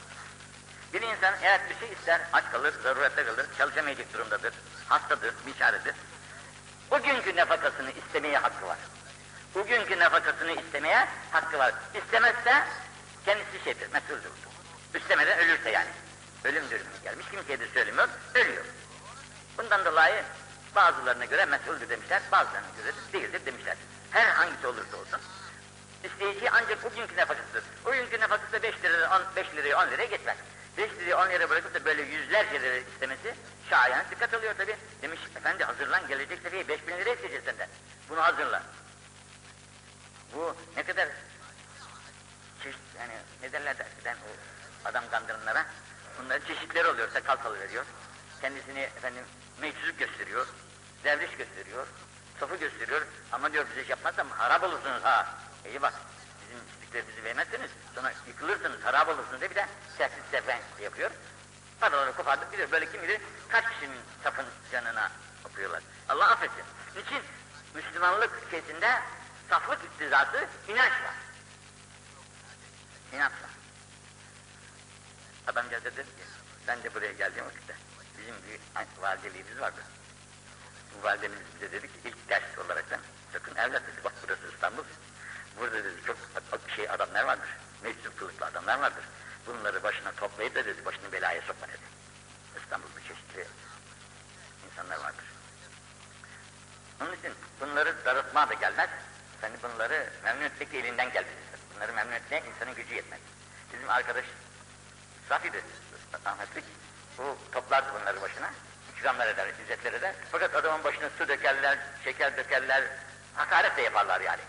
Bir 0.92 1.02
insan 1.02 1.34
eğer 1.42 1.60
bir 1.70 1.78
şey 1.78 1.92
ister, 1.92 2.20
aç 2.32 2.44
kalır, 2.52 2.74
zarurette 2.82 3.24
kalır, 3.24 3.46
çalışamayacak 3.58 4.12
durumdadır, 4.12 4.54
hastadır, 4.88 5.34
biçaredir. 5.46 5.94
O 6.90 7.02
günkü 7.02 7.36
nefakasını 7.36 7.90
istemeye 7.90 8.38
hakkı 8.38 8.66
var. 8.66 8.78
Bugünkü 9.54 9.98
nefakasını 9.98 10.52
istemeye 10.52 11.08
hakkı 11.30 11.58
var. 11.58 11.74
İstemezse 11.94 12.64
kendisi 13.24 13.64
şeydir, 13.64 13.92
mesuldür. 13.92 14.30
İstemeden 14.94 15.38
ölürse 15.38 15.70
yani. 15.70 15.90
Ölüm 16.44 16.70
dürümü 16.70 16.90
gelmiş, 17.04 17.26
kimseye 17.30 17.60
de 17.60 17.68
söylemiyor, 17.68 18.08
ölüyor. 18.34 18.64
Bundan 19.58 19.84
dolayı 19.84 20.22
bazılarına 20.74 21.24
göre 21.24 21.44
mesuldür 21.44 21.88
demişler, 21.88 22.22
bazılarına 22.32 22.68
göre 22.76 22.92
de 22.92 23.12
değildir 23.12 23.46
demişler. 23.46 23.76
Her 24.10 24.28
hangisi 24.28 24.66
olursa 24.66 24.96
olsun. 24.96 25.20
İsteyici 26.04 26.50
ancak 26.50 26.84
bugünkü 26.84 27.16
nefakasıdır. 27.16 27.64
Bugünkü 27.84 28.20
nefakası 28.20 28.52
da 28.52 28.62
5 28.62 28.82
liraya 28.82 29.16
10, 29.16 29.22
5 29.36 29.46
liraya 29.56 29.76
10 29.78 29.90
liraya 29.90 30.06
geçmez. 30.06 30.36
5 30.78 30.90
liraya 30.90 31.16
10 31.16 31.30
liraya 31.30 31.50
bırakıp 31.50 31.74
da 31.74 31.84
böyle 31.84 32.02
yüzlerce 32.02 32.62
lira 32.62 32.76
istemesi 32.76 33.34
şayan 33.70 34.04
dikkat 34.10 34.34
alıyor 34.34 34.54
tabi. 34.58 34.76
Demiş 35.02 35.20
efendi 35.36 35.64
hazırlan 35.64 36.08
gelecek 36.08 36.42
seviyeye 36.42 36.68
5 36.68 36.86
bin 36.86 36.96
lira 36.96 37.10
isteyeceğiz 37.10 37.44
senden. 37.44 37.68
Bunu 38.08 38.22
hazırla. 38.22 38.62
Bu 40.34 40.56
ne 40.76 40.82
kadar 40.82 41.08
çeşit 42.62 42.80
yani 42.98 43.12
ne 43.42 43.52
derler 43.52 43.78
de 43.78 43.82
eskiden 43.82 44.16
o 44.16 44.28
adam 44.88 45.04
kandıranlara 45.10 45.66
bunların 46.18 46.46
çeşitleri 46.46 46.88
oluyor. 46.88 47.10
Sakal 47.10 47.36
salı 47.36 47.60
veriyor. 47.60 47.84
Kendisini 48.40 48.80
efendim 48.80 49.24
meczup 49.60 49.98
gösteriyor. 49.98 50.46
Derviş 51.04 51.36
gösteriyor. 51.36 51.86
Sofu 52.40 52.58
gösteriyor. 52.58 53.02
Ama 53.32 53.52
diyor 53.52 53.66
bize 53.70 53.82
iş 53.82 53.88
yapmazsam 53.88 54.30
harap 54.30 54.64
olursunuz 54.64 55.02
ha. 55.02 55.26
İyi 55.66 55.82
bak 55.82 55.94
bizim 56.42 56.58
istiklerimizi 56.66 57.24
vermezseniz 57.24 57.70
sonra 57.94 58.12
yıkılırsınız, 58.26 58.84
harap 58.84 59.08
olursunuz 59.08 59.40
diye 59.40 59.50
bir 59.50 59.54
de 59.54 59.66
sessiz 59.98 60.24
sefen 60.30 60.60
yapıyor. 60.82 61.10
Paraları 61.80 62.16
kopartıp 62.16 62.50
gidiyor. 62.50 62.70
Böyle 62.70 62.92
kim 62.92 63.02
bilir 63.02 63.20
kaç 63.48 63.64
kişinin 63.68 64.00
safın 64.24 64.46
canına 64.72 65.10
okuyorlar. 65.44 65.82
Allah 66.08 66.30
affetsin. 66.30 66.64
Niçin? 66.96 67.22
Müslümanlık 67.74 68.30
şeysinde 68.50 69.00
saflık 69.50 69.84
iktizası 69.84 70.46
inanç 70.68 70.92
var. 70.92 71.14
İnanç 73.12 73.32
var. 73.32 73.50
Adamcağız 75.46 75.84
dedi 75.84 75.96
ki, 75.96 76.24
ben 76.68 76.82
de 76.82 76.94
buraya 76.94 77.12
geldiğim 77.12 77.46
vakitte 77.46 77.74
bizim 78.18 78.34
bir 78.34 79.02
valideliğimiz 79.02 79.60
vardı. 79.60 79.80
Bu 80.94 81.06
validemiz 81.06 81.38
bize 81.54 81.72
dedi 81.72 81.86
ki 81.86 81.98
ilk 82.04 82.28
ders 82.28 82.58
olarak 82.66 82.84
sakın 83.32 83.56
evlat 83.56 83.82
dedi 83.86 84.04
bak 84.04 84.12
burası 84.22 84.42
İstanbul. 84.54 84.84
Burada 85.62 85.84
dedi 85.84 85.96
çok 86.06 86.16
şey 86.76 86.90
adamlar 86.90 87.24
vardır. 87.24 87.48
Meczup 87.82 88.18
kılıklı 88.18 88.46
adamlar 88.46 88.80
vardır. 88.80 89.04
Bunları 89.46 89.82
başına 89.82 90.12
toplayıp 90.12 90.54
da 90.54 90.64
dedi 90.64 90.84
başını 90.84 91.12
belaya 91.12 91.42
sokma 91.42 91.68
dedi. 91.68 91.82
İstanbul'da 92.62 93.00
çeşitli 93.00 93.46
insanlar 94.70 94.96
vardır. 94.96 95.24
Onun 97.00 97.12
için 97.12 97.32
bunları 97.60 98.04
darıtma 98.04 98.48
da 98.48 98.54
gelmez. 98.54 98.90
Sen 99.40 99.50
bunları 99.62 100.10
memnun 100.24 100.44
etmek 100.44 100.74
elinden 100.74 101.12
gelmez. 101.12 101.34
Bunları 101.74 101.92
memnun 101.92 102.12
etmeye 102.12 102.42
insanın 102.54 102.74
gücü 102.74 102.94
yetmez. 102.94 103.20
Bizim 103.72 103.90
arkadaş 103.90 104.24
Safi'dir, 105.28 105.62
rahmetlik. 106.26 106.64
Bu 107.18 107.38
toplardı 107.52 108.00
bunları 108.00 108.22
başına. 108.22 108.50
İkramlar 108.96 109.28
eder, 109.28 109.48
izzetler 109.62 109.92
eder. 109.92 110.14
Fakat 110.32 110.54
adamın 110.54 110.84
başına 110.84 111.10
su 111.18 111.28
dökerler, 111.28 111.78
şeker 112.04 112.36
dökerler, 112.36 112.84
hakaret 113.34 113.76
de 113.76 113.82
yaparlar 113.82 114.20
yani. 114.20 114.42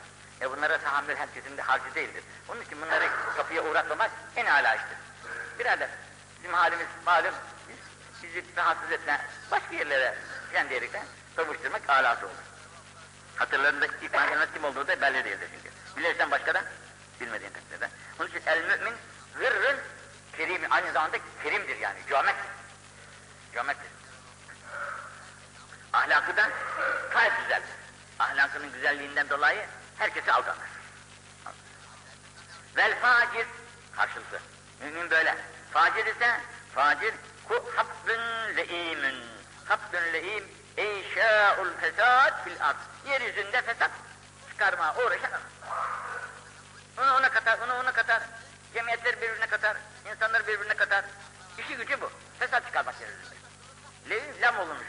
E 0.44 0.52
bunlara 0.52 0.78
tahammül 0.78 1.16
herkesin 1.16 1.58
de 1.58 1.62
harcı 1.62 1.96
değildir. 1.96 2.24
Onun 2.50 2.62
için 2.62 2.82
bunları 2.82 3.10
kapıya 3.38 3.64
uğratmamak 3.64 4.12
en 4.36 4.46
âlâ 4.46 4.76
iştir. 4.76 4.98
Birader, 5.60 5.90
bizim 6.38 6.54
halimiz 6.54 6.88
malum, 7.06 7.34
biz, 7.70 7.78
bizi 8.24 8.44
rahatsız 8.58 8.92
etme, 8.92 9.22
başka 9.52 9.76
yerlere 9.76 10.16
filan 10.50 10.70
diyerekten 10.70 11.06
kavuşturmak 11.36 11.90
alası 11.90 12.26
olur. 12.26 12.36
Hatırlarında 13.36 13.86
ilk 13.86 14.54
kim 14.54 14.64
olduğu 14.64 14.88
da 14.88 15.02
belli 15.02 15.26
değildir 15.26 15.48
çünkü. 15.56 15.76
Bilirsen 15.98 16.32
başka 16.32 16.54
da 16.54 16.64
bilmediğin 17.22 17.52
takdirde. 17.52 17.90
Onun 18.20 18.30
için 18.30 18.42
el 18.46 18.62
mümin 18.62 18.94
gırrın 19.36 19.80
kerim, 20.38 20.62
aynı 20.72 20.92
zamanda 20.92 21.18
kerimdir 21.44 21.78
yani, 21.78 22.00
cömerttir. 22.10 22.52
Cömerttir. 23.54 23.92
Ahlakı 25.94 26.38
da 26.38 26.50
gayet 27.14 27.34
güzeldir. 27.44 27.70
Ahlakının 28.20 28.74
güzelliğinden 28.74 29.30
dolayı 29.30 29.66
herkesi 29.98 30.32
aldanır. 30.32 30.74
Vel 32.76 33.00
facir 33.00 33.48
karşılığı. 33.96 34.40
Mümin 34.82 35.10
böyle. 35.10 35.38
Facir 35.72 36.06
ise 36.06 36.40
facir 36.76 37.14
ku 37.48 37.66
habbün 37.76 38.22
le'imin. 38.58 39.24
Habbün 39.66 40.14
le'im 40.14 40.44
eşâ'ul 40.78 41.74
fesad 41.82 42.44
fil 42.44 42.66
ard. 42.66 42.76
Yeryüzünde 43.08 43.62
fesat 43.62 43.92
çıkarmaya 44.50 44.96
uğraşan. 44.96 45.42
Onu 46.98 47.14
ona 47.14 47.30
katar, 47.30 47.60
onu 47.60 47.74
ona 47.74 47.92
katar. 47.92 48.24
Cemiyetler 48.74 49.22
birbirine 49.22 49.48
katar, 49.48 49.78
insanlar 50.12 50.48
birbirine 50.48 50.74
katar. 50.74 51.06
İşi 51.58 51.76
gücü 51.76 52.02
bu. 52.02 52.12
Fesat 52.40 52.66
çıkarmak 52.66 52.96
yeryüzünde. 53.02 53.36
Le'im 54.10 54.42
lam 54.42 54.60
olunmuş 54.60 54.88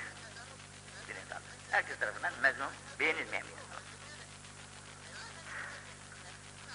bir 1.09 1.15
insan. 1.15 1.39
Herkes 1.71 1.99
tarafından 1.99 2.33
mezun, 2.43 2.67
beğenilmeyen 3.01 3.45
insan. 3.45 3.65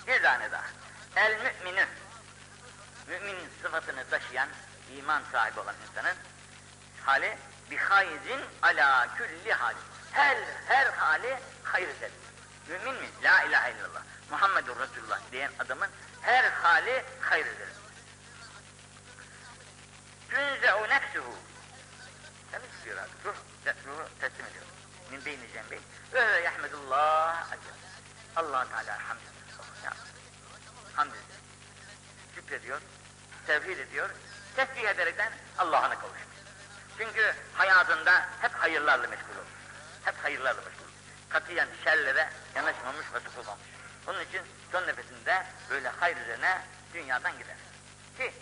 Bir 0.10 0.24
tane 0.24 0.51
daha. 0.51 0.66
El 1.16 1.38
müminü. 1.38 1.86
Mümin 3.07 3.38
sıfatını 3.62 4.10
taşıyan, 4.10 4.49
iman 4.97 5.24
sahibi 5.32 5.60
olan 5.60 5.76
insanın 5.89 6.16
hali 7.05 7.38
bir 7.72 7.78
hayzin 7.78 8.41
ala 8.62 9.16
külli 9.16 9.53
hali. 9.53 9.78
Her, 10.12 10.38
her 10.68 10.93
hali 10.93 11.39
hayırdır. 11.64 12.12
Mümin 12.68 12.93
mi? 12.93 13.10
La 13.24 13.43
ilahe 13.43 13.72
illallah. 13.72 14.01
Muhammedur 14.30 14.80
Resulullah 14.80 15.20
diyen 15.32 15.51
adamın 15.60 15.89
her 16.22 16.51
hali 16.51 17.03
hayırdır. 17.22 17.70
Tünze'u 20.30 20.89
nefsuhu. 20.89 21.36
Temiz 22.51 22.70
tutuyor 22.78 22.97
abi. 22.97 23.10
Ruh, 23.26 23.36
ruhu 23.88 24.10
teslim 24.20 24.45
ediyor. 24.45 24.66
Min 25.12 25.26
beyni 25.26 25.53
cembeyn. 25.53 25.82
Ve 26.14 26.20
yahmedullah 26.20 27.51
acel. 27.51 27.74
allah 28.36 28.66
Teala 28.70 29.10
hamd 29.10 29.20
ediyor. 29.20 29.39
Hamd 31.00 31.12
ediyor. 31.12 31.39
Şükrediyor. 32.36 32.82
Tevhid 33.47 33.80
ediyor. 33.80 34.10
Tesbih 34.56 34.89
ederekten 34.89 35.32
Allah'ına 35.58 36.00
kavuşuyor. 36.00 36.28
Çünkü 36.97 37.34
hayatında 37.54 38.30
hep 38.41 38.54
hayırlarla 38.54 39.08
meşgul 39.08 39.36
olur. 39.36 39.45
Hep 40.06 40.16
hayırlarla 40.24 40.62
meşgul 40.62 40.84
olur. 40.84 40.93
Katiyen 41.30 41.68
şerlere 41.84 42.30
yanaşmamış 42.56 43.06
ve 43.14 43.20
sıkılmamış. 43.20 43.68
Onun 44.08 44.22
için 44.22 44.41
son 44.72 44.88
nefesinde 44.88 45.45
böyle 45.70 45.89
hayır 45.89 46.18
üzerine 46.18 46.62
dünyadan 46.93 47.32
gider. 47.32 47.56
Ki 48.18 48.34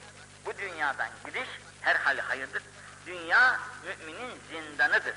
bu 0.46 0.58
dünyadan 0.58 1.10
gidiş 1.26 1.50
her 1.82 1.96
hali 1.96 2.22
hayırdır. 2.22 2.64
Dünya 3.06 3.60
müminin 3.86 4.42
zindanıdır. 4.50 5.16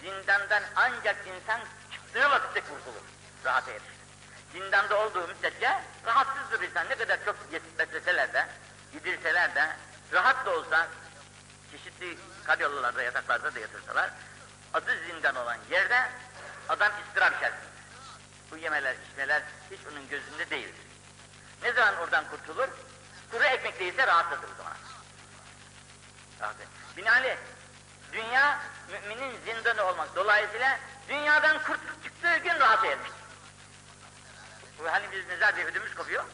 Zindandan 0.00 0.62
ancak 0.76 1.16
insan 1.26 1.60
çıktığı 1.92 2.30
vakitte 2.30 2.60
kurtulur. 2.60 3.02
Rahata 3.44 3.70
erişir. 3.70 3.95
Zindanda 4.56 4.96
olduğu 4.98 5.28
müddetçe 5.28 5.80
rahatsızdır 6.06 6.60
insan. 6.60 6.88
Ne 6.88 6.94
kadar 6.94 7.24
çok 7.24 7.36
besleseler 7.78 8.32
de, 8.32 8.46
gidirseler 8.92 9.54
de, 9.54 9.76
rahat 10.12 10.46
da 10.46 10.50
olsa, 10.50 10.88
çeşitli 11.70 12.18
karyollalarda, 12.44 13.02
yataklarda 13.02 13.54
da 13.54 13.58
yatırsalar, 13.60 14.10
adı 14.74 14.98
zindan 15.06 15.36
olan 15.36 15.58
yerde 15.70 16.08
adam 16.68 16.92
istirap 17.06 17.36
içerisinde. 17.36 17.66
Bu 18.50 18.56
yemeler, 18.56 18.96
içmeler 19.10 19.42
hiç 19.70 19.80
onun 19.92 20.08
gözünde 20.08 20.50
değildir. 20.50 20.86
Ne 21.62 21.72
zaman 21.72 21.96
oradan 21.96 22.24
kurtulur? 22.30 22.68
Kuru 23.30 23.44
ekmek 23.44 23.80
değilse 23.80 24.06
rahatladır 24.06 24.48
o 24.54 24.56
zaman. 24.56 24.76
Rahat 26.40 26.56
dünya 28.12 28.60
müminin 28.90 29.40
zindanı 29.44 29.84
olmak 29.84 30.16
dolayısıyla 30.16 30.78
dünyadan 31.08 31.58
kurtulup 31.58 32.04
çıktığı 32.04 32.36
gün 32.36 32.60
rahat 32.60 32.84
ermiştir. 32.84 33.25
Bu 34.78 34.92
hani 34.92 35.12
biz 35.12 35.26
mezar 35.26 35.56
diye 35.56 35.66
ödümüz 35.66 35.94
kopuyor. 35.94 36.24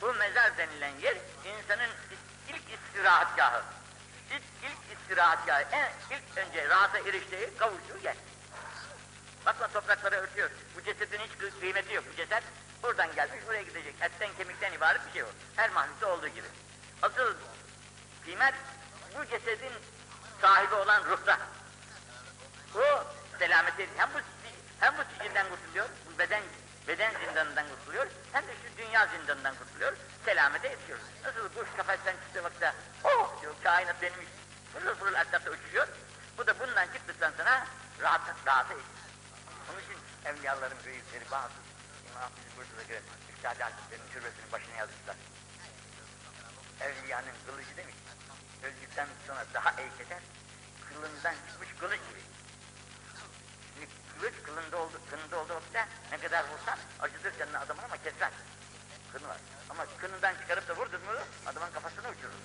Bu 0.00 0.14
mezar 0.14 0.58
denilen 0.58 0.92
yer 1.02 1.16
insanın 1.44 1.90
ilk 2.48 2.62
istirahatgahı. 2.70 3.62
İlk, 4.30 4.42
ilk 4.62 4.98
istirahatgahı. 4.98 5.62
En, 5.72 5.92
ilk 6.10 6.38
önce 6.38 6.68
rahata 6.68 6.98
eriştiği, 6.98 7.56
kavuştuğu 7.58 7.98
yer. 8.04 8.16
Bakma 9.46 9.68
toprakları 9.68 10.16
örtüyor. 10.16 10.50
Bu 10.76 10.82
cesedin 10.82 11.18
hiç 11.18 11.60
kıymeti 11.60 11.94
yok. 11.94 12.04
Bu 12.12 12.16
ceset 12.16 12.42
buradan 12.82 13.14
gelmiş 13.14 13.44
oraya 13.48 13.62
gidecek. 13.62 13.94
Etten 14.00 14.28
kemikten 14.38 14.72
ibaret 14.72 15.06
bir 15.06 15.12
şey 15.12 15.22
o. 15.22 15.26
Her 15.56 15.70
mahlukta 15.70 16.06
olduğu 16.06 16.28
gibi. 16.28 16.46
Asıl 17.02 17.34
kıymet 18.24 18.54
bu 19.18 19.24
cesedin 19.24 19.72
sahibi 20.40 20.74
olan 20.74 21.04
ruhta. 21.04 21.38
O 22.74 23.04
selameti 23.38 23.88
hem 23.96 24.08
bu 24.14 24.18
hem 24.80 24.94
bu 24.98 25.02
sicilden 25.12 25.46
kurtuluyor, 25.48 25.88
bu 26.06 26.18
beden 26.18 26.42
beden 26.88 27.12
zindanından 27.26 27.66
kurtuluyor, 27.68 28.06
hem 28.32 28.42
de 28.46 28.52
şu 28.62 28.78
dünya 28.78 29.06
zindanından 29.06 29.54
kurtuluyor, 29.54 29.96
selamete 30.24 30.68
yetiyor. 30.68 30.98
Nasıl 31.24 31.48
kuş 31.48 31.68
kafesten 31.76 32.12
çıktığı 32.12 32.44
vakitte, 32.44 32.72
oh 33.04 33.42
diyor, 33.42 33.54
kainat 33.62 34.02
benim 34.02 34.22
için, 34.22 34.32
fırıl 34.72 34.94
fırıl 34.94 35.14
etrafta 35.14 35.50
uçuşuyor, 35.50 35.88
bu 36.38 36.46
da 36.46 36.60
bundan 36.60 36.86
çıktıktan 36.86 37.32
sonra 37.36 37.66
rahat, 38.00 38.20
rahata 38.46 38.74
yetiyor. 38.74 38.96
Onun 39.70 39.80
için 39.80 39.98
evliyaların 40.24 40.78
büyükleri 40.84 41.24
bazı, 41.30 41.54
İmam 42.10 42.30
bizi 42.36 42.56
Bursa'da 42.56 42.82
göre, 42.82 43.00
Üstad 43.36 43.60
Hazretleri'nin 43.60 44.08
türbesinin 44.12 44.52
başına 44.52 44.76
yazmışlar. 44.76 45.16
Evliyanın 46.80 47.36
kılıcı 47.46 47.76
demiş, 47.76 47.94
öldükten 48.62 49.08
sonra 49.26 49.44
daha 49.54 49.70
eğketer, 49.70 50.22
kılından 50.88 51.34
çıkmış 51.48 51.68
kılıç 51.80 52.00
gibi. 52.08 52.35
Kılıç 54.20 54.34
kılında 54.46 54.76
oldu, 54.76 55.00
kınında 55.10 55.36
olduğu 55.40 55.54
vakitte 55.54 55.86
ne 56.12 56.18
kadar 56.18 56.44
vursan 56.52 56.78
acıdır 57.00 57.38
canına 57.38 57.60
adamın 57.60 57.82
ama 57.82 57.96
kesmez. 57.96 58.32
Kını 59.12 59.28
var. 59.28 59.36
Ama 59.70 59.86
kınından 60.00 60.34
çıkarıp 60.34 60.68
da 60.68 60.76
vurdun 60.76 61.00
mu 61.00 61.12
adamın 61.46 61.72
kafasını 61.74 62.08
uçurur. 62.08 62.40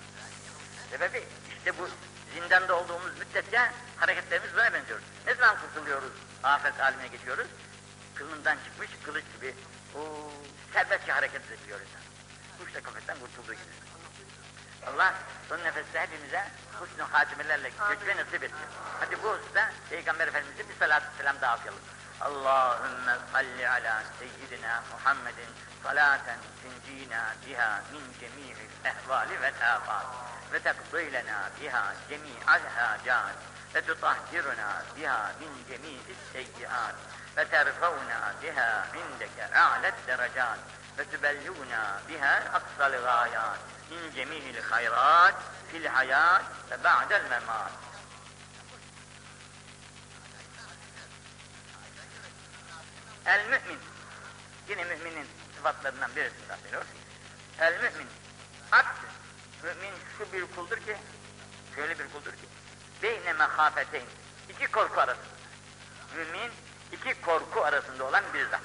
Sebebi 0.90 1.24
işte 1.56 1.78
bu 1.78 1.88
zindanda 2.34 2.76
olduğumuz 2.76 3.18
müddetçe 3.18 3.70
hareketlerimiz 3.96 4.54
buna 4.54 4.72
benziyor. 4.72 5.00
Ne 5.26 5.34
zaman 5.34 5.56
kurtuluyoruz, 5.60 6.12
afet 6.42 6.78
haline 6.78 7.08
geçiyoruz? 7.08 7.46
Kılından 8.14 8.56
çıkmış 8.64 8.90
kılıç 9.04 9.24
gibi 9.36 9.54
o 9.94 10.30
serbestçe 10.72 11.12
hareket 11.12 11.42
ediyor 11.52 11.80
insan. 11.80 12.02
Kuş 12.58 12.74
da 12.74 12.82
kafesten 12.82 13.18
kurtulduğu 13.18 13.54
gibi. 13.54 13.91
Allah 14.86 15.14
son 15.48 15.64
nefeste 15.64 16.00
hepimize 16.00 16.44
husnü 16.80 17.02
hatimelerle 17.02 17.70
göçme 17.88 18.16
nasip 18.16 18.42
etsin. 18.42 18.68
Hadi 19.00 19.22
bu 19.22 19.28
hususta 19.28 19.70
Peygamber 19.90 20.28
Efendimiz'e 20.28 20.68
bir 20.68 20.74
salatü 20.74 21.06
selam 21.18 21.40
daha 21.40 21.56
okuyalım. 21.56 21.80
Allahümme 22.20 23.16
salli 23.32 23.68
ala 23.68 24.02
seyyidina 24.18 24.82
Muhammedin 24.92 25.48
salaten 25.82 26.38
tuncina 26.62 27.34
biha 27.46 27.80
min 27.92 28.02
cemi'il 28.20 28.70
ehvali 28.84 29.42
ve 29.42 29.52
tafat 29.60 30.06
ve 30.52 30.58
tekdilena 30.58 31.50
biha 31.60 31.84
cemi'al 32.08 32.62
hacat 32.76 33.36
ve 33.74 33.80
tutahhiruna 33.86 34.82
biha 34.96 35.32
min 35.40 35.52
cemi'is 35.68 36.18
seyyiat 36.32 36.94
ve 37.36 37.44
terfavna 37.48 38.34
biha 38.42 38.86
indeke 38.94 39.58
a'let 39.58 39.94
derecat 40.06 40.58
ve 40.98 41.04
tübellugna 41.04 42.00
biha 42.08 42.34
aksal 42.52 42.92
gayat 42.92 43.58
min 43.92 44.14
cemihil 44.14 44.62
hayrat 44.62 45.34
fil 45.72 45.86
hayat 45.86 46.44
ve 46.70 46.84
ba'del 46.84 47.24
memat. 47.30 47.72
El 53.26 53.44
mümin, 53.44 53.78
yine 54.68 54.84
müminin 54.84 55.26
sıfatlarından 55.56 56.16
birisinden 56.16 56.58
veriyor. 56.64 56.84
El 57.58 57.72
mümin, 57.72 58.08
abd, 58.72 58.96
mümin 59.62 59.94
şu 60.18 60.32
bir 60.32 60.46
kuldur 60.56 60.76
ki, 60.76 60.96
şöyle 61.74 61.98
bir 61.98 62.12
kuldur 62.12 62.32
ki, 62.32 62.46
beyne 63.02 63.32
mehafeteyn, 63.32 64.06
iki 64.48 64.66
korku 64.66 65.00
arasında. 65.00 65.26
Mümin, 66.16 66.50
iki 66.92 67.20
korku 67.20 67.64
arasında 67.64 68.04
olan 68.04 68.24
bir 68.34 68.50
zat. 68.50 68.60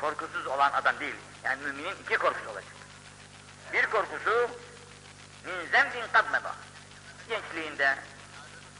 Korkusuz 0.00 0.46
olan 0.46 0.72
adam 0.72 1.00
değil, 1.00 1.16
yani 1.44 1.62
müminin 1.62 1.96
iki 2.02 2.16
korkusu 2.16 2.50
olacak. 2.50 2.83
Bir 3.72 3.86
korkusu 3.86 4.50
min 5.44 5.70
zembin 5.72 6.04
kadmeba. 6.12 6.54
Gençliğinde 7.28 7.96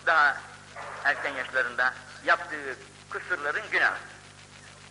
daha 0.07 0.37
erken 1.05 1.35
yaşlarında 1.35 1.95
yaptığı 2.25 2.77
kusurların 3.11 3.71
günahı. 3.71 3.99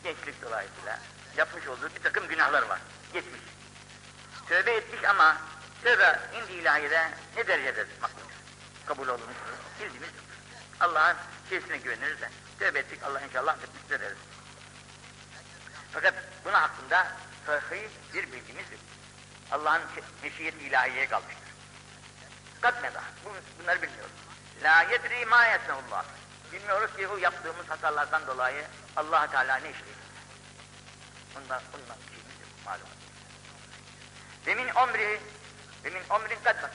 Gençlik 0.03 0.41
dolayısıyla 0.41 0.99
yapmış 1.37 1.67
olduğu 1.67 1.95
bir 1.95 2.03
takım 2.03 2.27
günahlar 2.27 2.63
var. 2.63 2.79
Geçmiş. 3.13 3.41
Tövbe 4.49 4.71
etmiş 4.71 5.03
ama 5.03 5.37
tövbe 5.83 6.19
indi 6.35 6.53
ilahide 6.53 7.09
ne 7.35 7.47
derecede 7.47 7.85
makbul? 8.01 8.21
Kabul 8.85 9.07
olunmuş. 9.07 9.35
Bildiğimiz 9.79 10.09
Allah'ın 10.79 11.17
şeysine 11.49 11.77
güveniriz 11.77 12.21
de 12.21 12.29
tövbe 12.59 12.79
ettik 12.79 13.03
Allah 13.03 13.21
inşallah 13.21 13.53
affetmiştir 13.53 13.99
deriz. 13.99 14.17
Fakat 15.91 16.13
bunun 16.45 16.53
hakkında 16.53 17.07
sahih 17.45 17.89
bir 18.13 18.31
bilgimiz 18.31 18.71
yok. 18.71 18.92
Allah'ın 19.51 19.81
meşiyet 20.23 20.61
ilahiyeye 20.61 21.07
kalmıştır. 21.07 21.43
Katmeda. 22.61 23.03
Bu, 23.25 23.29
bunları 23.61 23.81
bilmiyoruz. 23.81 24.11
La 24.63 24.81
yedri 24.81 25.25
ma 25.25 25.45
yesneullah. 25.45 26.05
Bilmiyoruz 26.53 26.95
ki 26.97 27.09
bu 27.09 27.19
yaptığımız 27.19 27.69
hatalardan 27.69 28.27
dolayı 28.27 28.63
allah 28.95 29.27
Teala 29.27 29.55
ne 29.55 29.69
işliyor? 29.71 29.95
Bundan, 31.35 31.61
bundan 31.73 31.97
şeyimiz 32.09 32.39
yok 32.41 32.49
malum. 32.65 32.87
Demin 34.45 34.69
omri, 34.69 35.19
demin 35.83 36.03
omrin 36.09 36.39
kadmak. 36.43 36.71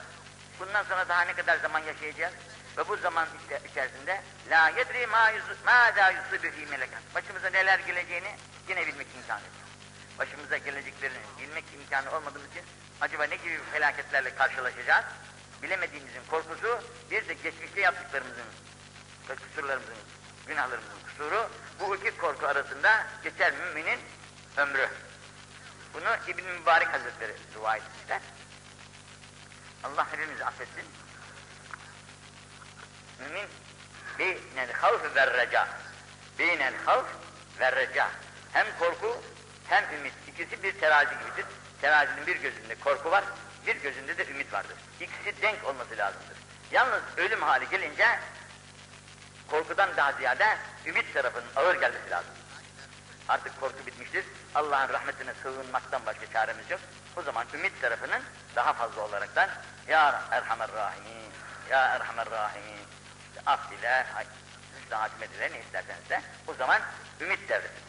Bundan 0.61 0.85
sonra 0.85 1.09
daha 1.09 1.23
ne 1.23 1.33
kadar 1.33 1.59
zaman 1.59 1.81
yaşayacağız? 1.81 2.35
Ve 2.77 2.89
bu 2.89 2.97
zaman 2.97 3.29
içerisinde 3.71 4.23
la 4.51 4.69
yedri 4.69 5.07
ma 5.07 5.31
yuz 5.31 5.45
ma 5.67 5.97
da 5.97 6.11
yusibu 6.11 6.57
fi 6.57 6.67
melekat. 6.67 7.15
Başımıza 7.15 7.51
neler 7.51 7.79
geleceğini 7.79 8.37
yine 8.69 8.87
bilmek 8.87 9.07
imkanı 9.17 9.41
yok. 9.41 9.68
Başımıza 10.19 10.57
geleceklerini 10.57 11.19
bilmek 11.41 11.65
imkanı 11.75 12.17
olmadığımız 12.17 12.51
için 12.51 12.63
acaba 13.01 13.25
ne 13.25 13.37
gibi 13.37 13.61
felaketlerle 13.73 14.35
karşılaşacağız? 14.35 15.05
Bilemediğimizin 15.63 16.23
korkusu 16.31 16.81
bir 17.11 17.29
de 17.29 17.35
geçmişte 17.35 17.81
yaptıklarımızın 17.81 18.45
kusurlarımızın, 19.37 19.95
günahlarımızın 20.47 20.99
kusuru 21.07 21.51
bu 21.81 21.97
iki 21.97 22.17
korku 22.17 22.47
arasında 22.47 23.07
geçer 23.23 23.53
müminin 23.53 23.99
ömrü. 24.57 24.89
Bunu 25.95 26.17
İbn 26.29 26.45
Mübarek 26.45 26.89
Hazretleri 26.89 27.33
rivayet 27.55 27.83
etmişler. 27.85 28.21
Allah 29.85 30.13
hepimizi 30.13 30.45
affetsin. 30.45 30.85
Mümin 33.21 33.49
beynel 34.19 34.73
havf 34.73 35.17
ve 35.17 35.27
reca. 35.27 35.69
Beynel 36.39 36.75
havf 36.85 37.07
ve 37.61 37.73
reca. 37.73 38.11
Hem 38.53 38.67
korku 38.79 39.23
hem 39.69 39.85
ümit. 39.95 40.13
İkisi 40.29 40.63
bir 40.63 40.81
terazi 40.81 41.11
gibidir. 41.11 41.45
Terazinin 41.81 42.27
bir 42.27 42.37
gözünde 42.37 42.75
korku 42.75 43.11
var, 43.11 43.25
bir 43.67 43.77
gözünde 43.77 44.19
de 44.19 44.27
ümit 44.27 44.53
vardır. 44.53 44.77
İkisi 45.01 45.43
denk 45.43 45.65
olması 45.65 45.97
lazımdır. 45.99 46.37
Yalnız 46.71 47.03
ölüm 47.17 47.43
hali 47.43 47.69
gelince 47.69 48.07
korkudan 49.51 49.97
daha 49.97 50.13
ziyade 50.13 50.59
ümit 50.87 51.15
tarafının 51.15 51.47
ağır 51.57 51.75
gelmesi 51.81 52.11
lazım. 52.11 52.31
Artık 53.29 53.61
korku 53.61 53.87
bitmiştir. 53.87 54.25
Allah'ın 54.55 54.89
rahmetine 54.89 55.33
sığınmaktan 55.43 56.07
başka 56.07 56.27
çaremiz 56.33 56.71
yok. 56.71 56.81
O 57.17 57.23
zaman 57.23 57.47
ümit 57.55 57.81
tarafının 57.81 58.23
daha 58.57 58.73
fazla 58.73 59.03
olaraktan 59.03 59.51
Ya 59.89 60.23
Erhamer 60.31 60.73
Rahimin, 60.73 61.33
Ya 61.71 61.85
Erhamer 61.85 62.31
Rahimin 62.31 62.79
işte 63.29 63.51
af 63.51 63.71
dile, 63.71 64.07
hüsnü 64.77 64.97
hatimet 64.97 65.31
ile 65.37 65.53
ne 65.53 65.61
isterseniz 65.61 66.09
de 66.11 66.23
o 66.47 66.55
zaman 66.55 66.81
ümit 67.21 67.49
devresidir. 67.49 67.88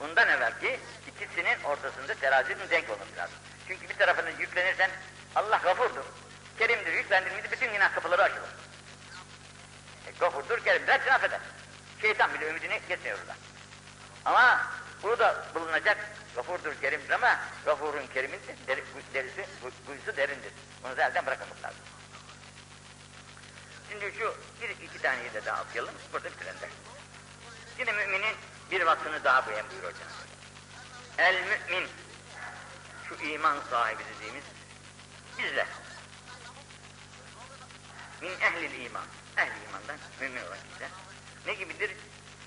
Bundan 0.00 0.28
evvelki 0.28 0.80
ikisinin 1.08 1.62
ortasında 1.64 2.14
terazinin 2.14 2.70
denk 2.70 2.90
olması 2.90 3.16
lazım. 3.16 3.36
Çünkü 3.68 3.88
bir 3.88 3.94
tarafını 3.94 4.30
yüklenirsen 4.30 4.90
Allah 5.34 5.56
gafurdur, 5.56 6.04
kerimdir, 6.58 6.92
yüklendirmedi 6.92 7.50
bütün 7.50 7.72
günah 7.72 7.94
kapıları 7.94 8.22
açılır. 8.22 8.50
E, 10.06 10.10
gafurdur, 10.20 10.64
kerimdir, 10.64 10.92
hepsini 10.92 11.12
affeder. 11.12 11.40
Şeytan 12.00 12.34
bile 12.34 12.48
ümidini 12.48 12.80
kesmiyor 12.88 13.18
orada. 13.18 13.34
Ama 14.24 14.66
burada 15.02 15.44
bulunacak 15.54 15.98
gafurdur, 16.34 16.74
kerimdir 16.80 17.10
ama 17.10 17.40
gafurun 17.64 18.06
kerimin 18.06 18.40
deri, 18.66 18.84
derisi, 19.14 19.46
kuyusu 19.86 20.16
derindir. 20.16 20.52
Bunu 20.84 20.96
da 20.96 21.08
elden 21.08 21.26
bırakmamak 21.26 21.62
lazım. 21.64 21.80
Şimdi 23.90 24.12
şu 24.18 24.34
bir 24.62 24.68
iki 24.68 25.02
taneyi 25.02 25.34
de 25.34 25.44
daha 25.44 25.62
okuyalım, 25.62 25.94
burada 26.12 26.30
bitirelim. 26.30 26.70
Vasfını 28.86 29.24
daha 29.24 29.46
beyan 29.46 29.70
buyuruyor 29.70 29.92
Cenab-ı 29.92 30.26
El 31.18 31.34
mümin, 31.34 31.88
şu 33.08 33.14
iman 33.14 33.56
sahibi 33.70 34.02
dediğimiz 34.16 34.44
bizler. 35.38 35.66
Min 38.20 38.40
ehlil 38.40 38.84
iman, 38.84 39.04
ehli 39.36 39.64
imandan 39.68 39.96
mümin 40.20 40.46
olan 40.46 40.58
kişiler. 40.68 40.88
Ne 41.46 41.54
gibidir? 41.54 41.96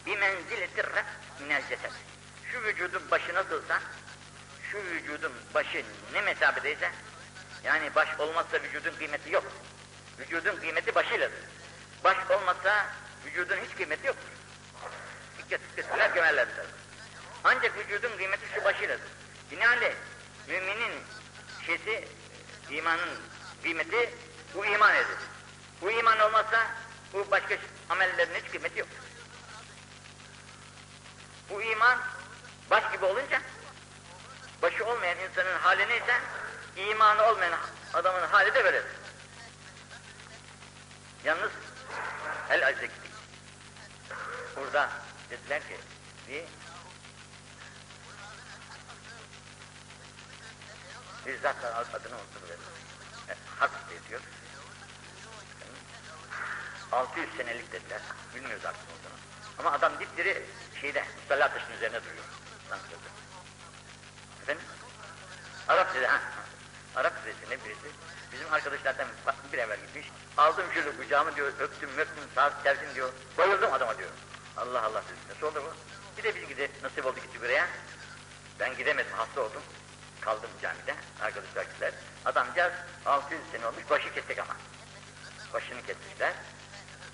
Bir 0.05 0.17
menziletir 0.17 0.85
rak 0.95 1.05
minel. 1.39 1.63
Şu 2.51 2.63
vücudun 2.63 3.11
başı 3.11 3.33
nasılsa, 3.33 3.81
şu 4.71 4.77
vücudun 4.77 5.33
başı 5.53 5.85
ne 6.13 6.21
mesabedeyse, 6.21 6.91
yani 7.63 7.95
baş 7.95 8.19
olmazsa 8.19 8.61
vücudun 8.63 8.97
kıymeti 8.97 9.31
yok. 9.31 9.45
Vücudun 10.19 10.55
kıymeti 10.55 10.95
başıyladır. 10.95 11.39
Baş 12.03 12.17
olmazsa 12.29 12.85
vücudun 13.25 13.57
hiç 13.57 13.75
kıymeti 13.75 14.07
yoktur. 14.07 14.38
Kesinler 15.49 16.09
gömerlerdir. 16.09 16.65
Ancak 17.43 17.77
vücudun 17.77 18.17
kıymeti 18.17 18.45
şu 18.55 18.63
başıyladır. 18.63 19.07
Binaenaleyh 19.51 19.95
müminin 20.47 20.91
şeysi, 21.65 22.07
imanın 22.69 23.09
kıymeti 23.63 24.13
bu 24.55 24.65
iman 24.65 24.95
edir. 24.95 25.17
Bu 25.81 25.91
iman 25.91 26.19
olmazsa 26.19 26.67
bu 27.13 27.31
başka 27.31 27.57
amellerin 27.89 28.35
hiç 28.35 28.51
kıymeti 28.51 28.79
yoktur. 28.79 28.97
Bu 31.49 31.61
iman 31.61 31.99
baş 32.69 32.91
gibi 32.91 33.05
olunca 33.05 33.41
başı 34.61 34.85
olmayan 34.85 35.17
insanın 35.17 35.59
hali 35.59 35.87
neyse 35.87 36.19
imanı 36.75 37.23
olmayan 37.23 37.59
adamın 37.93 38.27
hali 38.27 38.53
de 38.53 38.65
böyledir. 38.65 38.91
Yalnız 41.23 41.51
el 42.49 42.67
acze 42.67 42.85
gittik. 42.85 43.11
Burada 44.55 44.89
dediler 45.29 45.61
ki 45.61 45.77
bir 46.27 46.43
bir 51.25 51.41
zat 51.41 51.63
var 51.63 51.85
adını 51.93 52.15
unuttum. 52.15 52.41
E, 53.29 53.35
Hak 53.59 53.71
diyor. 54.09 54.21
600 56.91 57.29
senelik 57.37 57.71
dediler. 57.71 58.01
Bilmiyoruz 58.35 58.65
artık 58.65 58.81
olduğunu. 58.83 59.19
Ama 59.59 59.71
adam 59.71 59.99
dipdiri 59.99 60.43
şeyde, 60.81 61.05
musalla 61.21 61.53
taşının 61.53 61.77
üzerine 61.77 62.01
duruyor. 62.01 62.23
Ankara'da. 62.71 63.09
Efendim? 64.43 64.63
Arap 65.67 65.95
dedi, 65.95 66.05
ha. 66.05 66.21
Arap 66.95 67.13
ne 67.49 67.65
birisi. 67.65 67.91
Bizim 68.31 68.53
arkadaşlardan 68.53 69.07
bir 69.53 69.57
evvel 69.57 69.79
gitmiş. 69.79 70.11
Aldım 70.37 70.65
şöyle 70.73 70.97
kucağımı 70.97 71.35
diyor, 71.35 71.47
öptüm, 71.59 71.89
öptüm, 71.97 72.23
sağ 72.35 72.63
tersin 72.63 72.95
diyor. 72.95 73.13
Bayıldım 73.37 73.73
adama 73.73 73.97
diyor. 73.97 74.09
Allah 74.57 74.83
Allah 74.83 75.03
dedim. 75.03 75.17
Nasıl 75.29 75.47
oldu 75.47 75.63
bu? 75.65 75.73
Bir 76.17 76.23
de 76.23 76.35
biz 76.35 76.47
gide, 76.47 76.69
nasip 76.83 77.05
oldu 77.05 77.15
gittik 77.15 77.41
buraya. 77.41 77.67
Ben 78.59 78.77
gidemedim, 78.77 79.11
hasta 79.17 79.41
oldum. 79.41 79.61
Kaldım 80.21 80.49
camide, 80.61 80.95
arkadaşlar 81.21 81.63
gittiler. 81.63 81.93
Adamcağız 82.25 82.73
600 83.05 83.41
sene 83.51 83.67
olmuş, 83.67 83.83
başı 83.89 84.13
kestik 84.13 84.39
ama. 84.39 84.55
Başını 85.53 85.81
kesmişler. 85.85 86.33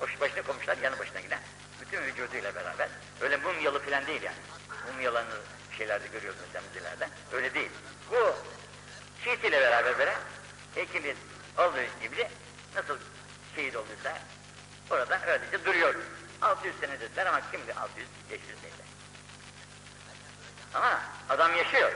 Baş, 0.01 0.21
başını 0.21 0.43
koymuşlar, 0.43 0.77
yanı 0.77 0.99
başına 0.99 1.19
giden. 1.19 1.39
Bütün 1.81 2.01
vücuduyla 2.01 2.55
beraber. 2.55 2.89
Öyle 3.21 3.38
mumyalı 3.38 3.79
falan 3.79 4.07
değil 4.07 4.21
yani. 4.21 4.38
Mumyalanır 4.91 5.39
şeylerde 5.77 6.07
görüyoruz 6.07 6.39
mesela 6.45 6.63
müzelerde. 6.67 7.09
Öyle 7.31 7.53
değil. 7.53 7.71
Bu 8.11 8.36
şiitiyle 9.23 9.61
beraber 9.61 9.99
böyle 9.99 10.13
heykeli 10.75 11.15
olduğu 11.57 12.01
gibi 12.01 12.27
nasıl 12.75 12.97
şehit 13.55 13.75
olduysa 13.75 14.17
orada 14.89 15.19
öylece 15.27 15.65
duruyor. 15.65 15.95
600 16.41 16.79
sene 16.79 16.99
dediler 16.99 17.25
ama 17.25 17.51
kimdi 17.51 17.73
600 17.73 18.07
500 18.31 18.49
dediler. 18.57 18.88
Ama 20.73 21.01
adam 21.29 21.55
yaşıyor. 21.55 21.91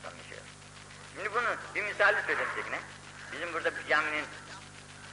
Adam 0.00 0.12
yaşıyor. 0.18 0.42
Şimdi 1.14 1.34
bunu 1.34 1.56
bir 1.74 1.82
misali 1.82 2.16
söyleyeyim 2.26 2.50
yine. 2.66 2.78
Bizim 3.32 3.54
burada 3.54 3.76
bir 3.76 3.86
caminin 3.88 4.24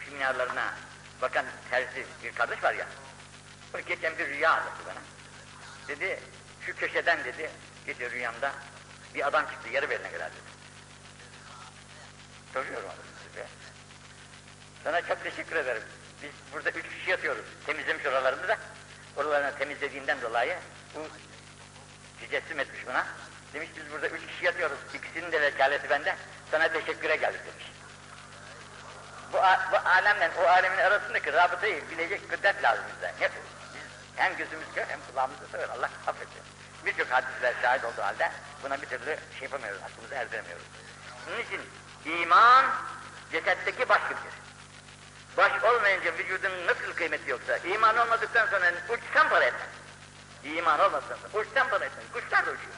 seminarlarına 0.05 0.73
bakan 1.21 1.45
terzi 1.69 2.05
bir 2.23 2.35
kardeş 2.35 2.63
var 2.63 2.73
ya. 2.73 2.87
O 3.75 3.79
geçen 3.79 4.17
bir 4.17 4.27
rüya 4.27 4.51
anlattı 4.51 4.83
bana. 4.85 5.01
Dedi 5.87 6.19
şu 6.65 6.75
köşeden 6.75 7.23
dedi 7.23 7.51
gece 7.85 8.11
rüyamda 8.11 8.53
bir 9.15 9.27
adam 9.27 9.45
çıktı 9.45 9.69
yarı 9.69 9.89
beline 9.89 10.11
kadar 10.11 10.31
dedi. 10.31 10.51
Soruyorum 12.53 12.89
size. 13.27 13.47
Sana 14.83 15.01
çok 15.01 15.23
teşekkür 15.23 15.55
ederim. 15.55 15.83
Biz 16.23 16.31
burada 16.53 16.69
üç 16.69 16.85
kişi 16.89 17.11
yatıyoruz. 17.11 17.45
Temizlemiş 17.65 18.05
oralarını 18.05 18.47
da. 18.47 18.57
Oralarını 19.15 19.57
temizlediğinden 19.57 20.21
dolayı 20.21 20.57
bu 20.95 21.07
tecessüm 22.19 22.59
etmiş 22.59 22.87
buna. 22.87 23.05
Demiş 23.53 23.69
biz 23.75 23.91
burada 23.91 24.07
üç 24.07 24.27
kişi 24.27 24.45
yatıyoruz. 24.45 24.77
İkisinin 24.93 25.31
de 25.31 25.41
vekaleti 25.41 25.89
bende. 25.89 26.15
Sana 26.51 26.67
teşekküre 26.67 27.15
geldik 27.15 27.41
demiş. 27.45 27.65
Bu, 29.33 29.37
bu 29.71 29.89
alemle 29.89 30.31
o 30.39 30.47
alemin 30.47 30.77
arasındaki 30.77 31.33
rabıtayı 31.33 31.89
bilecek 31.89 32.31
kudret 32.31 32.63
lazım 32.63 32.85
bize. 32.95 33.13
Hep 33.19 33.31
biz 33.73 33.81
hem 34.15 34.37
gözümüz 34.37 34.67
kör 34.75 34.85
hem 34.87 34.99
kulağımız 35.11 35.41
da 35.41 35.45
sığır. 35.51 35.69
Allah 35.69 35.89
affetsin. 36.07 36.41
Birçok 36.85 37.11
hadisler 37.11 37.53
şahit 37.61 37.83
olduğu 37.83 38.01
halde 38.01 38.31
buna 38.63 38.81
bir 38.81 38.87
türlü 38.87 39.17
şey 39.39 39.41
yapamıyoruz, 39.41 39.81
aklımızı 39.83 40.15
erdiremiyoruz. 40.15 40.65
Bunun 41.27 41.39
için 41.39 41.61
iman 42.05 42.65
cesetteki 43.31 43.89
baş 43.89 44.01
gibidir. 44.01 44.40
Baş 45.37 45.63
olmayınca 45.63 46.13
vücudun 46.17 46.67
nasıl 46.67 46.93
kıymeti 46.95 47.29
yoksa, 47.29 47.57
iman 47.57 47.97
olmadıktan 47.97 48.47
sonra 48.47 48.71
uçsan 48.89 49.29
para 49.29 49.45
etmez. 49.45 49.69
İman 50.43 50.79
olmadıktan 50.79 51.17
sonra 51.17 51.43
uçsan 51.43 51.69
para 51.69 51.85
etmez. 51.85 52.05
Kuşlar 52.13 52.45
da 52.45 52.51
uçuyor. 52.51 52.75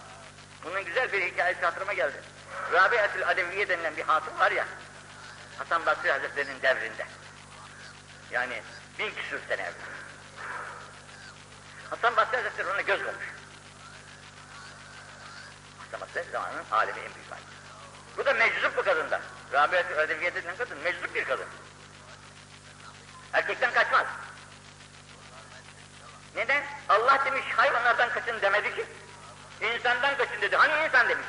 Bunun 0.63 0.85
güzel 0.85 1.11
bir 1.11 1.21
hikayesi 1.21 1.61
hatırıma 1.61 1.93
geldi. 1.93 2.21
Rabiatül 2.73 3.29
Adeviye 3.29 3.69
denilen 3.69 3.97
bir 3.97 4.03
hatun 4.03 4.39
var 4.39 4.51
ya, 4.51 4.65
Hasan 5.57 5.85
Basri 5.85 6.11
Hazretleri'nin 6.11 6.61
devrinde. 6.61 7.05
Yani 8.31 8.61
Bin 8.99 9.11
küsür 9.11 9.39
sene 9.47 9.61
evvel. 9.61 9.73
Hasan 11.89 12.15
Basri 12.15 12.37
Hazretleri 12.37 12.67
ona 12.67 12.81
göz 12.81 13.03
koymuş. 13.03 13.25
Hasan 15.79 16.01
Basri 16.01 16.31
zamanın 16.31 16.63
alemi 16.71 16.99
en 16.99 17.15
büyük 17.15 17.31
alemi. 17.31 17.45
Bu 18.17 18.25
da 18.25 18.33
meczup 18.33 18.77
bu 18.77 18.83
kadında. 18.83 19.21
Rabia 19.53 19.83
Ödeviye 19.83 20.35
denilen 20.35 20.57
kadın 20.57 20.77
meczup 20.77 21.15
bir 21.15 21.25
kadın. 21.25 21.47
Erkekten 23.33 23.73
kaçmaz. 23.73 24.05
Neden? 26.35 26.63
Allah 26.89 27.25
demiş 27.25 27.45
hayvanlardan 27.55 28.09
kaçın 28.09 28.41
demedi 28.41 28.75
ki. 28.75 28.85
İnsandan 29.61 30.17
kaçın 30.17 30.41
dedi. 30.41 30.55
Hani 30.55 30.85
insan 30.85 31.09
demiş. 31.09 31.25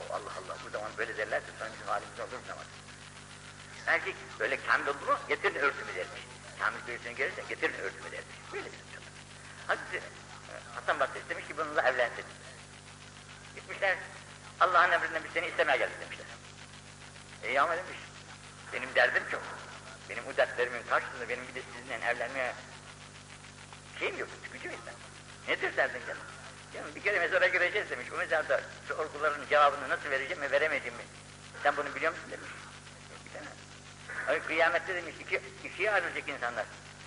O 0.00 0.14
Allah 0.14 0.30
Allah 0.38 0.56
bu 0.66 0.70
zaman 0.70 0.90
böyle 0.98 1.16
derlerse 1.16 1.46
sonra 1.58 1.70
halimiz 1.86 2.20
olur 2.20 2.38
mu 2.38 2.44
zaman? 2.46 2.64
Erkek 3.86 4.16
böyle 4.40 4.60
kamil 4.66 4.86
oldu 4.86 5.06
mu 5.06 5.18
getirin 5.28 5.58
örtümü 5.58 5.94
dermiş. 5.94 6.20
Kamil 6.60 6.86
birisini 6.86 7.14
gelirse 7.14 7.42
getirin 7.48 7.74
örtümü 7.74 8.12
dermiş. 8.12 8.36
Böyle 8.52 8.64
bir 8.64 8.78
çocuk. 8.78 9.02
Hazreti 9.66 9.96
e, 9.96 10.54
Hasan 10.74 11.00
Basri 11.00 11.28
demiş 11.28 11.46
ki 11.46 11.56
bununla 11.56 11.82
evlensin. 11.82 12.24
Gitmişler 13.54 13.96
Allah'ın 14.60 14.90
emrinden 14.90 15.24
biz 15.24 15.32
seni 15.32 15.46
istemeye 15.46 15.78
geldik 15.78 16.00
demişler. 16.00 16.26
İyi 17.44 17.60
ama 17.60 17.76
demiş. 17.76 17.98
Benim 18.72 18.94
derdim 18.94 19.22
çok. 19.30 19.57
Benim 20.10 20.26
bu 20.26 20.36
dertlerimin 20.36 20.82
karşısında 20.90 21.28
benim 21.28 21.48
bir 21.48 21.54
de 21.54 21.62
sizinle 21.72 22.06
evlenmeye 22.06 22.52
şeyim 23.98 24.18
yok, 24.18 24.28
gücüm 24.52 24.70
yok. 24.70 24.80
Nedir 25.48 25.76
derdin 25.76 26.00
canım? 26.06 26.22
Canım 26.74 26.94
bir 26.94 27.02
kere 27.02 27.18
mezara 27.18 27.46
gireceğiz 27.46 27.90
demiş. 27.90 28.06
O 28.14 28.16
mezarda 28.16 28.60
sorguların 28.88 29.48
cevabını 29.50 29.88
nasıl 29.88 30.10
vereceğim 30.10 30.40
mi 30.42 30.50
veremeyeceğim 30.50 30.96
mi? 30.96 31.04
Sen 31.62 31.76
bunu 31.76 31.94
biliyor 31.94 32.12
musun 32.12 32.30
demiş. 32.30 32.48
Ay, 34.28 34.42
kıyamette 34.42 34.94
demiş 34.94 35.14
iki, 35.20 35.40
ikiye 35.64 35.90
ayrılacak 35.90 36.28
insanlar. 36.28 36.64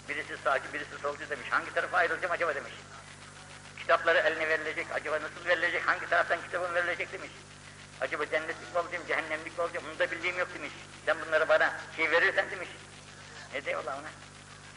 Birisi 0.09 0.37
sağcı, 0.43 0.73
birisi 0.73 0.97
solcu 1.01 1.29
demiş. 1.29 1.47
Hangi 1.49 1.73
tarafa 1.73 1.97
ayrılacağım 1.97 2.31
acaba 2.31 2.55
demiş. 2.55 2.73
Kitapları 3.79 4.17
eline 4.17 4.49
verilecek, 4.49 4.87
acaba 4.93 5.15
nasıl 5.15 5.45
verilecek, 5.45 5.87
hangi 5.87 6.09
taraftan 6.09 6.41
kitabım 6.41 6.73
verilecek 6.73 7.13
demiş. 7.13 7.29
Acaba 8.01 8.25
cennetlik 8.25 8.73
mi 8.73 8.79
olacağım, 8.79 9.03
cehennemlik 9.07 9.57
mi 9.57 9.63
olacağım, 9.63 9.85
bunu 9.89 9.99
da 9.99 10.11
bildiğim 10.11 10.37
yok 10.39 10.47
demiş. 10.53 10.71
Sen 11.05 11.17
bunları 11.25 11.49
bana 11.49 11.73
şey 11.95 12.11
verirsen 12.11 12.51
demiş. 12.51 12.69
Ne 13.53 13.65
diyorlar 13.65 13.93
ona? 13.93 14.09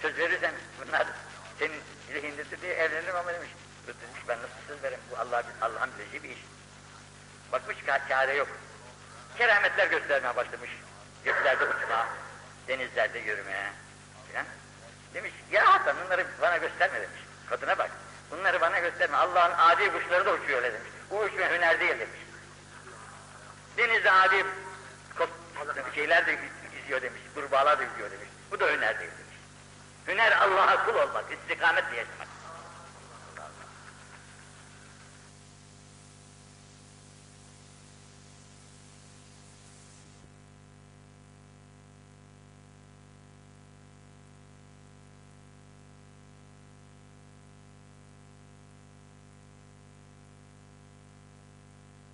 Söz 0.03 0.19
verirsen 0.19 0.55
bunlar 0.87 1.07
senin 1.59 1.81
lehindedir 2.15 2.63
diye 2.63 2.75
evlenirim 2.75 3.17
ama 3.17 3.35
demiş. 3.35 3.51
Demiş 3.87 4.23
ben 4.29 4.39
nasıl 4.39 4.69
söz 4.69 4.83
veririm, 4.83 5.01
bu 5.11 5.19
Allah, 5.19 5.43
Allah'ın 5.61 5.91
bileceği 5.99 6.23
bir 6.23 6.29
iş. 6.29 6.45
Bakmış 7.53 7.77
ki 7.77 7.85
çare 8.09 8.35
yok. 8.35 8.49
Kerametler 9.39 9.87
göstermeye 9.87 10.37
başlamış. 10.37 10.71
Göklerde 11.25 11.65
uçma, 11.65 12.07
denizlerde 12.69 13.19
yürümeye 13.19 13.73
filan. 14.29 14.47
Demiş 15.15 15.33
ya 15.51 15.73
Hasan 15.73 15.97
bunları 16.05 16.27
bana 16.43 16.57
gösterme 16.57 17.01
demiş. 17.01 17.21
Kadına 17.51 17.79
bak. 17.79 17.91
Bunları 18.31 18.61
bana 18.61 18.79
gösterme. 18.79 19.17
Allah'ın 19.17 19.53
adi 19.59 19.93
kuşları 19.93 20.27
da 20.27 20.33
uçuyor 20.33 20.63
öyle 20.63 20.73
demiş. 20.73 20.89
Bu 21.11 21.19
uçma 21.19 21.51
hüner 21.51 21.81
değil 21.81 21.99
demiş. 21.99 22.21
Denizde 23.77 24.11
adi 24.13 24.45
şeyler 25.95 26.27
de 26.27 26.39
yüzüyor 26.77 27.03
demiş. 27.03 27.21
Kurbağalar 27.35 27.79
da 27.79 27.83
yüzüyor 27.83 28.11
demiş. 28.11 28.29
Bu 28.55 28.61
da 28.61 28.67
hüner 28.67 28.99
değil 28.99 29.11
demiş. 29.11 29.39
Hüner 30.09 30.33
Allah'a 30.33 30.87
kul 30.87 30.95
olmak, 30.95 31.25
istikamet 31.33 31.85
diye 31.91 32.01
yaşamak. 32.01 32.29